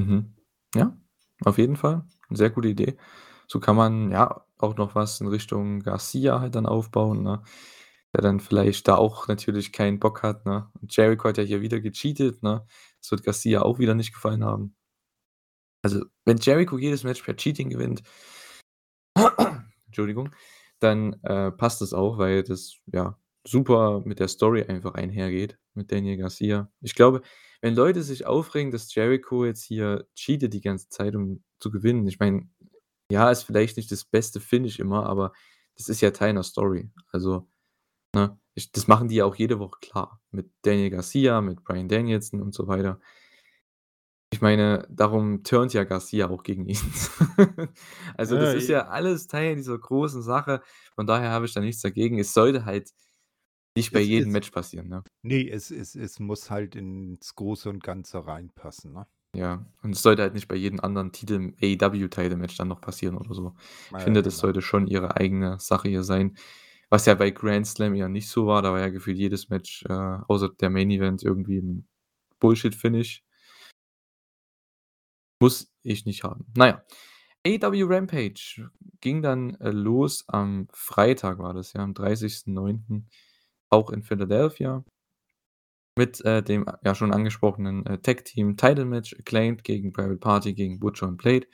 [0.00, 0.34] Mhm.
[0.74, 0.96] Ja,
[1.44, 2.04] auf jeden Fall.
[2.30, 2.96] Sehr gute Idee.
[3.46, 7.42] So kann man, ja, auch noch was in Richtung Garcia halt dann aufbauen, ne?
[8.14, 10.70] Der dann vielleicht da auch natürlich keinen Bock hat, ne?
[10.80, 12.66] Und Jericho hat ja hier wieder gecheatet, ne?
[13.00, 14.76] Das wird Garcia auch wieder nicht gefallen haben.
[15.82, 18.02] Also, wenn Jericho jedes Match per Cheating gewinnt
[19.86, 20.30] Entschuldigung,
[20.80, 25.90] dann, äh, passt das auch, weil das, ja, super mit der Story einfach einhergeht mit
[25.92, 26.70] Daniel Garcia.
[26.80, 27.22] Ich glaube,
[27.60, 32.06] wenn Leute sich aufregen, dass Jericho jetzt hier cheatet die ganze Zeit, um zu gewinnen
[32.06, 32.48] ich meine,
[33.12, 35.32] ja, ist vielleicht nicht das beste Finish immer, aber
[35.76, 36.90] das ist ja Teil 'ner Story.
[37.12, 37.48] Also,
[38.14, 41.88] ne, ich das machen die ja auch jede Woche klar mit Daniel Garcia, mit Bryan
[41.88, 43.00] Danielson und so weiter.
[44.32, 46.78] Ich meine, darum turnt ja Garcia auch gegen ihn.
[48.16, 50.62] Also, das Ja, ist ja alles Teil dieser großen Sache.
[50.94, 52.18] Von daher habe ich da nichts dagegen.
[52.18, 52.90] Es sollte halt
[53.76, 55.04] nicht bei Es jedem ist Match passieren, ne?
[55.22, 59.06] ne, es es es muss halt ins Große und Ganze reinpassen, ne?
[59.34, 63.16] Ja, und es sollte halt nicht bei jedem anderen Titel im AEW-Title-Match dann noch passieren
[63.16, 63.54] oder so.
[63.96, 64.40] Ich Ja, finde, das genau.
[64.40, 66.36] sollte schon ihre eigene Sache hier sein,
[66.90, 68.60] was ja bei Grand Slam eher nicht so war.
[68.60, 71.88] Da war ja gefühlt jedes Match, äh, außer der Main Event irgendwie 'n
[72.40, 73.20] Bullshit-Finish.
[75.40, 76.46] Muss ich nicht haben.
[76.56, 76.82] Na ja,
[77.46, 83.08] AEW Rampage ging dann, äh, los am Freitag war das ja, am 30.09.,
[83.70, 84.84] auch in Philadelphia
[85.96, 91.18] mit, äh, dem, ja, schon angesprochenen, äh, Tag-Team-Title-Match, Acclaimed gegen Private Party gegen Butcher und
[91.18, 91.46] Blade.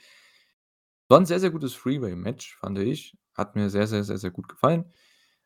[1.11, 3.17] War 'n sehr, sehr gutes Freeway-Match, fand ich.
[3.35, 4.85] Hat mir sehr, sehr, sehr, sehr gut gefallen.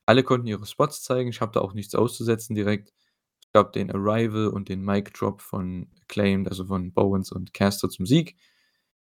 [0.05, 1.29] Alle konnten ihre Spots zeigen.
[1.29, 2.93] Ich habe da auch nichts auszusetzen direkt.
[3.41, 7.89] Es gab den Arrival und den Mic Drop von Acclaimed, also von Bowens und Caster
[7.89, 8.35] zum Sieg.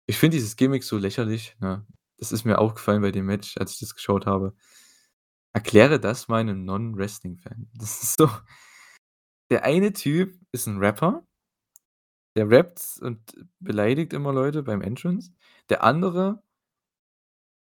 [0.07, 1.85] Ich finde dieses Gimmick so lächerlich, ne?
[2.17, 4.53] Das ist mir aufgefallen bei dem Match, als ich das geschaut habe.
[5.55, 7.69] Erkläre das mal 'nem Non-Wrestling-Fan.
[7.75, 8.29] Das ist so
[9.51, 11.23] der eine Typ ist 'n Rapper
[12.35, 13.19] der rappt und
[13.59, 15.31] beleidigt immer Leute beim Entrance.
[15.69, 16.41] Der andere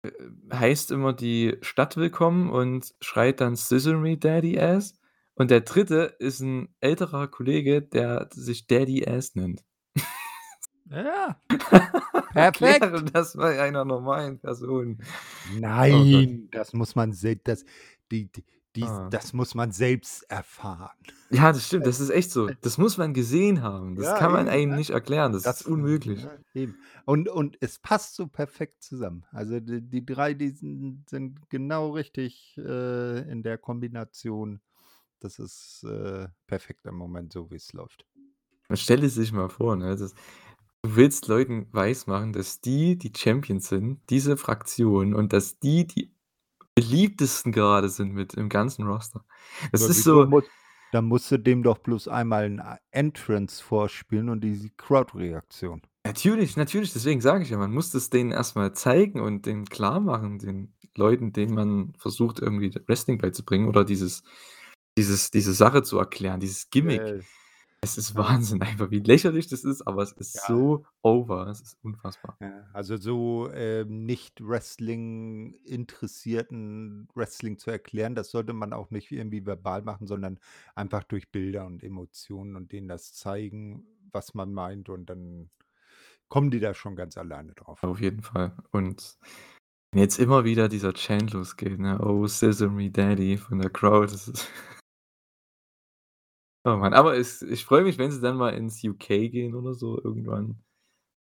[0.06, 0.12] äh,
[0.54, 4.94] heißt immer die Stadt willkommen und schreit dann „Scissor me Daddy Ass“.
[5.36, 9.64] Und der Dritte ist 'n älterer Kollege, der sich Daddy Ass nennt.
[10.90, 11.42] Ja.
[12.34, 13.14] Erkläre Perfekt.
[13.14, 15.00] das mal einer normalen Person.
[15.90, 16.24] Oh.
[16.24, 17.64] Nein, das muss man sel das
[18.12, 18.44] die die
[18.76, 19.10] dies Ah.
[19.10, 20.96] das muss man selbst erfahren.
[21.30, 22.48] Ja, das stimmt, das ist echt so.
[22.62, 23.96] Das muss man gesehen haben.
[23.96, 24.78] Das Ja, kann man eben, einem ne?
[24.78, 25.32] nicht erklären.
[25.32, 26.24] Das ist Das unmöglich.
[26.24, 26.76] ne, eben.
[27.06, 29.26] Und und es passt so perfekt zusammen.
[29.32, 34.62] Also, die die 3, die sind sind genau richtig, äh, in der Kombination.
[35.20, 38.06] Das ist, äh, perfekt im Moment, so wie's läuft.
[38.70, 40.14] Man stelle sich mal vor, ne, das
[40.84, 46.12] du willst Leuten weismachen, dass die die Champions sind, diese Fraktion, und dass die die
[46.78, 49.26] beliebtesten gerade sind mit im ganzen Roster.
[49.72, 50.44] Das Ja, ist so muss
[50.92, 55.82] dann musst du dem doch bloß einmal 'n a Entrance vorspielen und die Crowd-Reaktion.
[56.06, 59.66] Natürlich, natürlich, deswegen sage ich ja, man muss das denen erst mal zeigen und denen
[59.66, 64.24] klarmachen, den Leuten, denen man versucht, irgendwie Wrestling beizubringen oder dieses
[64.98, 67.04] dieses diese Sache zu erklären, dieses Gimmick.
[67.04, 67.22] Äh,
[67.84, 68.16] Es ist.
[68.16, 70.42] Wahnsinn einfach, wie lächerlich das ist, aber es ist Ja.
[70.46, 71.48] so over.
[71.48, 72.38] Es ist unfassbar.
[72.42, 79.44] Ja, also, so, ähm, nicht Wrestling-Interessierten Wrestling zu erklären, das sollte man auch nicht irgendwie
[79.44, 80.40] verbal machen, sondern
[80.76, 85.50] einfach durch Bilder und Emotionen und denen das zeigen, was man meint, und dann
[86.30, 87.84] kommen die da schon ganz alleine drauf.
[87.84, 88.56] Auf jeden Fall.
[88.72, 89.18] Und
[89.92, 94.12] wenn jetzt immer wieder dieser Chant losgeht, ne: „Oh, scissor me Daddy“ von der Crowd,
[94.14, 94.48] das ist
[96.70, 99.74] Oh Mann, aber es ich freue mich, wenn sie dann mal ins UK gehen oder
[99.74, 100.58] so irgendwann.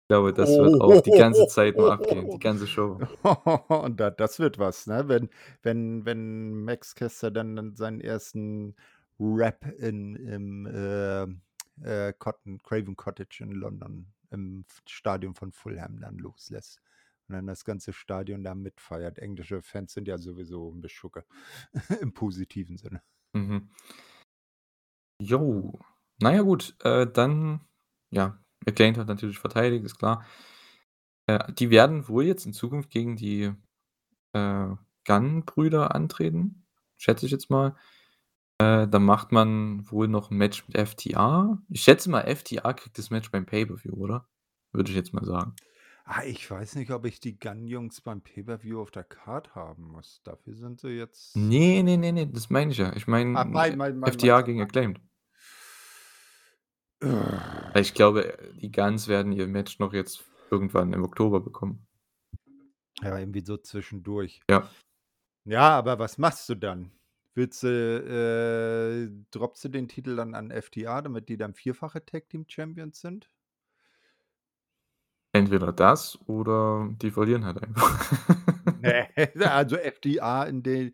[0.05, 3.01] Ich glaube, das wird auch die ganze Zeit nur abgehen, die ganze Show.
[3.69, 5.09] Und da das wird was, ne?
[5.09, 5.31] Wenn
[5.63, 8.77] wenn wenn Max Caster dann seinen 1.
[9.21, 11.43] Rap in im, ähm,
[11.83, 16.81] äh, Cotton Craven Cottage in London im Stadion von Fulham dann loslässt
[17.29, 19.19] und dann das ganze Stadion da mitfeiert.
[19.19, 21.25] Englische Fans sind ja sowieso 'n Beschucke
[22.01, 23.03] im positiven Sinne.
[23.35, 23.71] Mhm.
[25.23, 25.79] Jo.
[26.21, 27.61] Na ja, gut, äh, dann
[28.11, 30.25] ja, Acclaimed hat natürlich verteidigt, ist klar.
[31.27, 33.53] Äh, die werden wohl jetzt in Zukunft gegen die,
[34.33, 34.69] äh,
[35.07, 36.67] Gunn-Brüder antreten,
[36.97, 37.77] schätze ich jetzt mal.
[38.59, 41.59] Äh, da macht man wohl noch 'n Match mit FTR.
[41.69, 44.29] Ich schätze mal, FTR kriegt das Match beim Pay-per-View, oder?
[44.73, 45.55] Würde ich jetzt mal sagen.
[46.05, 50.21] Ah, ich weiß nicht, ob ich die Gunn-Jungs beim Pay-per-View auf der Card haben muss.
[50.25, 52.93] Dafür sind sie jetzt Ne, ne, ne, ne, das meine ich ja.
[52.97, 55.01] Ich meine, mein äh, mein gegen Acclaimed.
[57.75, 61.87] Ich glaube, die Gunns werden ihr Match noch jetzt irgendwann im Oktober bekommen.
[63.03, 64.41] Ja, irgendwie so zwischendurch.
[64.49, 64.69] Ja.
[65.45, 66.93] Ja, aber was machst du dann?
[67.35, 73.01] Willst du äh, droppst du den Titel dann an FTR, damit die dann vierfache Tag-Team-Champions
[73.01, 73.29] sind?
[75.33, 78.13] Entweder das oder die verlieren halt einfach.
[78.81, 79.09] Ne,
[79.51, 80.93] also, FTR in de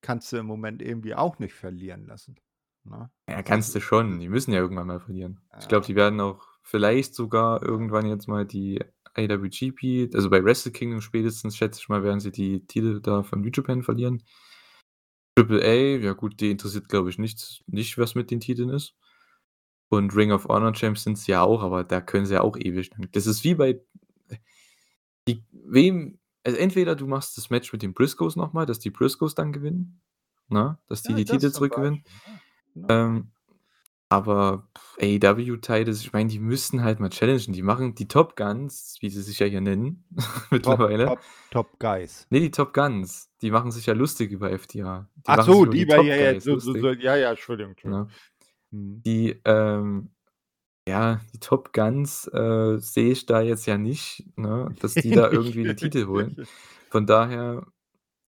[0.00, 2.36] kannst du im Moment irgendwie auch nicht verlieren lassen,
[2.84, 3.10] ne?
[3.28, 4.12] Ja, kannst es du schon.
[4.12, 5.40] es Die müssen ja irgendwann mal verlieren.
[5.60, 5.86] Ich glaube, Ja.
[5.88, 8.80] die werden auch vielleicht sogar irgendwann jetzt mal die
[9.16, 13.40] IWGP also, bei Wrestle Kingdom spätestens, schätze ich mal, werden sie die Titel da von
[13.40, 14.22] New Japan verlieren.
[15.36, 18.94] Triple A, ja gut, die interessiert, glaube ich, nichts nicht, was mit den Titeln ist.
[19.88, 22.56] Und Ring of Honor Champs sind sie ja auch, aber da können sie ja auch
[22.56, 23.80] ewig lang das ist wie bei
[25.28, 28.90] die wem also, entweder du machst das Match mit den Briscoes noch mal, dass die
[28.90, 30.00] Briscoes dann gewinnen,
[30.48, 32.04] ne, dass die Ja, die Titel zurückgewinnen.
[32.26, 32.40] Ja.
[32.88, 33.30] Ähm
[34.08, 34.68] Aber
[35.00, 37.52] AEW-Titles, ich meine, die müssten halt mal challengen.
[37.52, 41.06] Die machen die Top Guns, wie sie sich ja hier nennen, Top, mittlerweile.
[41.06, 41.20] Top,
[41.50, 42.26] Top Guys.
[42.30, 43.30] Nee, die Top Guns.
[43.40, 45.08] Die machen sich ja lustig über FTA.
[45.16, 47.72] Die Ach so, die die Top ja, ja, so, so, so, ja, ja, Entschuldigung.
[47.72, 48.08] Entschuldigung.
[48.08, 48.76] Ja.
[48.76, 49.02] Hm.
[49.04, 50.10] Die, ähm,
[50.88, 55.30] ja, die Top Guns äh, sehe ich da jetzt ja nicht, ne, dass die da
[55.32, 56.46] irgendwie die Titel holen.
[56.90, 57.64] Von daher,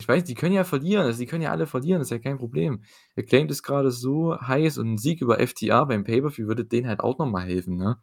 [0.01, 2.19] ich weiß, die können ja verlieren, also die können ja alle verlieren, das ist ja
[2.19, 2.83] kein Problem.
[3.17, 6.99] Acclaimed ist gerade so heiß und ein Sieg über FTA beim Pay-Per-View würde denen halt
[7.01, 7.97] auch nochmal helfen, ne?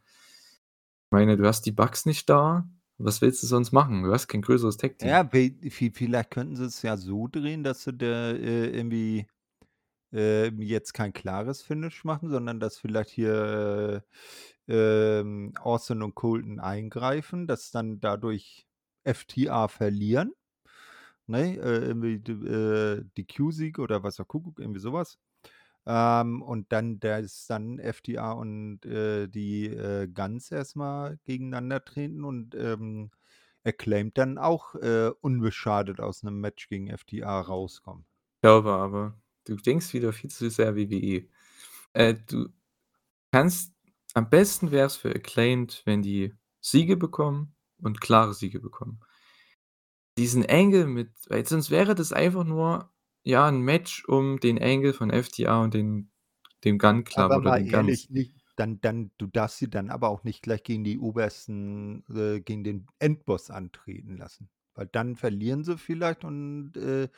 [1.07, 2.67] Ich meine, du hast die Bugs nicht da,
[2.97, 4.03] was willst du sonst machen?
[4.03, 5.09] Du hast kein größeres Tag-Team.
[5.09, 9.27] Ja, vi- vi- vielleicht könnten sie es ja so drehen, dass sie da äh, irgendwie
[10.13, 14.03] äh, jetzt kein klares Finish machen, sondern dass vielleicht hier
[14.67, 18.67] äh, ähm, Austin und Colton eingreifen, dass dann dadurch
[19.03, 20.33] FTA verlieren.
[21.29, 21.57] Ne?
[21.57, 25.17] Äh, irgendwie die, äh, die Q-Sieg oder was auch Kuckuck, irgendwie sowas.
[25.85, 32.23] Ähm, und dann, da ist dann FTA und äh, die äh, Guns erstmal gegeneinander treten
[32.23, 33.11] und ähm,
[33.63, 38.05] Acclaimed dann auch äh, unbeschadet aus einem Match gegen FTA rauskommen.
[38.35, 41.27] Ich glaube aber, du denkst wieder viel zu sehr WWE.
[41.93, 42.49] Äh, du
[43.31, 43.73] kannst,
[44.13, 48.99] am besten wäre es für Acclaimed, wenn die Siege bekommen und klare Siege bekommen.
[50.19, 52.93] Diesen Angle mit, weil sonst wäre das einfach nur,
[53.23, 56.11] ja, ein Match um den Angle von FTA und den,
[56.63, 58.09] dem Gun Club Aber oder den ehrlich, Guns.
[58.09, 62.39] nicht, dann, dann, du darfst sie dann aber auch nicht gleich gegen die obersten, äh,
[62.41, 64.49] gegen den Endboss antreten lassen.
[64.75, 67.09] Weil dann verlieren sie vielleicht und äh,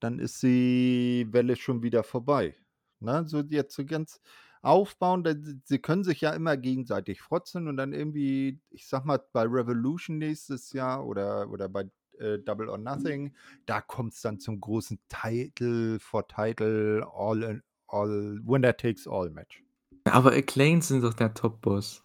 [0.00, 2.54] dann ist die Welle schon wieder vorbei.
[3.00, 4.20] Na, so jetzt so ganz
[4.62, 9.20] aufbauen, da- sie können sich ja immer gegenseitig frotzen und dann irgendwie, ich sag mal,
[9.32, 11.90] bei Revolution nächstes Jahr oder, oder bei
[12.22, 13.34] äh, Double or Nothing,
[13.66, 19.28] da kommt es dann zum großen Title for Title All in, All Winner Takes All
[19.30, 19.62] Match.
[20.04, 22.02] Aber Acclaimed sind doch der Top-Boss.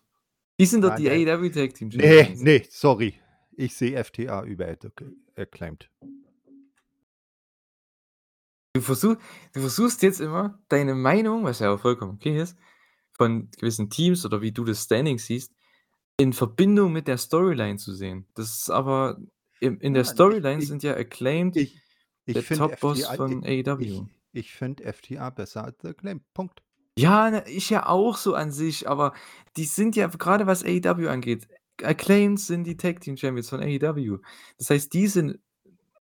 [0.59, 2.41] Die sind doch Nein, die der- AEW Tag Team Nee, Champions.
[2.41, 3.19] nee, sorry.
[3.55, 5.89] Ich sehe FTA über Acc- Acclaimed.
[8.73, 9.15] Du, versuch,
[9.53, 12.55] du versuchst jetzt immer deine Meinung, was ja auch vollkommen okay ist,
[13.13, 15.53] von gewissen Teams oder wie du das Standing siehst,
[16.17, 18.27] in Verbindung mit der Storyline zu sehen.
[18.35, 19.17] Das ist aber
[19.59, 21.79] im, in der Storyline ich- sind ja Acclaimed Ich,
[22.25, 23.79] ich der Top-Boss von AEW.
[23.81, 24.01] ich,
[24.33, 26.23] ich finde FTA besser als Acclaimed.
[26.33, 26.61] Punkt.
[26.97, 29.13] Ja, ne, ich ja auch so an sich, aber
[29.55, 31.47] die sind ja gerade was AEW angeht.
[31.83, 34.17] Acclaimed sind die Tag Team Champions von AEW.
[34.57, 35.39] Das heißt, die sind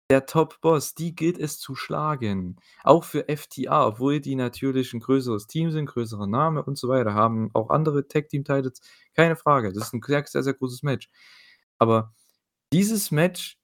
[0.10, 2.58] der Top-Boss, die gilt es zu schlagen.
[2.84, 7.14] Auch für FTA, obwohl die natürlich ein größeres Team sind, größerer Name und so weiter,
[7.14, 8.82] haben auch andere Tag Team Titles,
[9.16, 9.74] keine Frage.
[9.74, 11.10] Das ist ein sehr, sehr großes Match.
[11.78, 12.14] Aber
[12.72, 13.58] dieses Match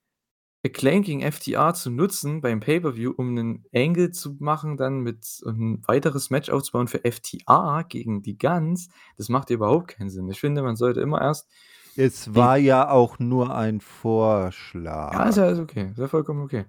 [0.64, 5.82] Acclaim gegen FTA zu nutzen beim Pay-Per-View, um einen Angle zu machen, dann mit ein
[5.88, 10.30] weiteres Match aufzubauen für FTA gegen die Guns, das macht überhaupt keinen Sinn.
[10.30, 11.50] Ich finde, man sollte immer erst
[11.96, 15.14] Es war ja auch nur ein Vorschlag.
[15.14, 15.90] Ja, ist ja alles okay.
[15.92, 16.66] Ist ja vollkommen okay.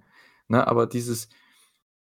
[0.49, 1.29] Ne, aber dieses,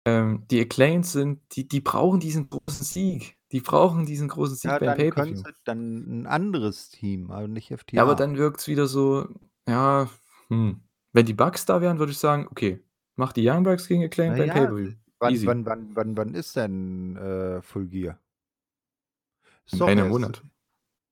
[0.06, 3.38] ähm, die Acclaimed sind, die, die brauchen diesen großen Sieg.
[3.52, 5.44] Die brauchen diesen großen Sieg ja, beim Pay-Per-View.
[5.66, 7.98] dann ein anderes Team, aber nicht FTA.
[7.98, 9.28] Ja, aber dann wirkt es wieder so,
[9.68, 10.10] ja,
[10.50, 10.82] hm.
[11.14, 12.84] Wenn die Bugs da wären, würde ich sagen, okay,
[13.16, 14.92] mach die Young Bucks gegen Acclaimed beim Naja, Pay-Per-View.
[15.20, 15.48] wann, Easy.
[15.48, 18.20] wann, wann, wann, wann ist denn äh, Full Gear?
[19.66, 20.44] Ist In doch einem erst- Monat.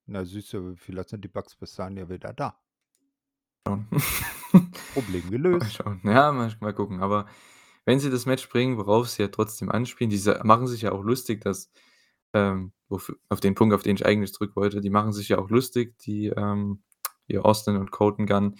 [0.06, 2.60] Na süß, vielleicht sind die Bugs bis dahin ja wieder da.
[3.66, 3.88] Schauen.
[4.94, 5.74] Problem Mal gelöst.
[5.76, 6.02] schauen.
[6.04, 7.00] Ja, mal, mal gucken.
[7.02, 7.26] Aber
[7.86, 10.92] wenn sie das Match bringen, worauf sie ja trotzdem anspielen, die sa- machen sich ja
[10.92, 11.72] auch lustig, dass,
[12.34, 15.38] ähm, wofür, auf den Punkt, auf den ich eigentlich zurück wollte, die machen sich ja
[15.38, 16.84] auch lustig, die ähm,
[17.28, 18.56] hier Austin und Colton Gunn,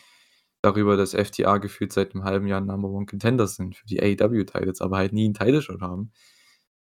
[0.62, 4.82] darüber, dass FTA gefühlt seit einem halben Jahr Number One Contenders sind für die AEW-Titles,
[4.82, 6.12] aber halt nie einen Title-Shot haben.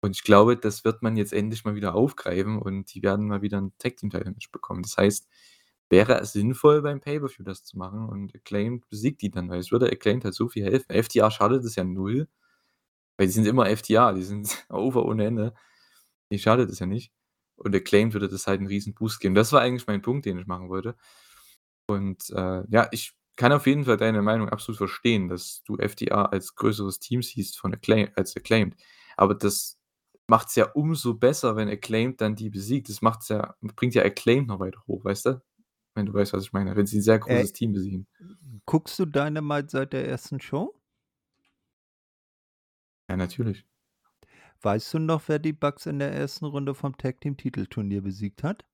[0.03, 3.43] Und ich glaube, das wird man jetzt endlich mal wieder aufgreifen und die werden mal
[3.43, 4.83] wieder ein Tag-Team-Title-Match bekommen.
[4.83, 5.29] Das heißt,
[5.91, 9.71] wäre es sinnvoll, beim Pay-Per-View das zu machen und Acclaimed besiegt die dann, weil es
[9.73, 11.03] würde Acclaimed halt so viel helfen.
[11.03, 12.29] FTA schadet es ja null,
[13.19, 15.55] weil die sind immer FTA, die sind over ohne Ende.
[16.33, 17.13] Die schadet es ja nicht.
[17.57, 19.35] Und Acclaimed würde das halt einen riesen Boost geben.
[19.35, 20.97] Das war eigentlich mein Punkt, den ich machen wollte.
[21.91, 26.27] Und äh, ja, ich kann auf jeden Fall deine Meinung absolut verstehen, dass du FTA
[26.27, 28.77] als größeres Team siehst von Acclaim, als Acclaimed.
[29.17, 29.79] Aber das
[30.27, 32.89] macht es ja umso besser, wenn Acclaimed dann die besiegt.
[32.89, 35.43] Das macht's ja, bringt ja Acclaimed noch weiter hoch, weißt du?
[35.95, 36.77] Wenn du weißt, was ich meine.
[36.77, 38.07] Wenn sie ein sehr großes Team besiegen.
[38.65, 40.75] Guckst du Dynamite seit der ersten Show?
[43.09, 43.67] Ja, natürlich.
[44.63, 48.45] Weißt du noch, wer die Bugs in der ersten Runde vom Tag Team Titelturnier besiegt
[48.45, 48.65] hat?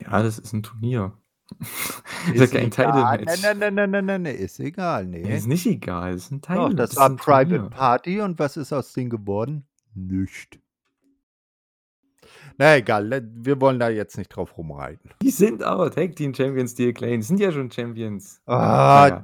[0.00, 1.18] Ja, das ist ein Turnier.
[1.58, 3.18] Das ist ja kein egal.
[3.18, 3.42] Title-Match.
[3.42, 5.06] Nein, nein, nein, nein, nein, nein, ist egal.
[5.06, 5.22] Nee.
[5.22, 6.12] Nee, ist nicht egal.
[6.12, 6.56] Das ist ein Title.
[6.68, 7.70] Doch, das, ist war ein Private Turnier.
[7.70, 9.66] Party und was ist aus denen geworden?
[9.94, 10.60] Nicht.
[12.58, 15.10] Na egal, wir wollen da jetzt nicht drauf rumreiten.
[15.22, 18.40] Die sind aber Tag Team Champions, die Acclaimed, sind ja schon Champions.
[18.46, 19.22] Ah, Naja.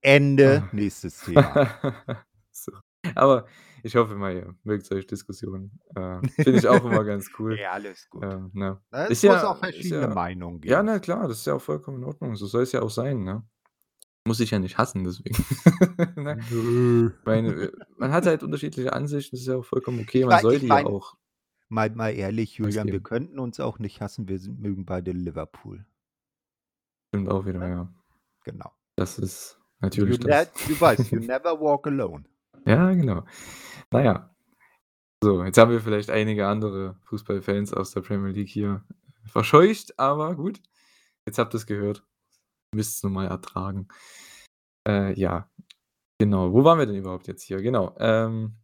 [0.00, 0.68] Ende, Ah.
[0.72, 1.68] nächstes Thema.
[2.54, 2.70] So.
[3.14, 3.46] Aber
[3.82, 5.80] ich hoffe mal, ihr mögt solche Diskussionen.
[5.94, 7.56] Äh, Finde ich auch immer ganz cool.
[7.60, 8.22] Ja, alles gut.
[8.24, 8.80] Äh, ne?
[8.90, 10.72] Na, Ist es muss ja- auch verschiedene ja- Meinungen geben.
[10.72, 12.36] Ja, na klar, das ist ja auch vollkommen in Ordnung.
[12.36, 13.42] So soll es ja auch sein, ne?
[14.24, 15.34] Muss ich ja nicht hassen, deswegen.
[16.22, 17.12] ne?
[17.24, 20.24] Meine, äh, man hat halt unterschiedliche Ansichten, das ist ja auch vollkommen okay.
[20.24, 21.16] Man soll ich die mein- ja auch.
[21.68, 25.86] Mal, mal ehrlich, Julian, wir könnten uns auch nicht hassen, wir sind, mögen beide Liverpool.
[27.08, 27.92] Stimmt auch wieder, ja.
[28.44, 28.70] Genau.
[28.96, 30.46] Das ist natürlich you, das.
[30.46, 32.24] ne- du weißt, you never walk alone.
[32.66, 33.24] Ja, genau.
[33.90, 34.34] Naja.
[35.22, 38.84] So, jetzt haben wir vielleicht einige andere Fußballfans aus der Premier League hier
[39.24, 40.60] verscheucht, aber gut.
[41.26, 42.04] Jetzt habt ihr es gehört.
[42.74, 43.88] Müsst es nun mal ertragen.
[44.88, 45.50] Äh, ja.
[46.18, 46.52] Genau.
[46.52, 47.62] Wo waren wir denn überhaupt jetzt hier?
[47.62, 47.94] Genau.
[47.98, 48.56] Ähm,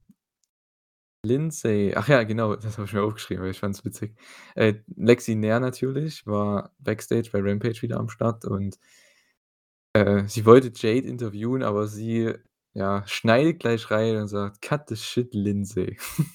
[1.26, 4.16] Lindsay, ach ja, genau, das habe ich mir aufgeschrieben, weil ich fand es witzig.
[4.54, 8.78] Äh, Lexi Nair natürlich war Backstage bei Rampage wieder am Start und
[9.94, 12.34] äh, sie wollte Jade interviewen, aber sie
[12.78, 15.98] ja, schneidet gleich rein und sagt: „Cut the shit, Lindsay.“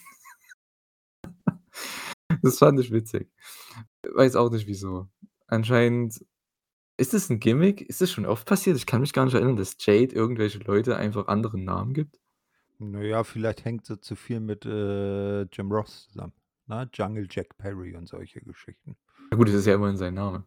[2.41, 3.29] Das fand ich witzig.
[4.13, 5.07] Weiß auch nicht wieso.
[5.47, 6.25] Anscheinend
[6.97, 7.81] ist das 'n Gimmick?
[7.81, 8.77] Ist das schon oft passiert?
[8.77, 12.19] Ich kann mich gar nicht erinnern, dass Jade irgendwelche Leute einfach andere Namen gibt.
[12.79, 16.33] Naja, vielleicht hängt sie zu viel mit äh, Jim Ross zusammen.
[16.67, 16.89] Ne?
[16.93, 18.95] Jungle Jack Perry und solche Geschichten.
[19.31, 20.43] Na gut, das ist ja immerhin sein Name.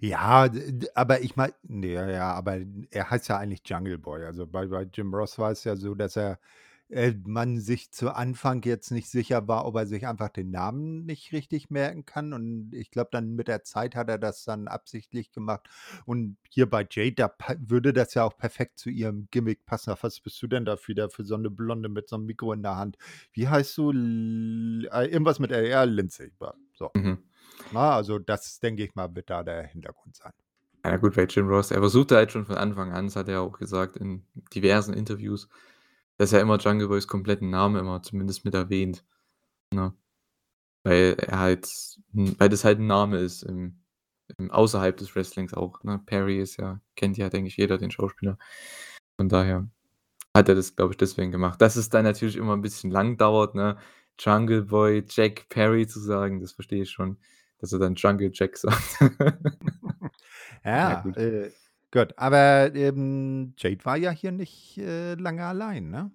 [0.00, 0.48] Ja,
[0.94, 2.58] aber ich meine, nee, ja, aber
[2.90, 4.24] er heißt ja eigentlich Jungle Boy.
[4.24, 6.38] Also bei, bei Jim Ross war es ja so, dass er
[6.90, 11.04] äh, man sich zu Anfang jetzt nicht sicher war, ob er sich einfach den Namen
[11.04, 12.32] nicht richtig merken kann.
[12.32, 15.68] Und ich glaube, dann mit der Zeit hat er das dann absichtlich gemacht.
[16.06, 19.94] Und hier bei Jade, da würde das ja auch perfekt zu ihrem Gimmick passen.
[20.00, 22.62] Was bist du denn da wieder für so eine Blonde mit so einem Mikro in
[22.62, 22.96] der Hand?
[23.32, 23.90] Wie heißt du?
[23.90, 26.32] L äh, irgendwas mit R, Lindsay.
[26.72, 26.90] So.
[26.94, 27.18] Mhm.
[27.70, 30.32] Na, also das, denke ich mal, wird da der Hintergrund sein.
[30.84, 33.40] Ja, gut, bei Jim Ross, er versuchte halt schon von Anfang an, das hat er
[33.42, 35.48] auch gesagt in diversen Interviews,
[36.18, 39.04] dass er immer Jungle Boys kompletten Namen immer zumindest mit erwähnt,
[39.74, 39.94] ne?
[40.84, 41.68] Weil er halt
[42.14, 43.80] weil das halt 'n Name ist im
[44.38, 46.00] im außerhalb des Wrestlings auch, ne?
[46.06, 48.38] Perry ist ja kennt ja, denke ich, jeder, den Schauspieler.
[49.18, 49.68] Von daher
[50.36, 51.60] hat er das, glaube ich, deswegen gemacht.
[51.62, 53.78] Dass es dann natürlich immer 'n bisschen lang dauert, ne?
[54.20, 57.18] Jungle Boy Jack Perry zu sagen, das verstehe ich schon,
[57.58, 58.98] dass er dann Jungle Jack sagt.
[60.64, 61.16] Ja, Ja, gut.
[61.16, 61.50] äh,
[61.90, 62.14] gut.
[62.18, 66.10] Aber ähm, Jade war ja hier nicht äh, lange allein, ne?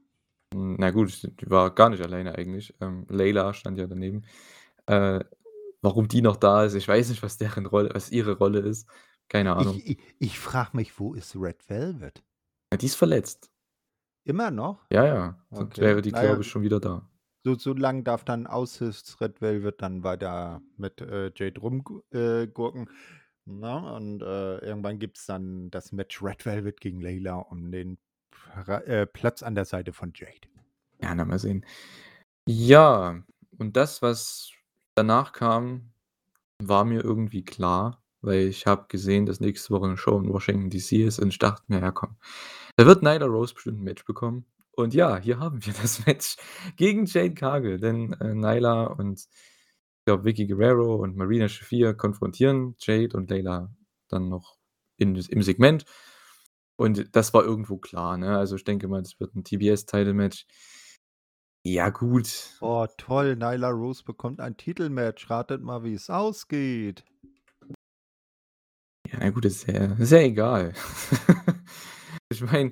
[0.54, 2.74] Hm, na gut, die war gar nicht alleine eigentlich.
[2.82, 4.24] Ähm, Layla stand ja daneben.
[4.88, 5.22] Äh,
[5.82, 8.88] warum die noch da ist, ich weiß nicht, was deren Rolle was ihre Rolle ist.
[9.30, 9.76] Keine Ahnung.
[9.78, 12.24] Ich, ich, ich frage mich, wo ist Red Velvet?
[12.72, 13.52] Ja, die ist verletzt.
[14.26, 14.86] Immer noch?
[14.92, 15.82] Ja, ja, sonst Okay.
[15.82, 17.10] wäre die, Naja, glaube ich, schon wieder da.
[17.44, 22.88] So, so lange darf dann Aushilfs Red Velvet dann weiter mit äh, Jade rumgurken.
[22.88, 22.92] Äh.
[23.46, 27.98] Na, und äh, irgendwann gibt es dann das Match Red Velvet gegen Layla um den
[28.32, 30.48] pra äh, Platz an der Seite von Jade.
[31.02, 31.66] Ja, na, mal sehen.
[32.48, 33.24] Ja,
[33.60, 34.52] und das, was
[34.96, 35.92] danach kam,
[36.60, 40.70] war mir irgendwie klar, weil ich habe gesehen, dass nächste Woche 'ne Show in Washington
[40.72, 42.18] DC ist und ich dachte mir: „Ja komm,
[42.78, 46.38] da wird Nyla Rose bestimmt 'n Match bekommen.“ Und ja, hier haben wir das Match
[46.76, 52.76] gegen Jade Cargill, denn, äh, Nyla und ich glaube, Vickie Guerrero und Marina Shafir konfrontieren
[52.80, 53.74] Jade und Layla
[54.10, 54.58] dann noch
[54.98, 55.86] in im Segment.
[56.76, 58.38] Und das war irgendwo klar, ne?
[58.38, 60.46] Also, ich denke mal, das wird 'n TBS-Title-Match.
[61.66, 62.58] Ja, gut.
[62.60, 65.30] Oh, toll, Nyla Rose bekommt ein Titelmatch.
[65.30, 67.06] Ratet mal, wie es ausgeht.
[69.12, 70.74] Ja, na gut, ist ja ist ja egal.
[72.30, 72.72] Ich meine,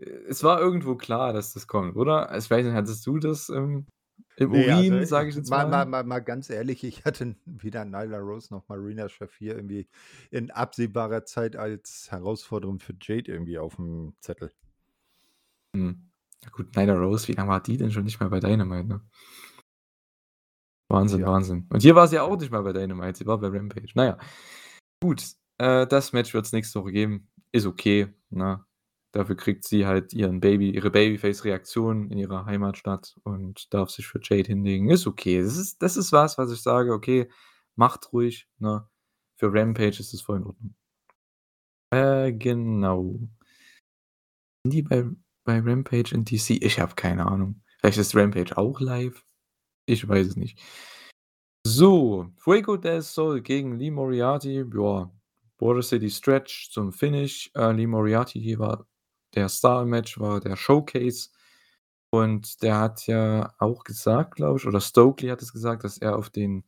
[0.00, 2.36] es war irgendwo klar, dass das kommt, oder?
[2.36, 3.86] Ich weiß nicht, hattest du das im
[4.36, 5.86] im Ne, also, Urin, ich sage ich jetzt mal mal mal?
[5.86, 9.88] mal mal ganz ehrlich, ich hatte weder Nyla Rose noch Marina Shafir irgendwie
[10.30, 14.52] in absehbarer Zeit als Herausforderung für Jade irgendwie auf'm Zettel.
[15.76, 16.10] Hm.
[16.44, 19.00] Ja gut, Nyla Rose, wie lange war die denn schon nicht mehr bei Dynamite, ne?
[20.90, 21.26] Wahnsinn, Ja.
[21.26, 21.66] Wahnsinn.
[21.70, 23.92] Und hier war sie ja auch nicht mal bei Dynamite, sie war bei Rampage.
[23.94, 24.18] Na ja,
[25.02, 25.22] gut,
[25.58, 27.28] äh, das Match wird's nächste Woche geben.
[27.52, 28.64] Ist okay, ne?
[29.12, 34.20] Dafür kriegt sie halt ihren Baby ihre Babyface-Reaktion in ihrer Heimatstadt und darf sich für
[34.22, 34.90] Jade hinlegen.
[34.90, 35.42] Ist okay.
[35.42, 37.30] Das ist das ist was, was ich sage: „Okay,
[37.76, 38.86] macht ruhig“, ne?
[39.36, 40.74] Für Rampage ist es voll in Ordnung.
[41.90, 43.18] Äh, genau.
[44.64, 45.04] Sind die bei
[45.44, 46.50] bei Rampage in DC?
[46.62, 47.62] Ich habe keine Ahnung.
[47.80, 49.24] Vielleicht ist Rampage auch live?
[49.86, 50.60] Ich weiß es nicht.
[51.66, 54.64] So, Fuego del Sol gegen Lee Moriarty.
[54.74, 55.10] Ja,
[55.58, 57.50] Border City Stretch zum Finish.
[57.54, 58.86] Äh, Lee Moriarty war
[59.34, 61.30] der Star im Match, war der Showcase.
[62.10, 66.16] Und der hat ja auch gesagt, glaube ich, oder Stokely hat es gesagt, dass er
[66.16, 66.64] auf den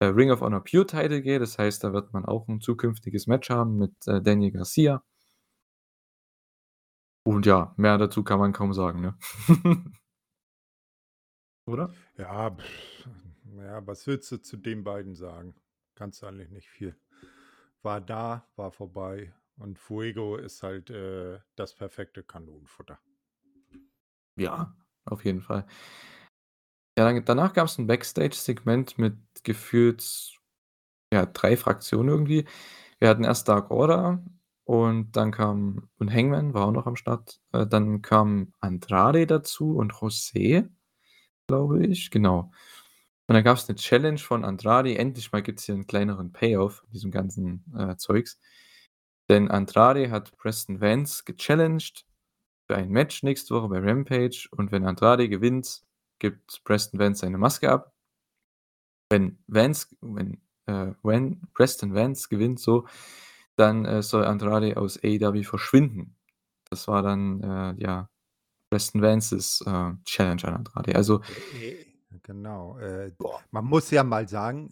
[0.00, 1.40] äh, Ring of Honor Pure Title geht.
[1.42, 5.02] Das heißt, da wird man auch 'n zukünftiges Match haben mit, äh, Daniel Garcia.
[7.26, 9.16] Und ja, mehr dazu kann man kaum sagen, ne?
[11.66, 11.94] Oder?
[12.18, 12.54] Ja,
[13.56, 15.54] ja, was willst du zu den beiden sagen?
[15.94, 16.96] Kannst eigentlich nicht viel.
[17.82, 22.98] War da, war vorbei und Fuego ist halt, äh, das perfekte Kanonenfutter.
[24.38, 24.74] Ja,
[25.04, 25.66] auf jeden Fall.
[26.98, 30.38] Ja, dann danach gab's 'n Backstage-Segment mit gefühlt,
[31.12, 32.46] ja, 3 Fraktionen irgendwie.
[33.00, 34.24] Wir hatten erst Dark Order
[34.64, 37.40] und dann kam und Hangman war auch noch am Start.
[37.52, 40.68] Äh, dann kam Andrade dazu und José,
[41.48, 42.52] glaube ich, genau.
[43.28, 44.98] Und dann gab's 'ne Challenge von Andrade.
[44.98, 48.38] Endlich mal gibt's hier 'n kleineren Payoff von diesem ganzen, äh, Zeugs.
[49.28, 52.04] Denn Andrade hat Preston Vance gechallenged
[52.66, 55.82] für ein Match nächste Woche bei Rampage und wenn Andrade gewinnt,
[56.18, 57.94] gibt Preston Vance seine Maske ab.
[59.10, 62.86] Wenn Vance wenn, äh wenn Preston Vance gewinnt so,
[63.56, 66.16] dann, äh, soll Andrade aus AEW verschwinden.
[66.70, 68.10] Das war dann, äh, ja,
[68.70, 70.96] Preston Vances, äh, Challenge an Andrade.
[70.96, 71.20] Also
[71.60, 71.84] Äh,
[72.22, 73.40] genau, äh, Boah.
[73.50, 74.70] man muss ja mal sagen,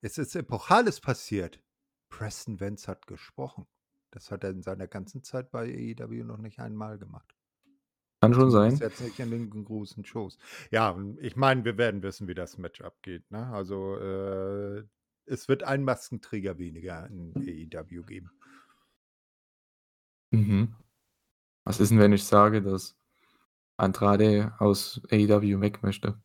[0.00, 1.60] es ist Epochales passiert.
[2.16, 3.66] Preston Vance hat gesprochen.
[4.10, 7.36] Das hat er in seiner ganzen Zeit bei AEW noch nicht einmal gemacht.
[8.22, 8.74] Kann schon sein.
[8.74, 10.38] jetzt nicht in den großen Shows.
[10.70, 13.48] Ja, und ich meine, wir werden wissen, wie das Match abgeht, ne?
[13.48, 14.84] Also, äh,
[15.26, 18.30] es wird einen Maskenträger weniger in AEW geben.
[20.32, 20.74] Mhm.
[21.64, 22.96] Was ist 'n, wenn ich sage, dass
[23.76, 26.18] Andrade aus AEW weg möchte?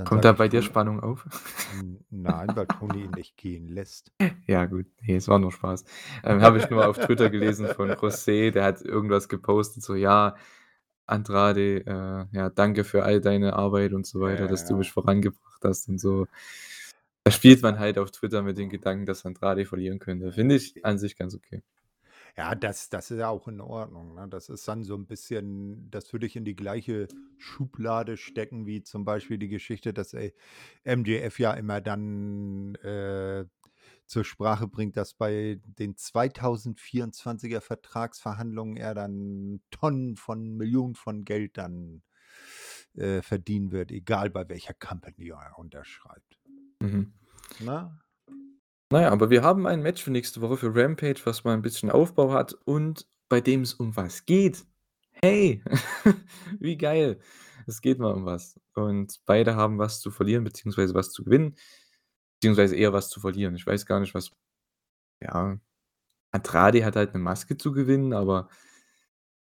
[0.00, 1.26] Dann Kommt da bei dir Spannung auf?
[2.10, 4.12] Nein, weil Tony ihn nicht gehen lässt.
[4.46, 5.84] Ja gut, ne, es war nur Spaß.
[6.24, 10.34] Ähm, habe ich nur auf Twitter gelesen von José, der hat irgendwas gepostet, so: „Ja,
[11.06, 14.76] Andrade, äh, ja, danke für all deine Arbeit und so Ja, weiter, ja, dass du
[14.76, 14.92] mich ja.
[14.92, 16.26] vorangebracht hast“ und so.
[17.24, 20.32] Da spielt man halt auf Twitter mit den Gedanken, dass Andrade verlieren könnte.
[20.32, 21.62] Finde ich an sich ganz okay.
[22.36, 24.28] Ja, das das ist ja auch in Ordnung, ne?
[24.28, 28.82] Das ist dann so 'n bisschen das würde ich in die gleiche Schublade stecken, wie
[28.82, 30.34] zum Beispiel die Geschichte, dass, ey,
[30.84, 33.46] MJF ja immer dann, äh,
[34.06, 41.56] zur Sprache bringt, dass bei den 2024er Vertragsverhandlungen er dann Tonnen von Millionen von Geld
[41.58, 42.02] dann,
[42.94, 46.38] äh, verdienen wird, egal bei welcher Company er unterschreibt.
[46.82, 47.12] Mhm.
[47.60, 48.00] Ne?
[48.09, 48.09] Na
[48.98, 51.90] ja, aber wir haben ein Match für nächste Woche für Rampage, was mal 'n bisschen
[51.92, 54.64] Aufbau hat und bei dem es um was geht.
[55.22, 55.62] Hey,
[56.60, 57.20] wie geil.
[57.66, 58.60] Es geht mal um was.
[58.74, 61.56] Und beide haben was zu verlieren beziehungsweise was zu gewinnen,
[62.40, 63.56] beziehungsweise eher was zu verlieren.
[63.56, 64.30] Ich weiß gar nicht, was
[65.22, 65.58] ja,
[66.32, 68.48] Andrade hat halt 'ne Maske zu gewinnen, aber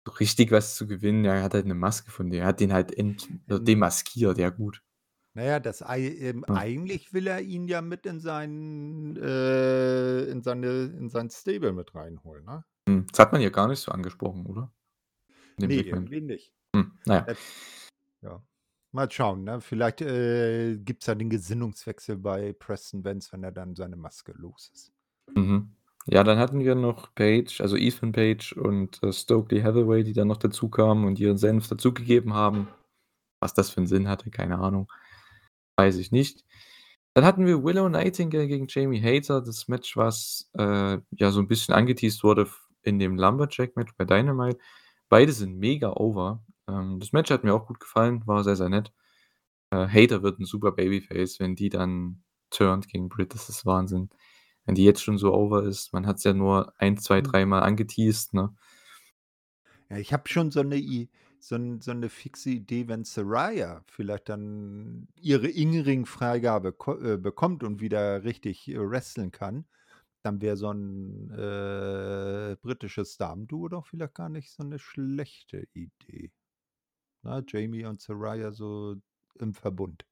[0.08, 2.60] so richtig was zu gewinnen ja, er hat halt 'ne Maske von der er hat
[2.60, 4.82] den halt ent Ähm demaskiert, ja gut.
[5.36, 6.56] Na ja, das ei ähm, Ja.
[6.56, 10.68] eigentlich will er ihn ja mit in seinen äh, in seine
[10.98, 12.66] in sein Stable mit reinholen, ne?
[12.88, 14.72] Hm, das hat man ja gar nicht so angesprochen, oder?
[15.58, 16.12] In dem Ne, Segment.
[16.12, 16.54] irgendwie nicht.
[16.76, 17.28] Hm, na ja.
[17.28, 17.36] Äh,
[18.24, 18.44] ja.
[18.94, 19.62] Mal schauen, ne?
[19.62, 24.72] Vielleicht, äh, gibt's ja den Gesinnungswechsel bei Preston Vance, wenn er dann seine Maske los
[24.74, 24.92] ist.
[25.36, 25.72] Mhm.
[26.08, 30.28] Ja, dann hatten wir noch Page, also Ethan Page und, äh, Stokely Hathaway, die dann
[30.28, 32.68] noch dazukamen und ihren Senf dazugegeben haben.
[33.42, 34.92] Was das für 'n Sinn hatte, keine Ahnung.
[35.82, 36.46] Weiß ich nicht.
[37.16, 41.48] Dann hatten wir Willow Nightingale gegen Jamie Hayter, das Match, was, äh, ja, so 'n
[41.48, 42.48] bisschen angeteased wurde
[42.84, 44.60] in dem Lumberjack-Match bei Dynamite.
[45.10, 46.44] Beide sind mega over.
[46.68, 48.94] Ähm, das Match hat mir auch gut gefallen, war sehr, sehr nett.
[49.72, 54.10] Äh, Hayter wird 'n super Babyface, wenn die dann turnt gegen Britt, das ist Wahnsinn.
[54.66, 57.32] Wenn die jetzt schon so over ist, man hat's ja nur 1, 2, Hm.
[57.32, 58.56] dreimal angeteased, ne?
[59.90, 61.10] Ja, ich habe schon so 'ne I
[61.42, 67.82] so so 'ne fixe Idee, wenn Saraya vielleicht dann ihre In-Ring-Freigabe ko äh, bekommt und
[67.82, 69.66] wieder richtig, äh, wresteln kann,
[70.24, 76.32] dann wäre so 'n, äh, britisches Damenduo doch vielleicht gar nicht so 'ne schlechte Idee.
[77.24, 78.96] Ne, Jamie und Saraya so
[79.40, 80.06] im Verbund.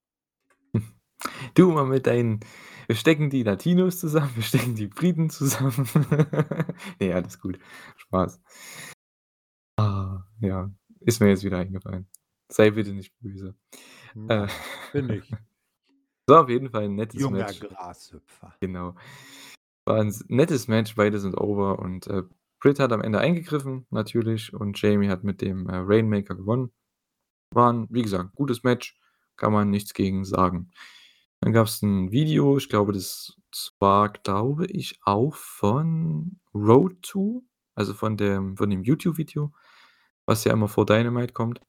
[1.55, 2.39] Du immer mit deinen
[2.87, 5.87] wir stecken die Latinos zusammen, wir stecken die Briten zusammen.
[7.01, 7.59] Ne, alles gut.
[7.97, 8.39] Spaß.
[9.77, 10.69] Ah, ja,
[11.01, 12.07] ist mir jetzt wieder eingefallen.
[12.51, 13.55] Sei bitte nicht böse.
[14.27, 14.49] Äh, Nein,
[14.91, 15.37] bin ich.
[16.27, 17.59] war auf jeden Fall 'n nettes Junger Match.
[17.59, 18.55] Grashüpfer.
[18.61, 18.95] Genau.
[19.85, 22.23] War 'n s nettes Match, beide sind over und, äh,
[22.61, 26.71] Britt hat am Ende eingegriffen natürlich und Jamie hat mit dem, äh, Rainmaker gewonnen.
[27.53, 28.99] War 'n, wie gesagt, gutes Match,
[29.37, 30.71] kann man nichts gegen sagen.
[31.41, 37.43] Dann gab's 'n Video, ich glaube, das das war, glaube ich, auch von Road to,
[37.75, 39.53] also von dem von dem YouTube-Video,
[40.29, 41.59] was ja immer vor Dynamite kommt.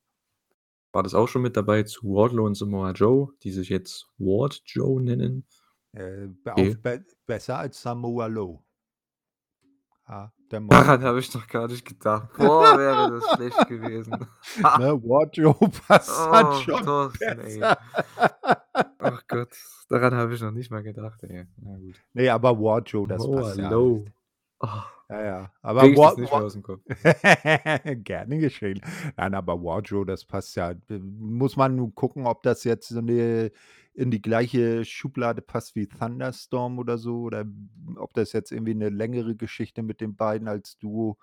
[0.92, 4.60] war das auch schon mit dabei zu Wardlow und Samoa Joe, die sich jetzt Ward
[4.66, 5.46] Joe nennen.
[5.92, 6.76] Äh, Okay.
[6.82, 8.62] be besser als Samoa Low.
[10.52, 10.72] Mod.
[10.72, 12.28] Daran habe ich noch gar nicht gedacht.
[12.36, 14.26] Boah, wäre das schlecht gewesen.
[14.78, 17.78] Ne, Wardrobe passt Oh, schon Thorsten, besser.
[18.98, 19.56] Ach Gott,
[19.88, 21.46] daran habe ich noch nicht mal gedacht, ey.
[21.56, 21.94] Na gut.
[22.12, 24.04] Ne, aber Wardrobe, das Samoa passt ja Low.
[24.62, 24.68] Oh,
[25.08, 25.52] Ja, ja.
[25.62, 26.82] Aber krieg ich Wa das nicht mehr Wa aus dem Kopf.
[28.04, 28.80] Gerne geschehen.
[29.16, 30.74] Nein, aber Wardrobe, das passt ja.
[30.74, 33.52] B muss man nun gucken, ob das jetzt so 'ne
[33.94, 37.44] in die gleiche Schublade passt wie Thunderstorm oder so oder
[37.96, 41.18] ob das jetzt irgendwie 'ne längere Geschichte mit den beiden als Duo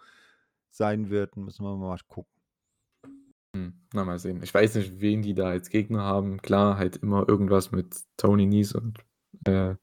[0.72, 2.26] sein wird, müssen wir mal gucken.
[3.56, 4.42] Hm, na, mal sehen.
[4.44, 6.42] Ich weiß nicht, wen die da als Gegner haben.
[6.42, 9.00] Klar, halt immer irgendwas mit Tony Nese und,
[9.46, 9.76] äh,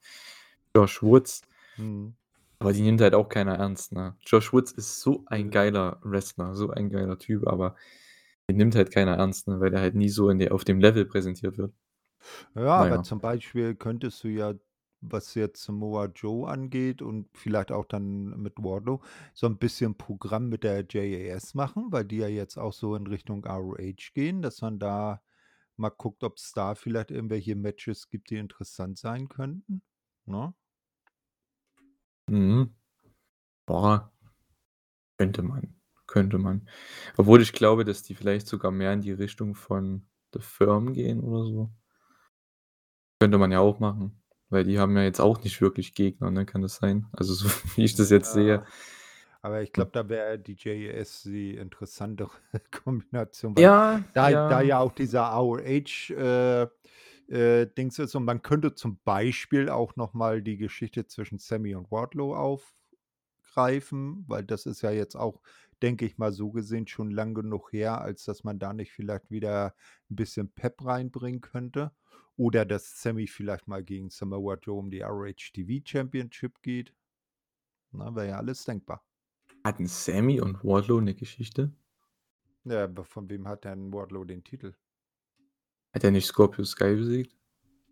[0.76, 1.42] Josh Woods.
[1.76, 2.14] Mhm.
[2.58, 4.16] Aber die nimmt halt auch keiner ernst, ne?
[4.26, 7.76] Josh Woods ist so ein geiler Wrestler, so ein geiler Typ, aber
[8.48, 10.80] den nimmt halt keiner ernst, ne, weil der halt nie so in der auf dem
[10.80, 11.74] Level präsentiert wird.
[12.56, 14.54] Ja, Na aber zum Beispiel könntest du ja,
[15.00, 19.02] was jetzt Samoa Joe angeht und vielleicht auch dann mit Wardlow,
[19.34, 23.06] so 'n bisschen Programm mit der JAS machen, weil die ja jetzt auch so in
[23.06, 25.22] Richtung ROH gehen, dass man da
[25.76, 29.82] mal guckt, ob's da vielleicht irgendwelche Matches gibt, die interessant sein könnten,
[30.26, 30.54] ne?
[32.28, 32.74] Mhm.
[33.66, 34.10] Boah.
[35.18, 35.74] Könnte man,
[36.06, 36.68] könnte man.
[37.16, 41.20] Obwohl ich glaube, dass die vielleicht sogar mehr in die Richtung von The Firm gehen
[41.20, 41.70] oder so.
[43.20, 44.20] Könnte man ja auch machen,
[44.50, 46.44] weil die haben ja jetzt auch nicht wirklich Gegner, ne?
[46.46, 47.06] Kann das sein?
[47.12, 48.54] Also, so wie ich das jetzt sehe.
[48.56, 48.66] Ja,
[49.42, 52.30] aber ich glaube, da wäre die JAS die interessantere
[52.84, 54.60] Kombination, weil Ja, da da ja.
[54.62, 56.66] ja auch dieser ROH, äh,
[57.28, 61.74] äh, Dings ist und man könnte zum Beispiel auch noch mal die Geschichte zwischen Sammy
[61.74, 62.34] und Wardlow
[63.16, 65.40] aufgreifen, weil das ist ja jetzt auch,
[65.82, 69.30] denke ich mal, so gesehen schon lang genug her, als dass man da nicht vielleicht
[69.30, 69.74] wieder
[70.10, 71.92] 'n bisschen Pep reinbringen könnte.
[72.36, 76.94] Oder dass Sammy vielleicht mal gegen Samoa Joe um die ROH TV Championship geht.
[77.92, 79.02] Ne, wäre ja alles denkbar.
[79.62, 81.72] Hatten Sammy und Wardlow 'ne Geschichte?
[82.66, 84.74] Ja, aber von wem hat denn Wardlow den Titel?
[85.94, 87.34] Hat er nicht Scorpio Sky besiegt?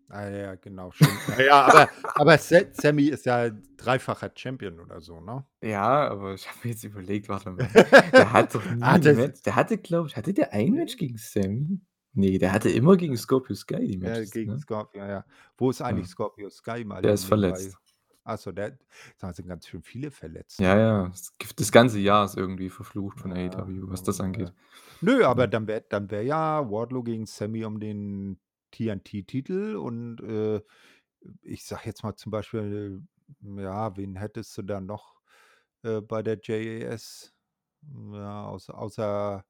[0.09, 0.91] Ah ja, genau.
[1.37, 5.43] Ja, ja, aber aber Sa Sammy ist ja dreifacher Champion oder so, ne?
[5.63, 7.67] Ja, aber ich habe mir jetzt überlegt, warte mal.
[8.11, 11.17] Der hat doch nie Ah, Match der hatte, glaube ich hatte der ein Match gegen
[11.17, 11.79] Sammy?
[12.15, 14.59] Ne, der hatte immer gegen Scorpio Sky die Ja, Matches, gegen ne?
[14.59, 15.25] Scorpio, ja, ja.
[15.57, 16.11] Wo ist eigentlich Ja.
[16.11, 17.75] Scorpio Sky mal Der ist verletzt.
[18.25, 18.77] Ach so, der
[19.19, 20.77] da sind ganz schön viele verletzt, Ja, ne?
[20.77, 24.49] ja, das gif das ganze Jahr ist irgendwie verflucht von Ja, AEW, was das ja.
[24.49, 24.53] angeht.
[25.01, 28.39] Nö, aber dann wäre dann wäre ja Wardlow gegen Sammy um den
[28.71, 30.61] TNT-Titel und, äh,
[31.41, 33.03] ich sage jetzt mal zum Beispiel,
[33.41, 35.21] ja, wen hättest du da noch,
[35.83, 37.33] äh, bei der JAS?
[38.13, 39.45] Ja, außer außer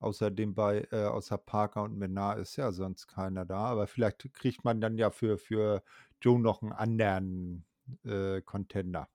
[0.00, 4.64] außer bei äh, außer Parker und Menard ist ja sonst keiner da, aber vielleicht kriegt
[4.64, 5.82] man dann ja für für
[6.22, 7.66] Joe noch 'n anderen,
[8.04, 9.08] äh, Contender.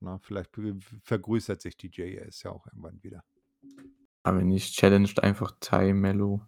[0.00, 0.50] Ne, vielleicht
[1.02, 3.24] vergrößert sich die JAS ja auch irgendwann wieder.
[4.22, 6.42] Aber nicht challenged einfach Tay Melo.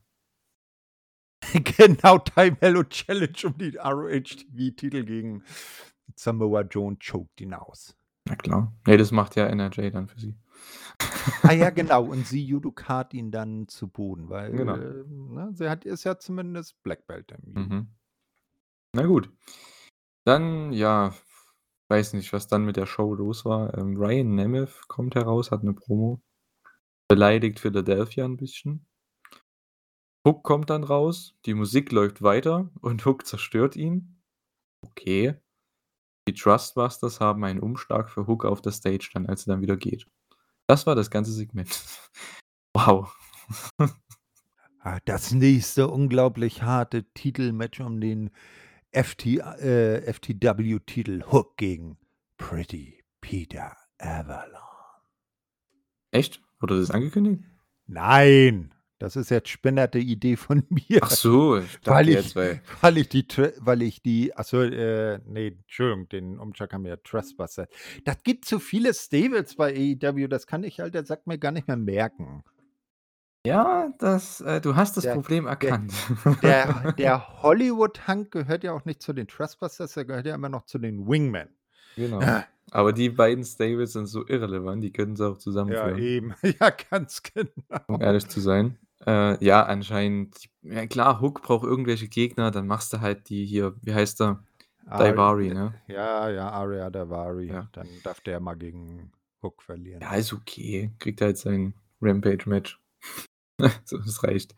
[1.78, 5.42] Genau, Tay Melo Challenge um die ROH TV-Titel gegen
[6.14, 7.96] Samoa Joe und choked ihn aus.
[8.28, 8.72] Na klar.
[8.86, 10.36] Ne, das macht ja NRJ dann für sie.
[11.42, 12.04] Ah ja, genau.
[12.04, 14.76] Und sie judokat ihn dann zu Boden, weil, Genau.
[14.76, 17.34] äh, ne, sie hat ist ja zumindest Black Belt.
[17.42, 17.88] Mhm.
[18.94, 19.30] Na gut.
[20.24, 21.14] Dann, ja,
[21.90, 23.76] weiß nicht, was dann mit der Show los war.
[23.78, 26.22] Ähm, Ryan Nemeth kommt heraus, hat 'ne Promo.
[27.08, 28.86] Beleidigt Philadelphia 'n bisschen.
[30.26, 34.20] Hook kommt dann raus, die Musik läuft weiter und Hook zerstört ihn.
[34.82, 35.34] Okay.
[36.28, 39.76] Die Trustbusters haben einen Umschlag für Hook auf der Stage dann, als er dann wieder
[39.76, 40.06] geht.
[40.68, 41.70] Das war das ganze Segment.
[42.76, 43.14] Wow.
[44.84, 48.30] Ah, das nächste unglaublich harte Titelmatch um den
[48.92, 51.98] FT äh, FTW-Titel Hook gegen
[52.36, 54.60] Pretty Peter Avalon.
[56.10, 56.42] Echt?
[56.58, 57.44] Wurde das angekündigt?
[57.86, 61.00] Nein, das ist jetzt spinnerte Idee von mir.
[61.02, 63.26] Ach so, ich Weil ich jetzt, weil weil ich die
[63.58, 67.68] weil ich die ach so, äh, ne, Entschuldigung, den Umschlag haben ja Trustbuster.
[68.04, 71.66] Das gibt zu viele Stables bei AEW, das kann ich alter Sack mir gar nicht
[71.66, 72.44] mehr merken.
[73.46, 75.94] Ja, das äh, du hast das Der Problem der erkannt.
[76.42, 80.66] der der Hollywood-Hank gehört ja auch nicht zu den Trustbusters, der gehört ja immer noch
[80.66, 81.48] zu den Wingmen.
[81.96, 82.20] Genau.
[82.20, 82.44] Ah.
[82.70, 85.98] Aber die beiden Stables sind so irrelevant, die könnten sie auch Ja, zusammenführen.
[85.98, 86.34] eben.
[86.60, 87.48] Ja, ganz Um
[87.96, 87.98] genau.
[87.98, 88.78] ehrlich zu sein.
[89.06, 93.74] Äh, ja, anscheinend ja klar, Hook braucht irgendwelche Gegner, dann machst du halt die hier
[93.82, 94.44] wie heißt er?
[94.86, 95.74] Ari Daivari, ne?
[95.86, 97.46] ja, ja, Aria Daivari.
[97.46, 97.68] Ja.
[97.72, 99.12] Dann darf der mal gegen
[99.42, 100.02] Hook verlieren.
[100.02, 100.90] Ja, ist okay.
[100.98, 102.78] Kriegt halt sein Rampage-Match.
[103.90, 104.54] Das reicht.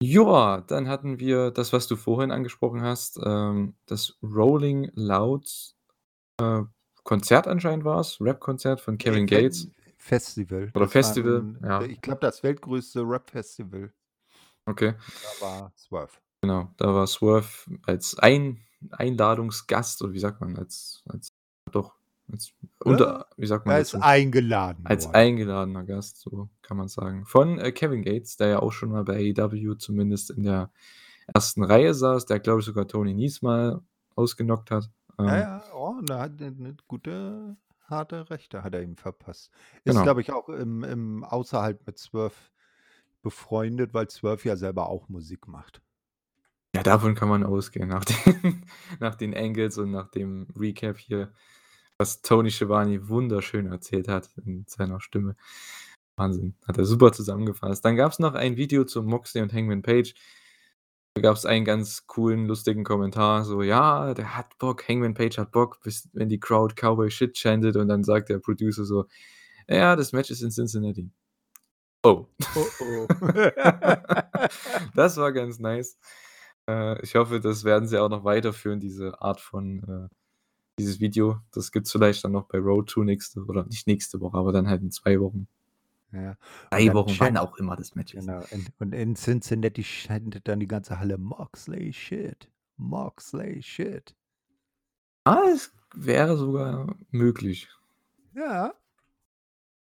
[0.00, 5.74] Ja, dann hatten wir das, was du vorhin angesprochen hast, ähm, das Rolling Loud,
[6.40, 6.62] äh,
[7.02, 9.68] Konzert anscheinend war's, Rap-Konzert von Kevin Gates.
[9.96, 10.64] Festival.
[10.64, 11.82] Oder Das war Festival, 'n ja.
[11.82, 13.92] ich glaube, das weltgrößte Rap-Festival.
[14.66, 14.94] Okay.
[15.40, 16.20] Da war Swurf.
[16.42, 18.60] Genau, da war Swurf als Ein
[18.90, 21.27] Einladungsgast oder wie sagt man, als als
[22.32, 22.52] als
[22.86, 23.98] Ja, unter wie sagt man dazu?
[24.00, 25.14] eingeladen Als worden.
[25.14, 27.26] eingeladener Gast, so kann man's sagen.
[27.26, 30.72] Von, äh, Kevin Gates, der ja auch schon mal bei AEW zumindest in der
[31.34, 31.64] 1.
[31.64, 33.82] Reihe saß, der, glaube ich, sogar Tony Nese mal
[34.16, 34.90] ausgenockt hat.
[35.26, 38.96] Ja, Ähm ja, oh, und er hat 'ne 'ne gute, harte Rechte hat er ihm
[38.96, 39.50] verpasst.
[39.84, 40.02] Ist, Genau.
[40.02, 42.52] glaube ich, auch im im außerhalb mit Swurf
[43.22, 45.80] befreundet, weil Swurf ja selber auch Musik macht.
[46.74, 48.64] Ja, davon kann man ausgehen nach den
[49.00, 51.32] nach den Angles und nach dem Recap hier,
[51.98, 55.36] was Tony Schiavone wunderschön erzählt hat in seiner Stimme.
[56.16, 57.84] Wahnsinn, hat er super zusammengefasst.
[57.84, 60.14] Dann gab's noch ein Video zu Moxley und Hangman Page.
[61.16, 65.52] Da gab's einen ganz coolen, lustigen Kommentar, so: „Ja, der hat Bock, Hangman Page hat
[65.52, 69.06] Bock, bis wenn die Crowd Cowboy Shit chanted“ und dann sagt der Producer so:
[69.68, 71.10] „Ja, das Match ist in Cincinnati.“
[72.04, 72.26] Oh.
[72.56, 73.08] Oh, oh.
[74.94, 75.98] Das war ganz nice.
[76.68, 79.80] Äh, ich hoffe, das werden sie auch noch weiterführen, diese Art von,
[80.10, 80.14] äh
[80.78, 81.40] dieses Video.
[81.52, 84.68] Das gibt's vielleicht dann noch bei Road to nächste oder nicht nächste Woche, aber dann
[84.68, 85.48] halt in 2 Wochen.
[86.12, 86.36] Ja.
[86.72, 88.30] Und 3 dann Wochen, wann auch immer das Match ist.
[88.30, 88.44] genau,
[88.78, 94.14] und in Cincinnati chantet dann die ganze Halle: „Moxley Shit, Moxley Shit.“
[95.26, 97.68] Ah, es wäre sogar möglich.
[98.34, 98.74] Ja.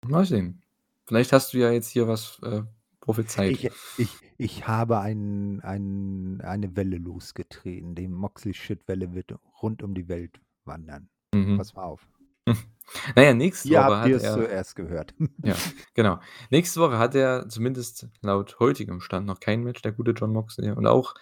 [0.03, 0.63] Mal sehen.
[1.05, 2.63] Vielleicht hast du ja jetzt hier was, äh,
[3.01, 3.59] prophezeit.
[3.59, 7.95] Ich ich ich habe ein ein eine Welle losgetreten.
[7.95, 11.10] Die Moxley-Shit-Welle wird rund um die Welt wandern.
[11.34, 11.58] Mhm.
[11.58, 12.08] Pass mal auf.
[13.16, 15.14] Na ja, nächste Hier Woche habt hat ihr's er zuerst gehört.
[15.46, 15.64] Ja,
[15.96, 16.20] genau.
[16.52, 20.72] Nächste Woche hat er zumindest laut heutigem Stand noch kein Match, der gute Jon Moxley.
[20.72, 21.14] Und auch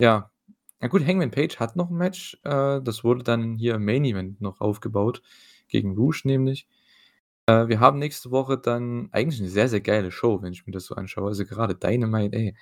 [0.00, 0.30] ja,
[0.80, 2.38] na gut, Hangman Page hat noch 'n Match.
[2.44, 5.22] Äh, das wurde dann hier im Main Event noch aufgebaut,
[5.68, 6.68] gegen Rush nämlich.
[7.46, 10.72] Äh, wir haben nächste Woche dann eigentlich 'ne sehr, sehr geile Show, wenn ich mir
[10.74, 11.28] das so anschaue.
[11.28, 12.56] Also, gerade Dynamite, ey.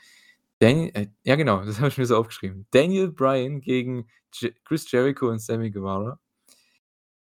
[0.61, 2.67] Dan äh, ja genau, das habe ich mir so aufgeschrieben.
[2.71, 6.21] Daniel Bryan gegen Je Chris Jericho und Sammy Guevara.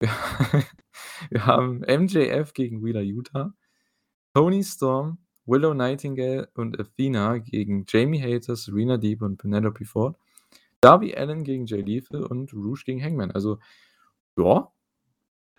[1.30, 3.54] Wir haben MJF gegen Wheeler Yuta,
[4.34, 10.16] Toni Storm, Willow Nightingale und Athena gegen Jamie Hayter, Serena Deeb und Penelope Ford.
[10.80, 13.30] Darby Allin gegen Jay Lethal und Rush gegen Hangman.
[13.30, 13.58] Also,
[14.36, 14.70] ja,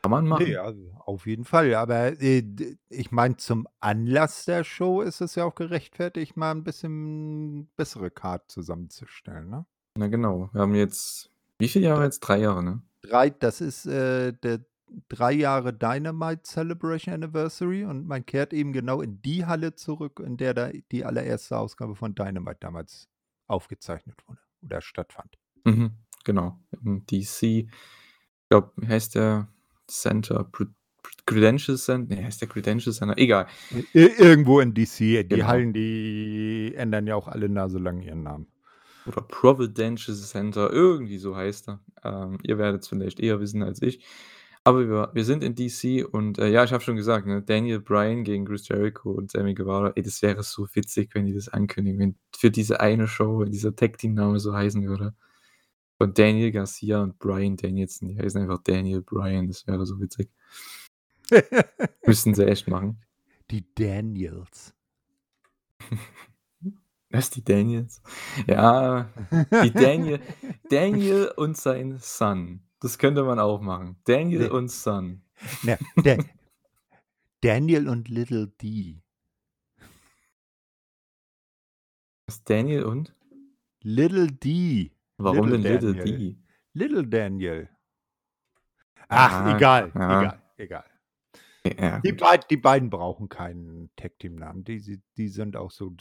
[0.02, 0.46] kann man machen.
[0.48, 1.74] Ne, also, auf jeden Fall.
[1.76, 2.44] Aber, äh,
[2.90, 8.12] ich meine, zum Anlass der Show ist es ja auch gerechtfertigt, mal 'n bisschen bessere
[8.12, 9.66] Card zusammenzustellen, ne?
[9.98, 10.50] Na genau.
[10.54, 12.22] Wir haben jetzt wie viele Jahre jetzt?
[12.22, 12.82] 3 Jahre, ne?
[13.02, 14.62] 3 das ist, äh, der
[15.10, 20.38] 3 Jahre Dynamite Celebration Anniversary und man kehrt eben genau in die Halle zurück, in
[20.38, 23.08] der da die allererste Ausgabe von Dynamite damals
[23.48, 25.38] aufgezeichnet wurde oder stattfand.
[25.66, 25.92] Mhm,
[26.24, 26.60] genau.
[26.84, 27.44] In DC.
[27.44, 27.68] Ich
[28.50, 29.48] glaube, heißt der
[29.90, 30.50] Center?
[31.26, 33.18] Credential Cent ne, heißt der Credential Center?
[33.18, 33.48] Egal.
[33.94, 34.98] Irgendwo in DC.
[34.98, 35.48] Die Genau.
[35.48, 38.48] Hallen, die ändern ja auch alle naselang ihren Namen.
[39.06, 41.80] Oder Providential Center, irgendwie so heißt er.
[42.04, 44.04] Ähm, ihr werdet's vielleicht eher wissen als ich.
[44.64, 47.80] Aber wir wir sind in DC und, äh, ja, ich habe schon gesagt, ne, Daniel
[47.80, 49.94] Bryan gegen Chris Jericho und Sammy Guevara.
[49.96, 53.76] Ey, das wäre so witzig, wenn die das ankündigen, wenn für diese eine Show dieser
[53.76, 55.14] Tag-Team-Name so heißen würde.
[56.02, 58.08] Von Daniel Garcia und Bryan Danielson.
[58.08, 59.48] Die heißen einfach Daniel Bryan.
[59.48, 60.30] Das wäre so witzig.
[62.06, 63.02] Müssten sie echt machen.
[63.52, 64.74] Die Daniels.
[67.12, 68.02] Was, die Daniels?
[68.48, 69.12] Ja,
[69.64, 70.22] die Daniel
[70.70, 72.62] Daniel und sein Son.
[72.80, 73.98] Das könnte man auch machen.
[74.06, 74.54] Daniel Ne.
[74.54, 75.22] und Son.
[75.64, 76.18] Ne, Da
[77.42, 79.02] Daniel und Little D.
[82.28, 83.16] Was, Daniel und?
[83.82, 84.92] Little D.
[85.20, 86.18] Warum denn Little Daniel.
[86.18, 86.38] D?
[86.74, 87.70] Little Daniel.
[89.10, 90.22] Ach, Ja, egal, ja.
[90.22, 90.86] egal, egal.
[91.78, 94.64] Ja, Die beid die beiden brauchen keinen Tag-Team-Namen.
[94.64, 95.96] Die die sind auch so Ja.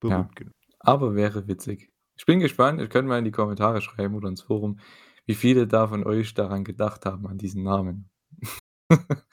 [0.00, 0.54] berühmt genug.
[0.80, 1.90] Aber wäre witzig.
[2.18, 2.80] Ich bin gespannt.
[2.80, 4.80] Ihr könnt mal in die Kommentare schreiben oder ins Forum,
[5.26, 8.10] wie viele da von euch daran gedacht haben, an diesen Namen.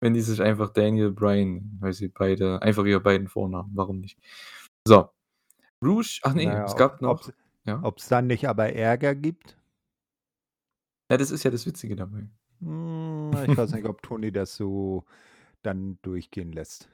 [0.00, 4.18] Wenn die sich einfach Daniel Bryan weil sie beide einfach ihre beiden Vornamen, warum nicht?
[4.86, 5.10] So.
[5.84, 7.32] Rouge ach ne, Na ja, es ob gab noch ob's
[7.66, 7.82] ja?
[7.82, 9.56] ob's dann nicht aber Ärger gibt?
[11.10, 12.28] Ja, das ist ja das Witzige dabei.
[12.60, 15.04] Hm, ich weiß nicht, ob Tony das so
[15.62, 16.90] dann durchgehen lässt.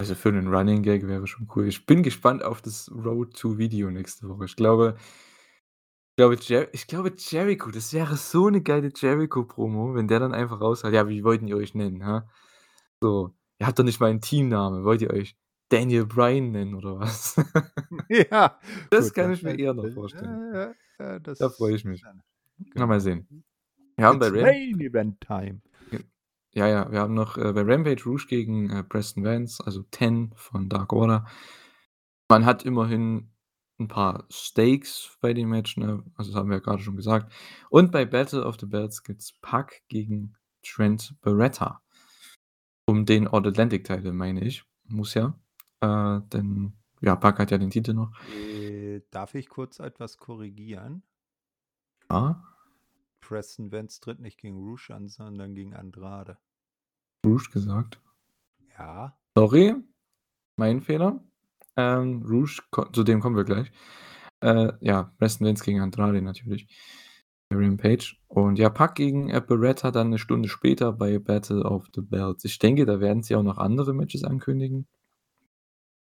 [0.00, 1.68] Also, für 'nen Running Gag wäre schon cool.
[1.68, 4.46] Ich bin gespannt auf das Road to Video nächste Woche.
[4.46, 4.96] Ich glaube
[6.12, 10.34] ich glaube Jer ich glaube Jericho, das wäre so 'ne geile Jericho-Promo, wenn der dann
[10.34, 12.22] einfach raushaut: „Ja, wie wollten ihr euch nennen, hä?“
[13.02, 14.84] So: „Ihr habt doch nicht mal 'n Teamnamen.
[14.84, 15.36] Wollt ihr euch
[15.70, 17.36] Daniel Bryan nennen oder was?
[18.08, 18.58] Ja,
[18.90, 20.52] Das gut, kann ich mir eher noch vorstellen.
[20.52, 20.60] ja,
[20.98, 22.02] ja, ja, Da freue ich mich.
[22.74, 22.98] Na, mal genau.
[22.98, 23.44] sehen.
[23.96, 25.60] Wir haben bei It's Ram Main Event Time.
[26.52, 30.32] Ja, ja, wir haben noch, äh, bei Rampage Rouge gegen, äh, Preston Vance, also Ten
[30.34, 31.24] von Dark Order.
[32.28, 33.30] Man hat immerhin
[33.78, 36.02] 'n paar Stakes bei dem Match, ne?
[36.16, 37.32] Also, das haben wir ja grade schon gesagt.
[37.70, 40.34] Und bei Battle of the Belts gibt's Pac gegen
[40.64, 41.82] Trent Beretta.
[42.84, 44.64] Um den All Atlantic Title, meine ich.
[44.88, 45.38] Muss ja.
[45.80, 48.12] Äh, denn ja, Pac hat ja den Titel noch.
[48.28, 51.02] Äh, darf ich kurz etwas korrigieren?
[52.10, 52.42] Ja.
[53.20, 56.36] Preston Vance tritt nicht gegen Rouge an, sondern gegen Andrade.
[57.24, 58.00] Rouge gesagt.
[58.78, 59.16] Ja.
[59.36, 59.74] Sorry,
[60.56, 61.22] mein Fehler.
[61.76, 62.60] Ähm, Rouge,
[62.92, 63.70] zu dem kommen wir gleich.
[64.40, 66.68] Äh, ja, Preston Vance gegen Andrade natürlich.
[67.52, 68.16] Rampage.
[68.28, 72.44] Und ja, Pac gegen, äh, Beretta dann 'ne Stunde später bei Battle of the Belts.
[72.44, 74.86] Ich denke, da werden sie auch noch andere Matches ankündigen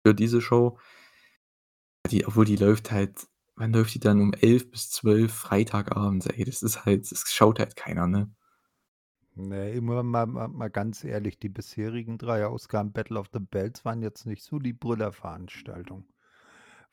[0.04, 0.78] für diese Show.
[2.10, 4.20] Die obwohl die läuft halt wann läuft die dann?
[4.20, 6.44] Um 11 bis 12 Freitagabends, ey.
[6.44, 8.30] Das ist halt das schaut halt keiner, ne?
[9.34, 13.84] Ne, immer mal mal mal ganz ehrlich, die bisherigen 3 Ausgaben Battle of the Belts
[13.84, 16.04] waren jetzt nicht so die Brüllerveranstaltung.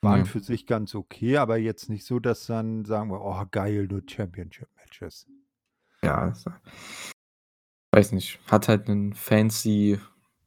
[0.02, 0.26] Waren Ne.
[0.26, 4.02] für sich ganz okay, aber jetzt nicht so, dass dann sagen wir: „Oh geil, nur
[4.08, 5.26] Championship Matches.“
[6.02, 6.50] Ja, also
[7.92, 9.98] weiß nicht, hat halt 'nen fancy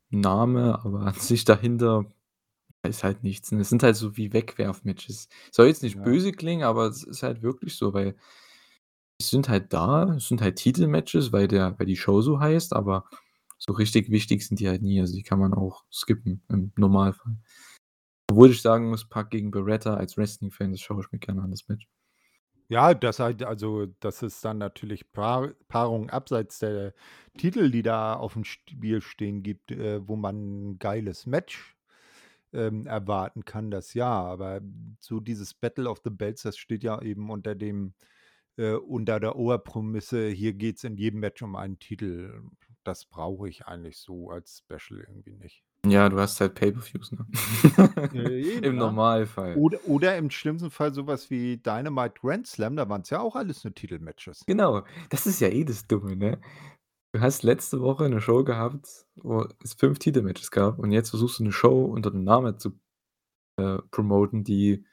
[0.10, 2.06] Name, aber an sich dahinter
[2.90, 3.62] ist halt nichts, ne?
[3.62, 5.30] Es sind halt so wie Wegwerf-Matches.
[5.52, 6.02] Soll jetzt nicht Ja.
[6.02, 8.16] böse klingen, aber es ist halt wirklich so, weil
[9.22, 12.74] die sind halt da, es sind halt Titelmatches, weil der weil die Show so heißt,
[12.74, 13.06] aber
[13.60, 15.00] so richtig wichtig sind die halt nie.
[15.00, 17.38] Also, die kann man auch skippen im Normalfall.
[18.32, 21.52] Obwohl ich sagen muss, Pac gegen Beretta als Wrestling-Fan, das schaue ich mir gerne an,
[21.52, 21.88] das Match.
[22.70, 26.94] Ja, das halt also, das ist dann natürlich Paar Paarung abseits der
[27.38, 30.36] Titel, die da aufm Spiel stehen gibt, äh, wo man
[30.76, 31.76] 'n geiles Match,
[32.54, 34.12] ähm, erwarten kann, das ja.
[34.12, 34.62] Aber
[35.00, 37.94] so dieses Battle of the Belts, das steht ja eben unter dem
[38.58, 42.42] äh, unter der Oberprämisse, hier geht's in jedem Match um einen Titel.
[42.84, 45.64] Das brauche ich eigentlich so als Special irgendwie nicht.
[45.86, 47.26] Ja, du hast halt Pay-per-Views, ne?
[48.14, 48.76] Äh, Im?
[48.76, 49.56] Normalfall.
[49.56, 53.36] Oder oder im schlimmsten Fall so was wie Dynamite Grand Slam, da waren's ja auch
[53.36, 54.44] alles nur Titelmatches.
[54.46, 56.40] Genau, das ist ja eh das Dumme, ne?
[57.16, 61.40] Du hast letzte Woche 'ne Show gehabt, wo es 5 Titelmatches gab und jetzt versuchst
[61.40, 62.80] du 'ne Show unter dem Namen zu,
[63.58, 64.86] äh, promoten, die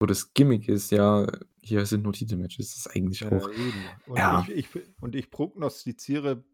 [0.00, 1.26] wo das Gimmick ist, ja,
[1.62, 2.70] hier sind nur Titelmatches.
[2.70, 4.00] Das ist eigentlich Ja, auch eben.
[4.04, 4.40] Und ja.
[4.48, 4.68] ich ich
[5.00, 6.44] und ich prognostiziere,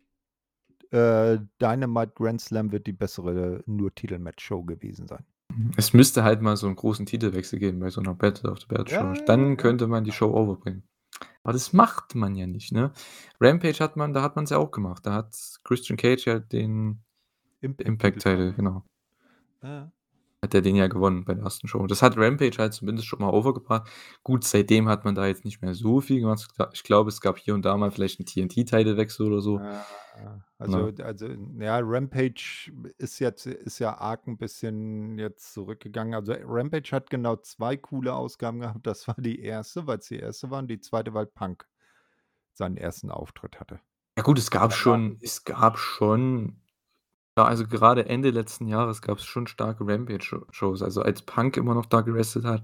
[0.92, 5.26] äh, Dynamite Grand Slam wird die bessere Nur-Titelmatch-Show gewesen sein.
[5.50, 5.72] Mhm.
[5.76, 8.66] Es müsste halt mal so 'n großen Titelwechsel geben bei so 'ner Battle of the
[8.86, 8.86] Show.
[8.90, 10.16] Ja, ja, Dann ja, könnte man die ja.
[10.16, 10.84] Show overbringen.
[11.44, 12.92] Aber das macht man ja nicht, ne?
[13.40, 15.06] Rampage hat man da hat man's ja auch gemacht.
[15.06, 17.04] Da hat Christian Cage ja den
[17.60, 18.56] Impact-Titel Impact-Titel, verloren.
[18.56, 18.84] genau.
[19.62, 19.92] Ja.
[20.44, 21.86] Hat der den ja gewonnen bei der ersten Show.
[21.86, 23.88] Das hat Rampage halt zumindest schon mal overgebracht.
[24.24, 26.40] Gut, seitdem hat man da jetzt nicht mehr so viel gemacht.
[26.46, 29.64] Ich gla ich glaube, es gab hier und da mal vielleicht 'n TNT-Titelwechsel oder so.
[30.16, 30.94] Ja, also Ne?
[31.02, 31.26] also,
[31.58, 36.14] ja, Rampage ist jetzt ist ja arg 'n bisschen jetzt zurückgegangen.
[36.14, 38.86] Also, Rampage hat genau 2 coole Ausgaben gehabt.
[38.86, 40.50] Das war die 1., weil's die 1.
[40.50, 41.66] war und die 2., weil Punk
[42.54, 43.10] seinen 1.
[43.10, 43.80] Auftritt hatte.
[44.18, 46.60] Ja gut, es gab schon es gab schon
[47.38, 50.82] ja, also, gerade Ende letzten Jahres gab's schon starke Rampage-Sho Shows.
[50.82, 52.62] Also, als Punk immer noch da gewrestelt hat.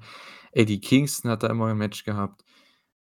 [0.52, 2.44] Eddie Kingston hat da immer 'n Match gehabt.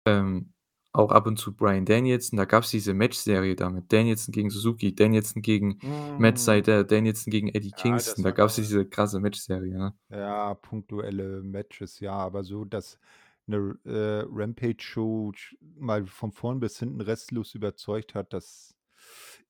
[0.06, 0.54] Ähm,
[0.94, 2.38] auch ab und zu Bryan Danielson.
[2.38, 5.80] Da gab's diese Matchserie da mit Danielson gegen Suzuki, Danielson gegen
[6.18, 6.40] Matt Mhm.
[6.40, 8.24] Sydal, Danielson gegen Eddie Ja, Kingston.
[8.24, 9.94] das Da war gab's nur diese krasse Matchserie, ne?
[10.12, 12.98] Ja, punktuelle Matches, ja, aber so, dass
[13.46, 18.76] 'ne, äh, Rampage-Show sch mal von vorn bis hinten restlos überzeugt hat, das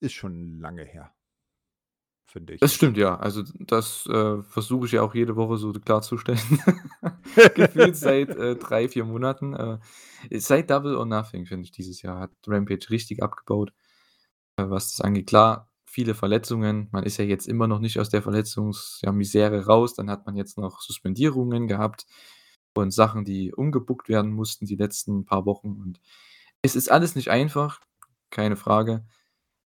[0.01, 1.13] ist schon lange her.
[2.31, 3.17] Finde ich Das stimmt, ja.
[3.17, 6.39] Also, das, äh, versuche ich ja auch jede Woche so klarzustellen.
[7.55, 9.53] Gefühlt seit, äh, 3, 4 Monaten.
[9.55, 9.79] Äh,
[10.39, 13.73] seit Double or Nothing, finde ich, dieses Jahr hat Rampage richtig abgebaut,
[14.57, 15.27] äh, was das angeht.
[15.27, 16.87] Klar, viele Verletzungen.
[16.91, 19.95] Man ist ja jetzt immer noch nicht aus der Verletzungs ja, Misere raus.
[19.95, 22.05] Dann hat man jetzt noch Suspendierungen gehabt
[22.75, 25.79] und Sachen, die umgebookt werden mussten die letzten paar Wochen.
[25.81, 25.99] Und
[26.61, 27.81] es ist alles nicht einfach,
[28.29, 29.05] keine Frage.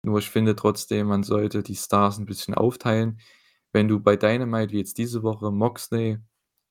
[0.06, 3.20] Nur ich finde trotzdem, man sollte die Stars 'n bisschen aufteilen.
[3.74, 6.20] Wenn du bei Dynamite wie jetzt diese Woche Moxley,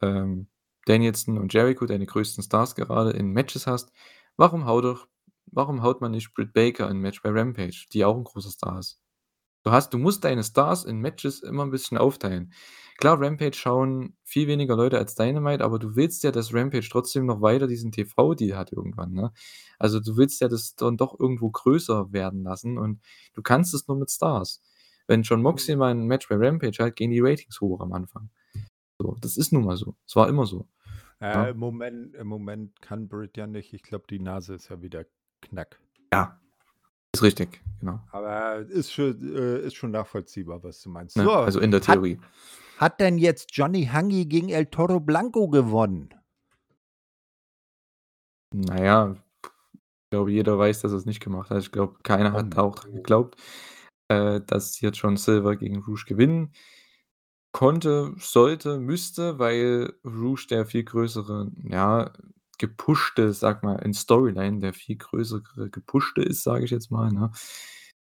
[0.00, 0.48] ähm,
[0.86, 3.90] Danielson und Jericho, deine größten Stars gerade in Matches hast,
[4.36, 5.08] warum haut doch
[5.46, 8.78] warum haut man nicht Britt Baker in Match bei Rampage, die auch 'n großer Star
[8.78, 8.94] ist?
[9.64, 12.52] Du hast du musst deine Stars in Matches immer 'n bisschen aufteilen.
[12.98, 17.24] Klar, Rampage schauen viel weniger Leute als Dynamite, aber du willst ja, dass Rampage trotzdem
[17.26, 19.32] noch weiter diesen TV-Deal hat irgendwann, ne?
[19.78, 23.00] Also, du willst ja das dann doch irgendwo größer werden lassen und
[23.34, 24.62] du kannst es nur mit Stars.
[25.06, 25.78] Wenn Jon Moxley Mhm.
[25.78, 28.30] mal 'n Match bei Rampage hat, gehen die Ratings hoch am Anfang.
[29.00, 29.96] So, das ist nun mal so.
[30.06, 30.68] Es war immer so,
[31.20, 31.50] Äh, ne?
[31.50, 33.72] im Moment im Moment kann Britt ja nicht.
[33.72, 35.04] Ich glaube, die Nase ist ja wieder
[35.40, 35.80] knack.
[36.12, 36.40] Ja,
[37.14, 38.00] ist richtig, genau.
[38.12, 41.16] Aber ist schon äh, ist schon nachvollziehbar, was du meinst.
[41.16, 42.18] Ne, So, also in der hat Theorie.
[42.78, 46.14] hat denn jetzt Johnny Hangi gegen El Toro Blanco gewonnen?
[48.52, 51.62] Na ja, ich glaube, jeder weiß, dass er's nicht gemacht hat.
[51.62, 53.36] Ich glaube, keiner Oh hat auch geglaubt,
[54.08, 56.52] äh, dass jetzt John Silver gegen Rush gewinnen
[57.52, 62.12] konnte, sollte, müsste, weil Rush der viel größere, ja,
[62.58, 67.30] gepushte, sage mal, in Storyline der viel größere gepushte ist, sage ich jetzt mal, ne?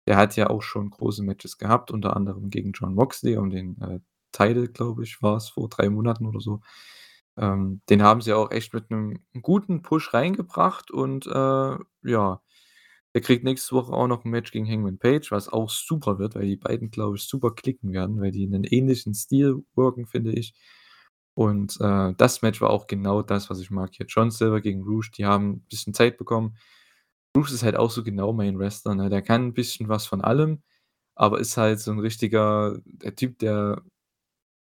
[0.07, 3.79] Der hat ja auch schon große Matches gehabt, unter anderem gegen Jon Moxley um den,
[3.81, 3.99] äh,
[4.33, 6.61] Title, glaube ich, war's vor 3 Monaten oder so.
[7.37, 12.41] Ähm, den haben sie auch echt mit 'nem guten Push reingebracht und, äh, ja,
[13.15, 16.35] der kriegt nächste Woche auch noch 'n Match gegen Hangman Page, was auch super wird,
[16.35, 20.33] weil die beiden, glaube ich, super klicken werden, weil die 'nen ähnlichen Stil worken, finde
[20.33, 20.53] ich.
[21.37, 24.05] Und, äh, das Match war auch genau das, was ich mag hier.
[24.07, 26.57] John Silver gegen Rush, die haben bisschen Zeit bekommen.
[27.37, 29.09] Rush ist halt auch so genau mein Wrestler, ne?
[29.09, 30.63] Der kann 'n bisschen was von allem,
[31.15, 33.81] aber ist halt so 'n richtiger der Typ, der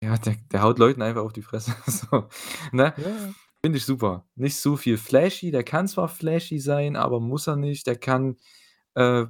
[0.03, 2.29] ja, der der haut Leuten einfach auf die Fresse, so,
[2.73, 2.93] ne?
[2.97, 3.33] Ja.
[3.63, 4.25] Finde ich super.
[4.35, 7.87] Nicht so viel flashy, der kann zwar flashy sein, aber muss er nicht.
[7.87, 8.37] Der kann,
[8.95, 9.25] äh,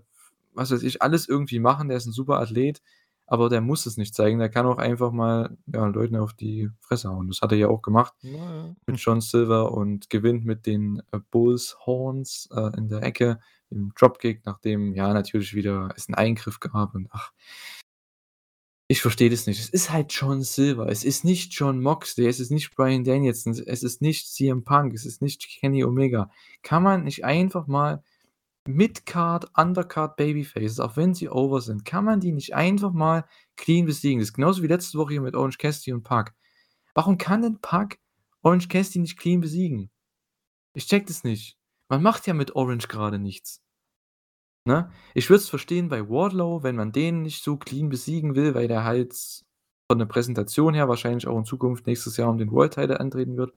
[0.53, 1.89] was weiß ich, alles irgendwie machen.
[1.89, 2.81] Der ist 'n super Athlet,
[3.34, 4.38] aber der muss es nicht zeigen.
[4.38, 7.27] Der kann auch einfach mal, ja, Leuten auf die Fresse hauen.
[7.27, 8.76] Das hat er ja auch gemacht Na ja.
[8.85, 13.39] mit John Silver und gewinnt mit den, äh, Bulls Horns, äh, in der Ecke
[13.72, 17.31] im Dropkick, nachdem, ja, natürlich wieder es 'n Eingriff gab und ach
[18.89, 19.60] ich verstehe das nicht.
[19.60, 20.88] Es ist halt John Silver.
[20.89, 24.93] Es ist nicht Jon Moxley, es ist nicht Bryan Danielson, es ist nicht CM Punk,
[24.93, 26.30] es ist nicht Kenny Omega.
[26.64, 28.03] Kann man nicht einfach mal
[28.68, 33.26] Mid-Card, Undercard Babyfaces, auch wenn sie over sind, kann man die nicht einfach mal
[33.57, 34.19] clean besiegen?
[34.19, 36.34] Das ist genauso wie letzte Woche hier mit Orange Cassidy und Pac.
[36.94, 37.99] Warum kann denn Pac
[38.41, 39.90] Orange Cassidy nicht clean besiegen?
[40.73, 41.57] Ich checke das nicht.
[41.90, 43.61] Man macht ja mit Orange grade nichts.
[44.65, 44.90] Ne?
[45.14, 48.69] Ich würde es verstehen bei Wardlow, wenn man den nicht so clean besiegen will, weil
[48.69, 49.14] der halt
[49.91, 53.35] von der Präsentation her wahrscheinlich auch in Zukunft nächstes Jahr um den World Title antreten
[53.35, 53.53] wird.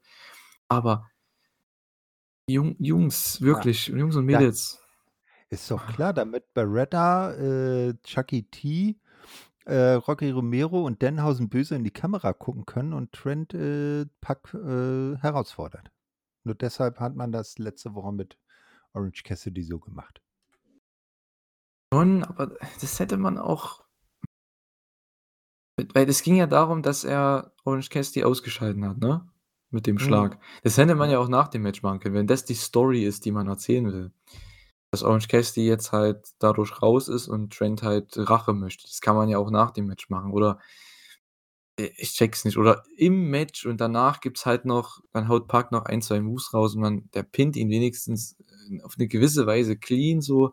[0.67, 1.09] Aber
[2.49, 3.45] Jung Jungs, Ja.
[3.47, 4.39] wirklich, Jungs und Ja.
[4.39, 4.81] Mädels.
[5.49, 8.99] Ist doch klar, damit Beretta, äh, Chucky T,
[9.65, 14.53] äh, Rocky Romero und Danhausen böse in die Kamera gucken können und Trent, äh, Pac,
[14.53, 15.91] äh, herausfordert.
[16.43, 18.37] Nur deshalb hat man das letzte Woche mit
[18.93, 20.21] Orange Cassidy so gemacht.
[21.93, 23.87] Schon, aber das hätte man auch
[25.93, 29.29] weil es ging ja darum, dass er Orange Cassidy ausgeschalten hat, ne?
[29.69, 29.99] Mit dem Mhm.
[29.99, 30.39] Schlag.
[30.63, 31.17] Das hätte man Ja.
[31.17, 33.85] ja auch nach dem Match machen können, wenn das die Story ist, die man erzählen
[33.91, 34.11] will.
[34.93, 38.83] Dass Orange Cassidy jetzt halt dadurch raus ist und Trent halt Rache möchte.
[38.87, 40.59] Das kann man ja auch nach dem Match machen oder
[41.79, 42.57] ich checke es nicht.
[42.57, 46.51] Oder im Match und danach gibt's halt noch dann haut Pac noch 1, 2 Moves
[46.53, 48.35] raus und man der pinnt ihn wenigstens,
[48.71, 50.51] äh, auf 'ne gewisse Weise clean so,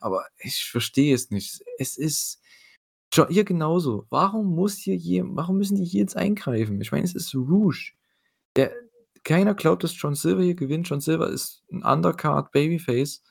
[0.00, 1.62] aber ich verstehe es nicht.
[1.78, 2.40] Es ist
[3.30, 4.06] hier genauso.
[4.10, 6.80] Warum muss hier je warum müssen die hier jetzt eingreifen?
[6.82, 7.96] Ich meine, es ist Rush.
[8.56, 8.72] Der
[9.24, 10.88] keiner glaubt, dass John Silver hier gewinnt.
[10.88, 13.22] John Silver ist 'n Undercard Babyface.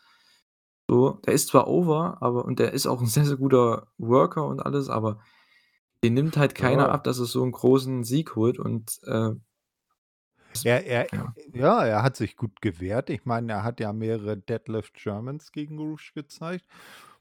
[0.90, 4.46] So, der ist zwar over, aber und der ist auch 'n sehr, sehr guter Worker
[4.48, 5.20] und alles, aber
[6.04, 6.94] den nimmt halt keiner Ja.
[6.94, 9.32] ab, dass er so 'n großen Sieg holt und, äh
[10.64, 11.36] Er er ja.
[11.54, 13.10] ja, er hat sich gut gewehrt.
[13.10, 16.66] Ich meine, er hat ja mehrere Deadlift Germans gegen Rush gezeigt,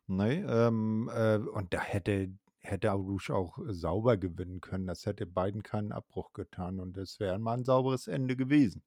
[0.06, 0.44] ne?
[0.48, 4.86] Ähm, äh, und da hätte hätte Rush auch sauber gewinnen können.
[4.88, 8.82] Das hätte beiden keinen Abbruch getan und das wäre mal 'n sauberes Ende gewesen.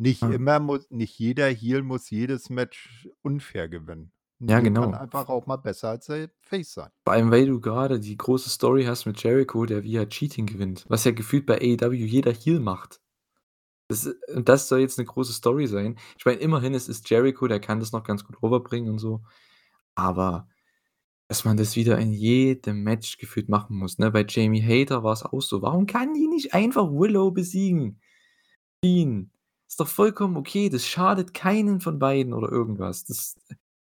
[0.00, 0.30] Nicht Ja.
[0.30, 4.12] immer muss nicht jeder Heel muss jedes Match unfair gewinnen.
[4.40, 4.90] Ja, kann genau.
[4.92, 6.90] einfach auch mal besser als der Face sein.
[7.06, 10.84] Vor allem, weil du grade die große Story hast mit Jericho, der via Cheating gewinnt,
[10.88, 13.00] was ja gefühlt bei AEW jeder Heel macht.
[13.88, 15.98] Das und das soll jetzt 'ne große Story sein.
[16.18, 19.22] Ich meine, immerhin, es ist Jericho, der kann das noch ganz gut overbringen und so.
[19.96, 20.48] Aber
[21.28, 24.10] dass man das wieder in jedem Match gefühlt machen muss, ne?
[24.12, 25.62] Bei Jamie Hayter war's auch so.
[25.62, 28.00] Warum kann die nicht einfach Willow besiegen?
[28.82, 29.30] Clean.
[29.70, 30.68] Ist doch vollkommen okay.
[30.68, 33.04] Das schadet keinen von beiden oder irgendwas.
[33.04, 33.36] Das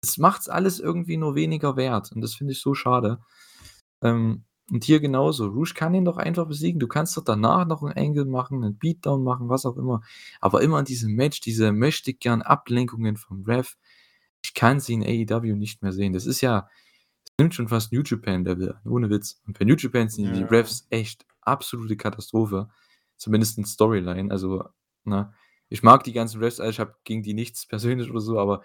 [0.03, 3.19] das macht's alles irgendwie nur weniger wert und das finde ich so schade.
[4.03, 5.47] Ähm, und hier genauso.
[5.48, 6.81] Rush kann ihn doch einfach besiegen.
[6.81, 10.03] Du kannst doch danach noch 'n Angle machen, 'nen Beatdown machen, was auch immer.
[10.40, 13.77] Aber immer in diesem Match, diese Möchtegern-Ablenkungen vom Ref.
[14.44, 16.12] Ich kann sie in AEW nicht mehr sehen.
[16.15, 16.69] Das ist ja
[17.27, 19.40] das nimmt schon fast New Japan Level ohne Witz.
[19.47, 20.47] Und bei New Japan sind die Ja.
[20.48, 22.69] Refs echt absolute Katastrophe,
[23.19, 24.31] zumindest in Storyline.
[24.32, 24.65] Also,
[25.05, 25.32] ne?
[25.72, 28.62] Ich mag die ganzen Refs alle, ich habe gegen die nichts persönlich oder so, aber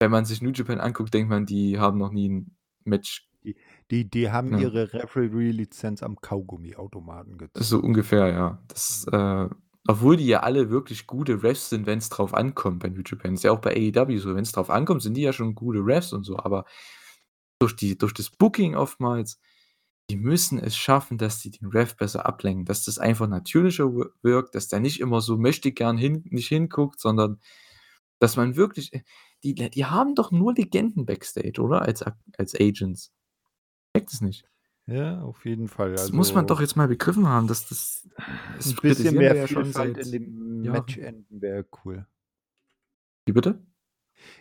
[0.00, 3.56] wenn man sich New Japan anguckt, denkt man, die haben noch nie 'n Match Die
[3.90, 4.58] die die haben Ja.
[4.58, 7.80] ihre Referee-Lizenz am Kaugummiautomaten So gezogen.
[7.80, 8.62] ungefähr, ja.
[8.68, 9.48] Das, äh
[9.88, 13.34] obwohl die ja alle wirklich gute Refs sind, wenn's drauf ankommt bei New Japan.
[13.34, 16.12] Ist ja auch bei AEW so, wenn's drauf ankommt, sind die ja schon gute Refs
[16.12, 16.64] und so, aber
[17.60, 19.40] durch die durch das Booking oftmals,
[20.10, 24.10] die müssen es schaffen, dass die den Ref besser ablenken, dass das einfach natürlicher wir
[24.22, 27.40] wirkt, dass der nicht immer so möchtegern hin nicht hinguckt, sondern
[28.20, 29.02] dass man wirklich äh,
[29.44, 31.82] die die haben doch nur Legenden backstage, oder?
[31.82, 32.02] Als
[32.38, 33.12] als Agents.
[33.94, 34.44] Ich check das nicht.
[34.86, 35.96] Ja, auf jeden Fall.
[35.96, 38.08] Das muss man Also doch jetzt mal begriffen haben, dass das
[38.56, 40.70] das 'n bisschen mehr ja schon seit in den Jahren.
[40.70, 42.06] Matchenden wäre cool.
[43.26, 43.62] Wie bitte?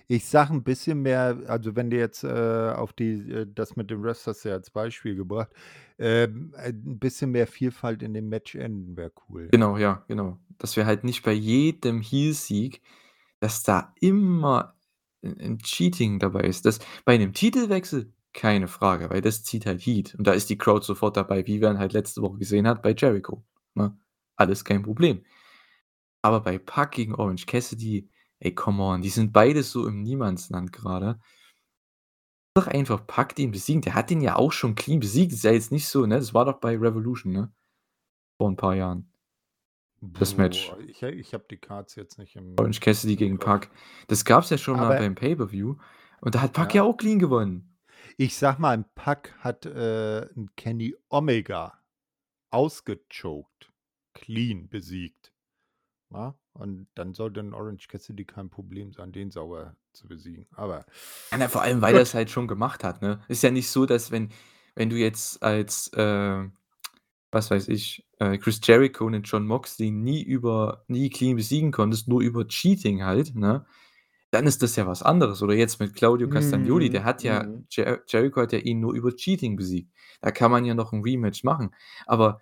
[0.08, 2.28] Ich sage 'n bisschen mehr also, wenn du jetzt, äh,
[2.76, 5.52] auf die äh, das mit den Refs hast du ja als Beispiel gebracht.
[6.00, 9.54] Ähm, äh, 'n bisschen mehr Vielfalt in den Matchenden wäre cool.
[9.54, 10.38] Genau, ja, genau.
[10.60, 12.82] Dass wir halt nicht bei jedem Heel-Sieg
[13.42, 14.76] dass da immer
[15.24, 16.66] 'n 'n Cheating dabei ist.
[16.66, 20.58] Das bei 'nem Titelwechsel keine Frage, weil das zieht halt Heat und da ist die
[20.58, 23.44] Crowd sofort dabei, wie man halt letzte Woche gesehen hat bei Jericho,
[23.76, 23.98] ne?
[24.36, 25.24] Alles kein Problem.
[26.24, 30.72] Aber bei Pac gegen Orange Cassidy, ey, come on, die sind beide so im Niemandsland
[30.74, 31.20] grade.
[32.58, 33.82] Doch einfach Pac den besiegen.
[33.82, 35.34] Der hat den ja auch schon clean besiegt.
[35.34, 36.16] Ist ja jetzt nicht so, ne?
[36.16, 37.52] Das war doch bei Revolution, ne?
[38.38, 39.12] Vor 'n paar Jahren.
[40.20, 40.70] Das Match.
[40.70, 43.46] Boah, ich ha ich habe die Cards jetzt nicht im Orange Cassidy gegen Kopf.
[43.46, 43.70] Pac.
[44.08, 45.76] Das gab's ja schon mal Aber beim Pay-per-View
[46.22, 46.90] und da hat Pac ja Ja.
[46.90, 47.76] auch clean gewonnen.
[48.22, 51.82] Ich sage mal, 'n Pac hat, äh, 'n Kenny Omega
[52.52, 53.72] ausgechoked,
[54.14, 55.34] clean besiegt,
[56.10, 56.36] ne?
[56.60, 60.48] Und dann sollte 'n Orange Cassidy kein Problem sein, den sauber zu besiegen.
[60.52, 60.86] Aber
[61.32, 62.00] Ja, vor allem, weil gut.
[62.00, 63.22] er's halt schon gemacht hat, ne?
[63.28, 64.30] Ist ja nicht so, dass wenn
[64.76, 66.44] wenn du jetzt als, äh,
[67.32, 72.08] was weiß ich, äh, Chris Jericho 'nen Jon Moxley nie über nie clean besiegen konntest,
[72.08, 73.66] nur über Cheating halt, ne?
[74.32, 75.44] Dann ist das ja was anderes.
[75.44, 77.66] Oder jetzt mit Claudio Castagnoli, Mhm, der hat ja mhm.
[77.72, 79.92] Jer Jericho hat ja ihn nur über Cheating besiegt.
[80.22, 81.76] Da kann man ja noch 'n Rematch machen,
[82.08, 82.42] aber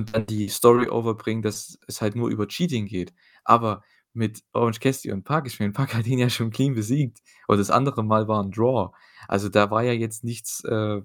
[0.00, 3.12] und dann die Story overbringen, dass es halt nur über Cheating geht.
[3.44, 3.82] Aber
[4.12, 7.58] mit Orange Cassidy und Pac, ich meine, Pac hat ihn ja schon clean besiegt und
[7.58, 8.92] das andere Mal war 'n Draw.
[9.28, 11.00] Also, da war ja jetzt nichts, äh,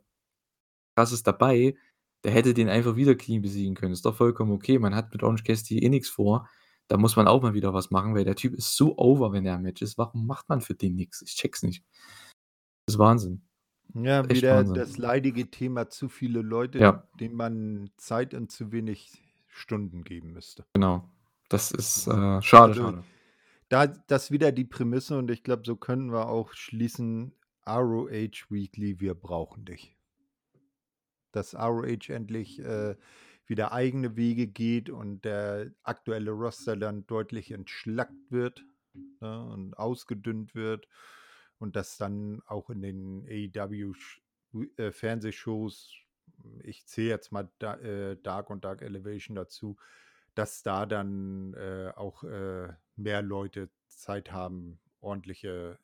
[0.95, 1.75] Krasses dabei.
[2.23, 3.93] Der hätte den einfach wieder clean besiegen können.
[3.93, 4.79] Ist doch vollkommen okay.
[4.79, 6.49] Man hat mit Orange Cassidy eh nix vor.
[6.87, 9.45] Da muss man auch mal wieder was machen, weil der Typ ist so over, wenn
[9.45, 9.97] er im Match ist.
[9.97, 11.21] Warum macht man für den nix?
[11.21, 11.83] Ich check's nicht.
[12.87, 13.41] Ist Wahnsinn.
[13.95, 14.75] Ja, Echt wieder Wahnsinn.
[14.75, 17.03] das leidige Thema zu viele Leute, Ja.
[17.19, 20.65] denen man Zeit und zu wenig Stunden geben müsste.
[20.73, 21.09] Genau.
[21.49, 23.03] Das ist, äh, schade, Also, schade.
[23.69, 27.33] da das wieder die Prämisse und ich glaube, so können wir auch schließen:
[27.67, 29.95] ROH Weekly, wir brauchen dich.
[31.31, 32.95] Dass ROH endlich, äh,
[33.47, 38.65] wieder eigene Wege geht und der aktuelle Roster dann deutlich entschlackt wird,
[39.21, 40.87] ne, und ausgedünnt wird
[41.65, 44.21] und dass dann auch in den AEW sch
[44.77, 45.95] äh, Fernsehshows,
[46.63, 49.77] ich zähle jetzt mal Da äh, Dark und Dark Elevation dazu,
[50.35, 55.79] dass da dann, äh, auch, äh, mehr Leute Zeit haben, ordentliche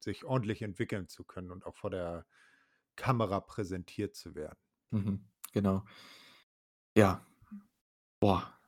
[0.00, 2.26] sich ordentlich entwickeln zu können und auch vor der
[2.96, 4.58] Kamera präsentiert zu werden.
[4.90, 5.84] Mhm, genau.
[6.96, 7.24] Ja.
[8.20, 8.58] Boah.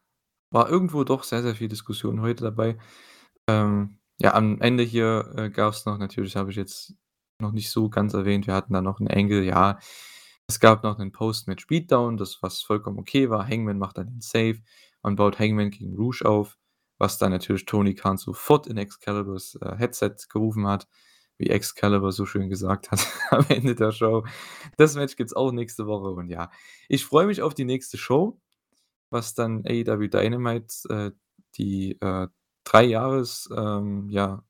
[0.51, 2.78] War irgendwo doch sehr, sehr viel Diskussion heute dabei.
[3.48, 6.94] Ähm, ja, am Ende hier, äh, gab's noch natürlich habe ich jetzt
[7.40, 9.78] noch nicht so ganz erwähnt, wir hatten da noch 'n Angle, ja.
[10.48, 13.47] Es gab noch 'nen Post-Match Beatdown, das was vollkommen okay war.
[13.48, 14.59] Hangman macht dann den Save.
[15.02, 16.56] Man baut Hangman gegen Rush auf,
[16.98, 20.86] was dann natürlich Tony Khan sofort in Excaliburs, äh, Headset gerufen hat,
[21.38, 24.24] wie Excalibur so schön gesagt hat am Ende der Show.
[24.78, 26.51] Das Match gibt's auch nächste Woche und ja,
[26.88, 28.40] ich freue mich auf die nächste Show,
[29.10, 31.12] was dann AEW Dynamite, äh,
[31.59, 32.28] die, äh,
[32.66, 34.44] 3 Jahres ähm, ja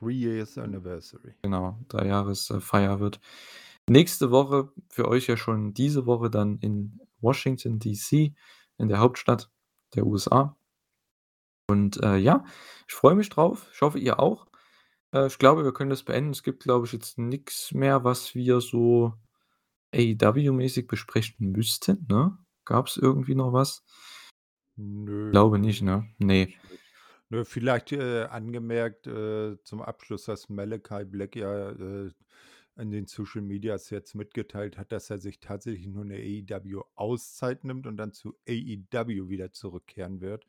[0.00, 1.34] 3 Years Anniversary.
[1.42, 3.20] genau, 3 Jahres äh, Feier wird.
[3.88, 8.34] Nächste Woche für euch ja schon diese Woche dann in Washington DC,
[8.78, 9.50] in der Hauptstadt
[9.94, 10.56] der USA.
[11.68, 12.44] Und, äh, ja,
[12.88, 13.70] ich freue mich drauf.
[13.72, 14.46] Ich hoffe, ihr auch.
[15.14, 16.30] Äh, ich glaube, wir können das beenden.
[16.32, 19.14] Es gibt, glaube ich, jetzt nix mehr, was wir so
[19.94, 22.36] AEW-mäßig besprechen müssten, ne?
[22.64, 23.84] Gab's irgendwie noch was?
[24.76, 26.08] Nö, Glaube nicht, ne?
[26.18, 26.52] Ne.
[27.30, 32.10] Nö, vielleicht, äh, angemerkt, äh, zum Abschluss, dass Malachi Black ja, äh,
[32.76, 37.86] in den Social Medias jetzt mitgeteilt hat, dass er sich tatsächlich nur 'ne AEW-Auszeit nimmt
[37.86, 40.46] und dann zu AEW wieder zurückkehren wird.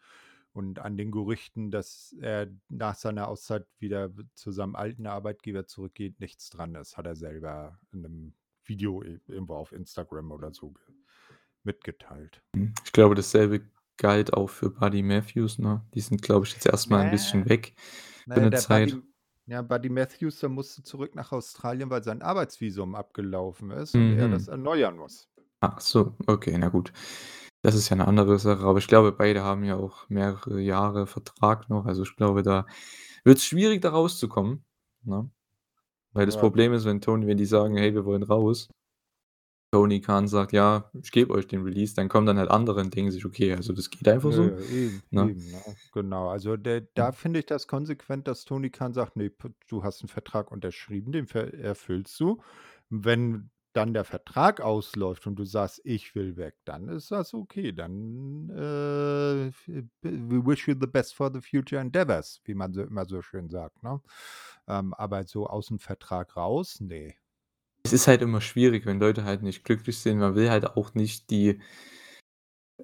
[0.54, 6.20] Und an den Gerüchten, dass er nach seiner Auszeit wieder zu seinem alten Arbeitgeber zurückgeht,
[6.20, 8.34] nichts dran ist, hat er selber in 'nem
[8.66, 10.82] Video i irgendwo auf Instagram oder so ge
[11.64, 12.42] mitgeteilt.
[12.56, 13.62] Hm, ich glaube, dasselbe
[13.98, 15.86] galt auch für Buddy Matthews, ne?
[15.94, 17.76] Die sind, glaube ich, jetzt erst mal 'n bisschen weg
[18.28, 18.62] für Na ja, 'ne der Zeit.
[18.64, 19.04] Buddy
[19.48, 24.28] Ja, Buddy Matthews, der musste zurück nach Australien, weil sein Arbeitsvisum abgelaufen ist und er
[24.28, 24.48] das Mhm.
[24.48, 25.28] erneuern muss.
[25.62, 26.92] Ach so, okay, na gut.
[27.62, 31.08] Das ist ja 'ne andere Sache, aber ich glaube, beide haben ja auch mehrere Jahre
[31.08, 31.86] Vertrag noch.
[31.86, 32.66] Also, ich glaube, da
[33.24, 34.66] wird's schwierig, da rauszukommen,
[35.04, 35.30] ne?
[36.14, 36.38] Weil das Ja.
[36.38, 38.70] Problem ist, wenn Tony wenn die sagen: „Hey, wir wollen raus“
[39.76, 42.96] Tony Khan sagt: „Ja, ich gebe euch den Release“, dann kommen dann halt andere und
[42.96, 45.32] denken sich: „Okay, also das geht einfach so“, Nö, eben, ne?
[45.32, 45.78] eben, ne?
[45.92, 46.30] Genau.
[46.30, 47.12] Also, der da Mhm.
[47.12, 51.12] finde ich das konsequent, dass Tony Khan sagt: „Ne, p du hast 'n Vertrag unterschrieben,
[51.12, 52.42] den erfüllst du.
[52.90, 57.72] Wenn dann der Vertrag ausläuft und du sagst: ‚Ich will weg‘, dann ist das okay.
[57.74, 59.52] Dann, äh,
[60.02, 63.50] we wish you the best for the future endeavors“, wie man so immer so schön
[63.50, 64.02] sagt, ne?
[64.68, 67.16] Ähm, aber so aus'm Vertrag raus, ne.
[67.86, 70.18] Es ist halt immer schwierig, wenn Leute halt nicht glücklich sind.
[70.18, 71.60] Man will halt auch nicht die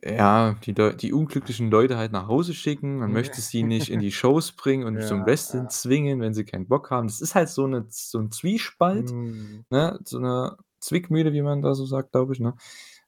[0.03, 2.97] ja, die Leu die unglücklichen Leute halt nach Hause schicken.
[2.99, 5.69] Man möchte sie nicht in die Shows bringen und zum Ja, Wrestling ja.
[5.69, 7.07] zwingen, wenn sie keinen Bock haben.
[7.07, 9.63] Das ist halt so 'ne so 'n Zwiespalt, Mhm.
[9.69, 12.55] ne, so 'ne Zwickmühle, wie man da so sagt, glaube ich, ne,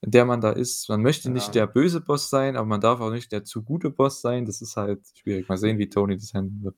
[0.02, 0.90] in der man da ist.
[0.90, 1.56] Man möchte nicht Ja.
[1.56, 4.45] der böse Boss sein, aber man darf auch nicht der zu gute Boss sein.
[4.45, 5.48] Das ist halt schwierig.
[5.49, 6.76] Mal sehen, wie Tony das handeln wird.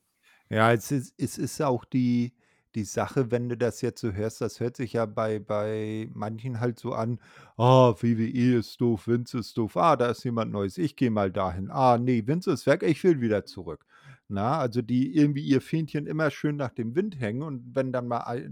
[0.50, 2.32] Ja, es ist es ist auch die
[2.76, 6.60] die Sache, wenn du das jetzt so hörst, das hört sich ja bei bei manchen
[6.60, 7.20] halt so an:
[7.56, 9.76] „Ah, WWE ist doof, Vince ist doof.
[9.76, 10.78] Ah, da ist jemand Neues.
[10.78, 11.70] Ich gehe mal dahin.
[11.70, 13.86] Ah, ne, Vince ist weg, ich will wieder zurück.“
[14.28, 18.08] Na, also, die irgendwie ihr Fähnchen immer schön nach dem Wind hängen und wenn dann
[18.08, 18.50] mal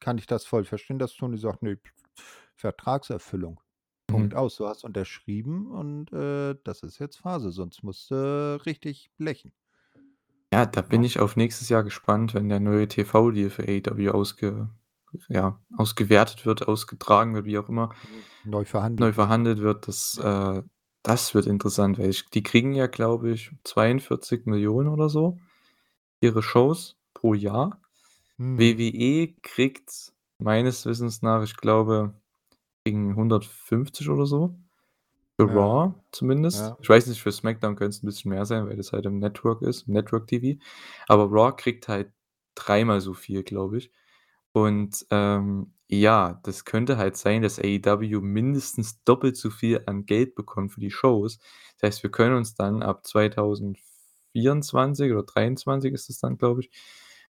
[0.00, 1.78] kann ich das voll verstehen, dass Tony sagt: „Ne,
[2.56, 3.60] Vertragserfüllung.
[4.06, 4.36] Punkt Mhm.
[4.36, 4.56] aus.
[4.56, 9.52] Du hast unterschrieben und, äh, das ist jetzt Phase, sonst musst du richtig blechen.“
[10.54, 14.68] Ja, da bin ich auf nächstes Jahr gespannt, wenn der neue TV-Deal für AEW ausge
[15.28, 17.90] ja, ausgewertet wird, ausgetragen wird, wie auch immer
[18.44, 18.50] Mhm.
[18.50, 19.88] Neu neu verhandelt wird, verhandelt wird.
[19.88, 20.58] Das, Ja.
[20.58, 20.62] äh
[21.02, 25.38] das wird interessant, weil ich die kriegen ja, glaube ich, 42.000.000 oder so,
[26.20, 27.80] ihre Shows pro Jahr.
[28.38, 28.58] Mhm.
[28.58, 32.14] WWE kriegt meines Wissens nach, ich glaube,
[32.84, 34.56] kriegen 150 oder so,
[35.38, 35.52] für Ja.
[35.52, 36.58] Raw zumindest.
[36.58, 36.76] Ja.
[36.80, 39.62] Ich weiß nicht, für SmackDown können's 'n bisschen mehr sein, weil das halt im Network
[39.62, 40.60] ist Network TV.
[41.08, 42.12] Aber Raw kriegt halt
[42.56, 43.90] dreimal so viel, glaube ich.
[44.52, 50.34] Und, ähm, ja, das könnte halt sein, dass AEW mindestens doppelt so viel an Geld
[50.36, 51.38] bekommt für die Shows.
[51.80, 56.70] Das heißt, wir können uns dann ab 2024 oder 23 ist es dann, glaube ich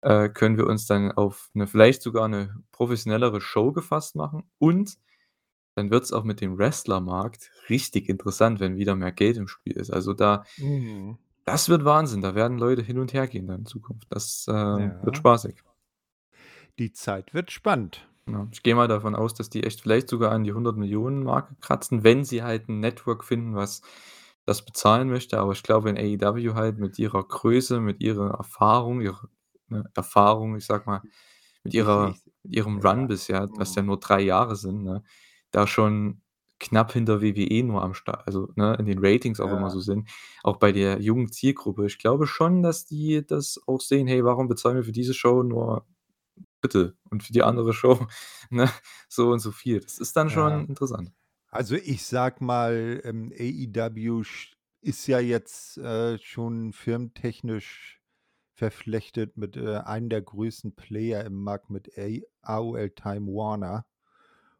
[0.03, 4.97] äh, können wir uns dann auf 'ne vielleicht sogar 'ne professionellere Show gefasst machen und
[5.79, 9.91] dann wird's auch mit dem Wrestlermarkt richtig interessant, wenn wieder mehr Geld im Spiel ist.
[9.93, 11.19] Also, da Mhm.
[11.47, 12.21] das wird Wahnsinn.
[12.23, 14.07] Da werden Leute hin und hergehen dann in Zukunft.
[14.11, 15.19] Das, äh, wird Ja.
[15.19, 15.63] spaßig.
[16.79, 18.07] Die Zeit wird spannend.
[18.53, 22.05] Ich gehe mal davon aus, dass die echt vielleicht sogar an die 100.000.000 Marke kratzen,
[22.05, 23.81] wenn sie halt 'n Network finden, was
[24.45, 25.39] das bezahlen möchte.
[25.39, 29.29] Aber ich glaube, wenn AEW halt mit ihrer Größe, mit ihrer Erfahrung, ihrer,
[29.69, 31.03] ne, Erfahrung, ich sage mal,
[31.65, 33.85] mit ihrer mit ihrem Run bisher, was ja Mhm.
[33.85, 35.03] nur 3 Jahre sind, ne,
[35.51, 36.23] da schon
[36.61, 39.71] knapp hinter WWE nur am Start also, ne, in den Ratings auch immer Ja.
[39.71, 40.09] so sind,
[40.43, 41.87] auch bei der jungen Zielgruppe.
[41.87, 45.43] Ich glaube schon, dass die das auch sehen: „Hey, warum bezahlen wir für diese Show
[45.45, 45.87] nur
[46.63, 48.07] Drittel und für die andere Show,
[48.51, 48.71] ne,
[49.09, 50.31] so und so viel?“ Das ist dann Ja.
[50.31, 51.13] schon interessant.
[51.51, 54.23] Also, ich sage mal, ähm, AEW
[54.83, 58.03] ist ja jetzt, äh, schon firmentechnisch
[58.55, 62.09] verflechtet mit, äh, einem der größten Player im Markt mit A
[62.43, 63.87] AOL Time Warner.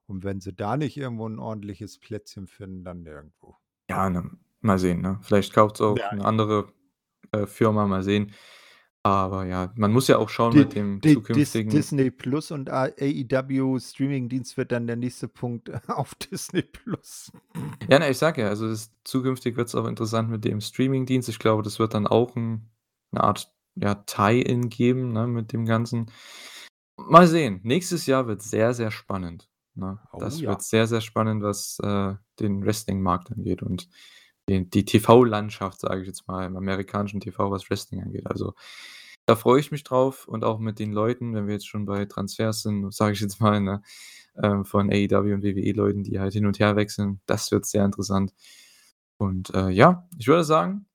[0.09, 3.59] Und wenn sie da nicht irgendwo 'n ordentliches Plätzchen finden, dann nirgendwo.
[3.91, 4.31] Ja, ne,
[4.61, 5.19] mal sehen, ne?
[5.23, 6.13] Vielleicht kauft's auch Ja.
[6.13, 6.73] 'ne andere,
[7.33, 8.33] äh, Firma, mal sehen.
[9.05, 12.51] Aber ja, man muss ja auch schauen Die mit dem die Dis zukünftigen Disney Plus
[12.51, 17.31] und AEW Streamingdienst wird dann der nächste Punkt auf Disney Plus.
[17.91, 21.29] Ja, ne, ich sage ja, also, das zukünftig wird's auch interessant mit dem Streamingdienst.
[21.31, 22.71] Ich glaube, das wird dann auch 'n
[23.13, 26.11] 'ne Art, ja, Tie-in geben, ne, mit dem Ganzen.
[26.99, 27.61] Mal sehen.
[27.65, 29.49] Nächstes Jahr wird sehr, sehr spannend,
[29.79, 29.99] ne?
[30.13, 30.51] Oh Das ja.
[30.51, 33.89] wird sehr, sehr spannend, was, äh, den Wrestlingmarkt angeht und
[34.49, 38.27] den die TV-Landschaft, sage ich jetzt mal, im amerikanischen TV, was Wrestling angeht.
[38.27, 38.55] Also,
[39.27, 42.07] da freue ich mich drauf und auch mit den Leuten, wenn wir jetzt schon bei
[42.07, 43.83] Transfers sind, sage ich jetzt mal, ne,
[44.43, 47.21] ähm, von AEW und WWE-Leuten, die halt hin und her wechseln.
[47.27, 48.33] Das wird sehr interessant.
[49.19, 50.87] Und, äh, ja, ich würde sagen,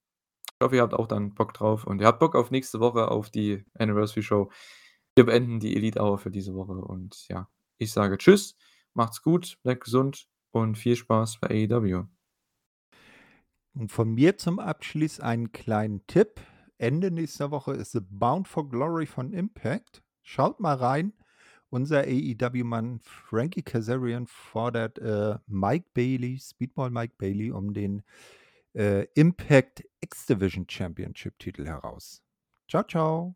[0.45, 3.09] ich hoffe, ihr habt auch dann Bock drauf und ihr habt Bock auf nächste Woche
[3.11, 4.49] auf die Anniversary Show.
[5.15, 8.55] Wir beenden die Elite Hour für diese Woche und ja, ich sage tschüss,
[8.93, 12.05] macht's gut, bleibt gesund und viel Spaß bei AEW.
[13.75, 16.39] Und von mir zum Abschluss einen kleinen Tipp.
[16.77, 20.03] Ende nächster Woche ist „The Bound for Glory“ von Impact.
[20.21, 21.13] Schaut mal rein.
[21.69, 28.03] Unser AEW-Mann Frankie Kazarian fordert, äh, Mike Bailey, Speedball Mike Bailey, um den,
[28.75, 32.21] äh, Impact X-Division Championship Titel heraus.
[32.67, 33.35] Tschau, tschau.